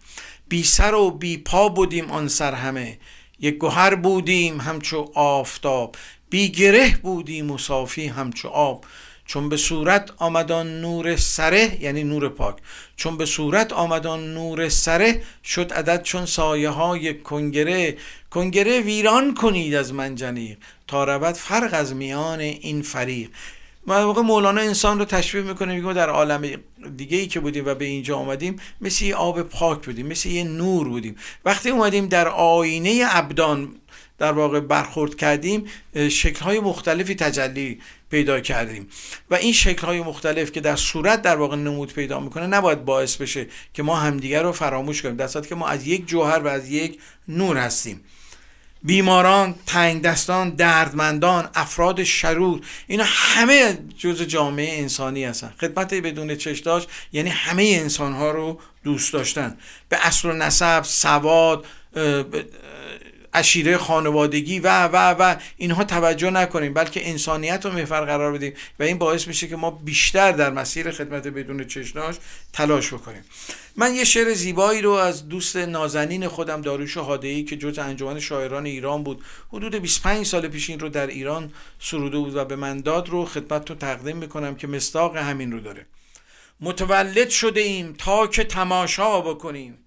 بی 0.49 0.63
سر 0.63 0.93
و 0.93 1.11
بی 1.11 1.37
پا 1.37 1.69
بودیم 1.69 2.11
آن 2.11 2.27
سر 2.27 2.53
همه. 2.53 2.97
یک 3.39 3.57
گوهر 3.57 3.95
بودیم 3.95 4.61
همچو 4.61 5.11
آفتاب. 5.15 5.95
بی 6.29 6.49
گره 6.49 6.97
بودیم 6.97 7.51
و 7.51 7.57
صافی 7.57 8.07
همچو 8.07 8.47
آب. 8.47 8.85
چون 9.29 9.49
به 9.49 9.57
صورت 9.57 10.11
آمدان 10.17 10.81
نور 10.81 11.15
سره 11.15 11.77
یعنی 11.81 12.03
نور 12.03 12.29
پاک 12.29 12.55
چون 12.95 13.17
به 13.17 13.25
صورت 13.25 13.73
آمدان 13.73 14.33
نور 14.33 14.69
سره 14.69 15.21
شد 15.43 15.73
عدد 15.73 16.03
چون 16.03 16.25
سایه 16.25 16.69
های 16.69 17.13
کنگره. 17.13 17.97
کنگره 18.31 18.79
ویران 18.79 19.33
کنید 19.33 19.75
از 19.75 19.93
منجنیق 19.93 20.57
تا 20.87 21.03
رود 21.03 21.35
فرق 21.35 21.69
از 21.73 21.95
میان 21.95 22.39
این 22.39 22.81
فریق. 22.81 23.29
موقع 23.87 24.21
مولانا 24.21 24.61
انسان 24.61 24.99
رو 24.99 25.05
تشبیه 25.05 25.41
می‌کنه 25.41 25.75
میگه 25.75 25.93
در 25.93 26.09
عالم 26.09 26.49
دیگه 26.97 27.17
ای 27.17 27.27
که 27.27 27.39
بودیم 27.39 27.65
و 27.65 27.73
به 27.73 27.85
اینجا 27.85 28.17
آمدیم 28.17 28.55
مثل 28.81 29.05
یه 29.05 29.15
آب 29.15 29.41
پاک 29.41 29.85
بودیم 29.85 30.07
مثل 30.07 30.29
یه 30.29 30.43
نور 30.43 30.89
بودیم. 30.89 31.15
وقتی 31.45 31.69
اومدیم 31.69 32.07
در 32.07 32.27
آینه 32.27 33.03
ابدان 33.09 33.75
در 34.19 34.31
واقع 34.31 34.59
برخورد 34.59 35.15
کردیم 35.15 35.65
شکلهای 36.09 36.59
مختلفی 36.59 37.15
تجلی 37.15 37.79
پیدا 38.11 38.39
کردیم. 38.39 38.87
و 39.29 39.35
این 39.35 39.53
شکلهای 39.53 40.01
مختلف 40.01 40.51
که 40.51 40.61
در 40.61 40.75
صورت 40.75 41.21
در 41.21 41.35
واقع 41.35 41.55
نمود 41.55 41.93
پیدا 41.93 42.19
می‌کنه 42.19 42.47
نباید 42.47 42.85
باعث 42.85 43.15
بشه 43.15 43.47
که 43.73 43.83
ما 43.83 43.95
همدیگر 43.95 44.43
رو 44.43 44.51
فراموش 44.51 45.01
کنیم 45.01 45.15
در 45.15 45.27
که 45.27 45.55
ما 45.55 45.67
از 45.67 45.87
یک 45.87 46.07
جوهر 46.07 46.39
و 46.39 46.47
از 46.47 46.71
یک 46.71 46.99
نور 47.27 47.57
هستیم. 47.57 48.03
بیماران، 48.83 49.55
تنگ 49.65 50.01
دستان، 50.01 50.49
دردمندان، 50.49 51.49
افراد 51.55 52.03
شرور 52.03 52.61
اینا 52.87 53.03
همه 53.07 53.77
جز 53.97 54.21
جامعه 54.21 54.79
انسانی 54.79 55.25
هستن. 55.25 55.53
خدمت 55.61 55.93
بدون 55.93 56.35
چشداش 56.35 56.87
یعنی 57.13 57.29
همه 57.29 57.63
انسان 57.63 58.13
ها 58.13 58.31
رو 58.31 58.59
دوست 58.83 59.13
داشتن. 59.13 59.57
به 59.89 60.07
اصل 60.07 60.29
و 60.29 60.33
نسب، 60.33 60.83
سواد 60.83 61.65
اشیره 63.33 63.77
خانوادگی 63.77 64.59
و 64.59 64.87
و 64.87 64.95
و 65.19 65.35
اینها 65.57 65.83
توجه 65.83 66.29
نکنیم 66.29 66.73
بلکه 66.73 67.09
انسانیت 67.09 67.65
رو 67.65 67.71
محور 67.71 68.01
قرار 68.01 68.33
بدیم 68.33 68.53
و 68.79 68.83
این 68.83 68.97
باعث 68.97 69.27
میشه 69.27 69.47
که 69.47 69.55
ما 69.55 69.71
بیشتر 69.71 70.31
در 70.31 70.49
مسیر 70.49 70.91
خدمت 70.91 71.27
بدون 71.27 71.67
چشناش 71.67 72.15
تلاش 72.53 72.93
بکنیم. 72.93 73.23
من 73.75 73.95
یه 73.95 74.03
شعر 74.03 74.33
زیبایی 74.33 74.81
رو 74.81 74.91
از 74.91 75.29
دوست 75.29 75.55
نازنین 75.55 76.27
خودم 76.27 76.61
داروش 76.61 76.97
هادهی 76.97 77.43
که 77.43 77.57
جز 77.57 77.79
انجمن 77.79 78.19
شاعران 78.19 78.65
ایران 78.65 79.03
بود 79.03 79.23
حدود 79.49 79.75
25 79.75 80.25
سال 80.25 80.47
پیش 80.47 80.69
این 80.69 80.79
رو 80.79 80.89
در 80.89 81.07
ایران 81.07 81.53
سروده 81.79 82.17
بود 82.17 82.35
و 82.35 82.45
به 82.45 82.55
من 82.55 82.81
داد 82.81 83.09
رو 83.09 83.25
خدمت 83.25 83.69
رو 83.69 83.75
تقدیم 83.75 84.17
می‌کنم 84.17 84.55
که 84.55 84.67
مستاق 84.67 85.17
همین 85.17 85.51
رو 85.51 85.59
داره. 85.59 85.85
متولد 86.61 87.29
شده 87.29 87.61
ایم 87.61 87.95
تا 87.97 88.27
که 88.27 88.43
تماشا 88.43 89.21
بکنیم. 89.21 89.77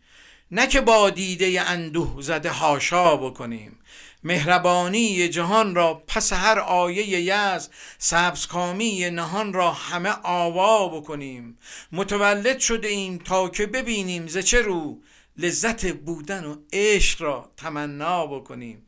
نه 0.55 0.67
که 0.67 0.81
با 0.81 1.11
دیده 1.11 1.63
اندوه 1.67 2.23
زده 2.23 2.51
هاشا 2.51 3.17
بکنیم. 3.17 3.79
مهربانی 4.25 5.29
جهان 5.29 5.75
را 5.75 5.95
پس 6.07 6.33
هر 6.33 6.59
آیه 6.59 7.21
یز 7.21 7.69
سبزکامی 7.99 9.11
نهان 9.11 9.53
را 9.53 9.73
همه 9.73 10.11
آوا 10.23 10.89
بکنیم. 10.89 11.59
متولد 11.93 12.59
شده 12.59 12.89
ایم 12.89 13.19
تا 13.19 13.49
که 13.49 13.67
ببینیم 13.67 14.27
ز 14.27 14.39
چه 14.39 14.63
رو 14.63 15.03
لذت 15.37 15.93
بودن 15.93 16.45
و 16.45 16.57
عشق 16.73 17.23
را 17.23 17.51
تمنا 17.57 18.27
بکنیم. 18.27 18.87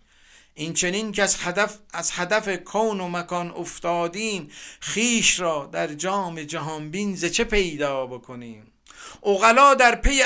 این 0.55 0.73
چنین 0.73 1.13
که 1.13 1.23
از 1.23 1.37
هدف 1.41 1.79
از 1.93 2.11
هدف 2.15 2.49
کون 2.49 3.01
و 3.01 3.09
مکان 3.09 3.51
افتادیم 3.51 4.51
خیش 4.81 5.41
را 5.41 5.71
در 5.73 5.87
جام 5.87 6.43
جهان 6.43 6.91
بین 6.91 7.17
ز 7.17 7.25
چه 7.25 7.45
پیدا 7.45 8.07
بکنیم؟ 8.07 8.73
عقلا 9.23 9.75
در 9.75 9.95
پی 9.95 10.23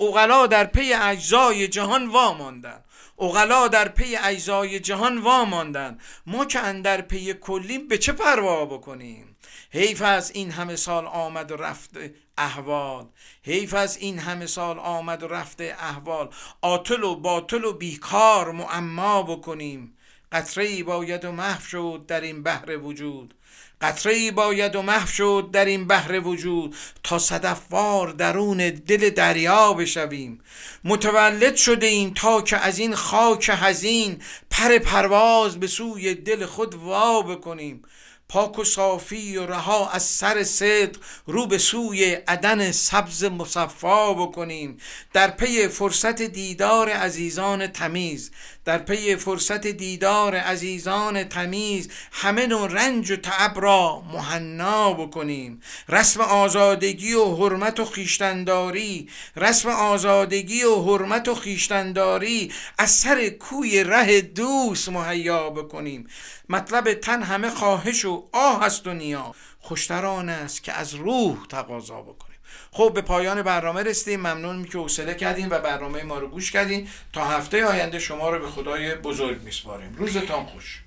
عق... 0.00 0.08
عقلا 0.08 0.46
در 0.46 0.64
پی 0.64 0.92
اجزای 0.92 1.68
جهان 1.68 2.08
واماندن 2.08 2.84
عقلا 3.18 3.68
در 3.68 3.88
پی 3.88 4.16
اجزای 4.16 4.80
جهان 4.80 5.18
واماندن 5.18 5.98
ما 6.26 6.44
که 6.44 6.58
اندر 6.58 7.00
پی 7.00 7.34
کلیم 7.34 7.88
به 7.88 7.98
چه 7.98 8.12
پروا 8.12 8.66
بکنیم؟ 8.66 9.36
حیف 9.72 10.02
از 10.02 10.30
این 10.30 10.50
همه 10.50 10.76
سال 10.76 11.06
آمد 11.06 11.50
و 11.52 11.56
رفت 11.56 11.90
احوال. 12.38 13.06
حیف 13.44 13.74
از 13.74 13.96
این 13.96 14.18
همه 14.18 14.46
سال 14.46 14.78
آمد 14.78 15.22
و 15.22 15.28
رفته 15.28 15.76
احوال. 15.78 16.30
عاطل 16.60 17.02
و 17.04 17.16
باطل 17.16 17.64
و 17.64 17.72
بیکار 17.72 18.52
معما 18.52 19.22
بکنیم. 19.22 19.96
قطره 20.32 20.64
ای 20.64 20.82
باید 20.82 21.24
و 21.24 21.32
محو 21.32 21.62
شد 21.62 22.04
در 22.08 22.20
این 22.20 22.42
بحر 22.42 22.76
وجود. 22.76 23.34
قطره 23.80 24.12
ای 24.12 24.30
باید 24.30 24.76
و 24.76 24.82
محو 24.82 25.06
شد 25.06 25.48
در 25.52 25.64
این 25.64 25.86
بحر 25.86 26.20
وجود 26.20 26.76
تا 27.02 27.18
صدفوار 27.18 28.08
درون 28.08 28.56
دل 28.70 29.10
دریا 29.10 29.72
بشویم. 29.72 30.40
متولد 30.84 31.56
شده 31.56 31.86
ایم 31.86 32.12
تا 32.14 32.42
که 32.42 32.56
از 32.56 32.78
این 32.78 32.94
خاک 32.94 33.50
حزین 33.54 34.22
پر 34.50 34.78
پرواز 34.78 35.60
به 35.60 35.66
سوی 35.66 36.14
دل 36.14 36.46
خود 36.46 36.74
وا 36.74 37.22
بکنیم. 37.22 37.82
پاک 38.30 38.58
و 38.58 38.64
صافی 38.64 39.36
و 39.36 39.46
رها 39.46 39.90
از 39.90 40.02
سر 40.02 40.44
صدق 40.44 40.96
رو 41.26 41.46
به 41.46 41.58
سوی 41.58 42.04
عدن 42.14 42.72
سبز 42.72 43.24
مصفا 43.24 44.14
بکنیم. 44.14 44.76
در 45.12 45.30
پی 45.30 45.68
فرصت 45.68 46.22
دیدار 46.22 46.88
عزیزان 46.88 47.66
تمیز 47.66 48.30
در 48.64 48.78
پی 48.78 49.16
فرصت 49.16 49.66
دیدار 49.66 50.36
عزیزان 50.36 51.24
تمیز 51.24 51.88
همه 52.12 52.46
نوع 52.46 52.68
رنج 52.68 53.10
و 53.10 53.16
تعب 53.16 53.60
را 53.60 54.02
مهنا 54.12 54.92
بکنیم. 54.92 55.60
رسم 55.88 56.20
آزادگی 56.20 57.14
و 57.14 57.34
حرمت 57.36 57.80
و 57.80 57.84
خیشتنداری 57.84 59.08
رسم 59.36 59.68
آزادگی 59.68 60.62
و 60.62 60.82
حرمت 60.82 61.28
و 61.28 61.34
خیشتنداری 61.34 62.52
از 62.78 62.90
سر 62.90 63.28
کوی 63.28 63.84
ره 63.84 64.20
دوست 64.20 64.88
مهیا 64.88 65.50
بکنیم. 65.50 66.06
مطلب 66.50 66.94
تن 66.94 67.22
همه 67.22 67.50
خواهش 67.50 68.04
و 68.04 68.24
آه 68.32 68.64
است 68.64 68.86
نیا. 68.86 69.34
خوشتران 69.60 70.28
است 70.28 70.62
که 70.62 70.72
از 70.72 70.94
روح 70.94 71.36
تقاضا 71.48 72.02
بکنیم. 72.02 72.36
خب 72.72 72.92
به 72.94 73.00
پایان 73.00 73.42
برنامه 73.42 73.82
رسیدیم. 73.82 74.20
ممنون 74.20 74.64
که 74.64 74.78
حوصله 74.78 75.14
کردین 75.14 75.48
و 75.48 75.58
برنامه 75.58 76.02
ما 76.02 76.18
رو 76.18 76.28
گوش 76.28 76.50
کردین. 76.50 76.88
تا 77.12 77.24
هفته 77.24 77.66
آینده 77.66 77.98
شما 77.98 78.30
رو 78.30 78.38
به 78.38 78.48
خدای 78.48 78.94
بزرگ 78.94 79.42
میسپاریم. 79.42 79.94
روزتان 79.98 80.46
خوش. 80.46 80.82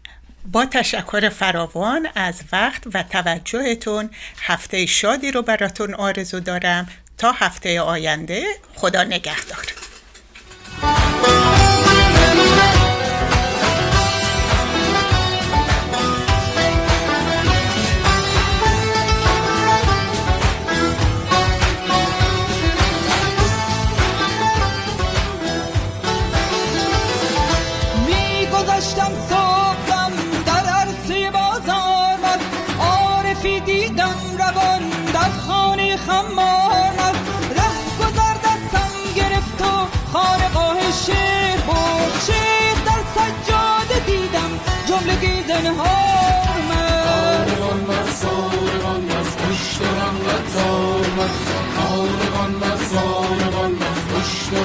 با 0.52 0.66
تشکر 0.66 1.30
فراوان 1.30 2.08
از 2.16 2.42
وقت 2.52 2.84
و 2.94 3.04
توجهتون 3.04 4.10
هفته 4.42 4.86
شادی 4.86 5.32
رو 5.32 5.42
براتون 5.42 5.94
آرزو 5.94 6.40
دارم. 6.40 6.88
تا 7.18 7.32
هفته 7.32 7.82
آینده 7.82 8.46
خدا 8.76 9.04
نگهدار. 9.04 9.66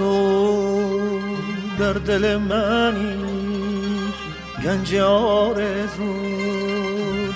آرزو 0.00 1.20
در 1.78 1.92
دل 1.92 2.36
منی 2.36 3.16
گنج 4.64 4.94
آرزو 4.96 6.12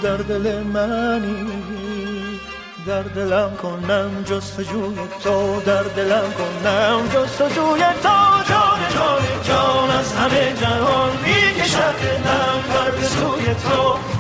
در 0.03 0.17
دل 0.17 0.63
منی. 0.63 1.47
در 2.87 3.03
دلم 3.03 3.51
کنم 3.63 4.11
جستجوی 4.25 4.97
تو 5.25 5.61
در 5.67 5.83
دلم 5.83 6.33
کنم 6.39 7.09
جستجوی 7.15 7.81
تو. 8.03 8.09
جان 8.49 8.81
جان 8.95 9.23
جان 9.49 9.91
از 9.91 10.13
همه 10.13 10.55
جهان 10.61 11.11
می‌کشد 11.25 11.95
دلم 12.03 12.63
بر 12.75 13.07
سوی 13.07 13.55
تو. 13.55 14.16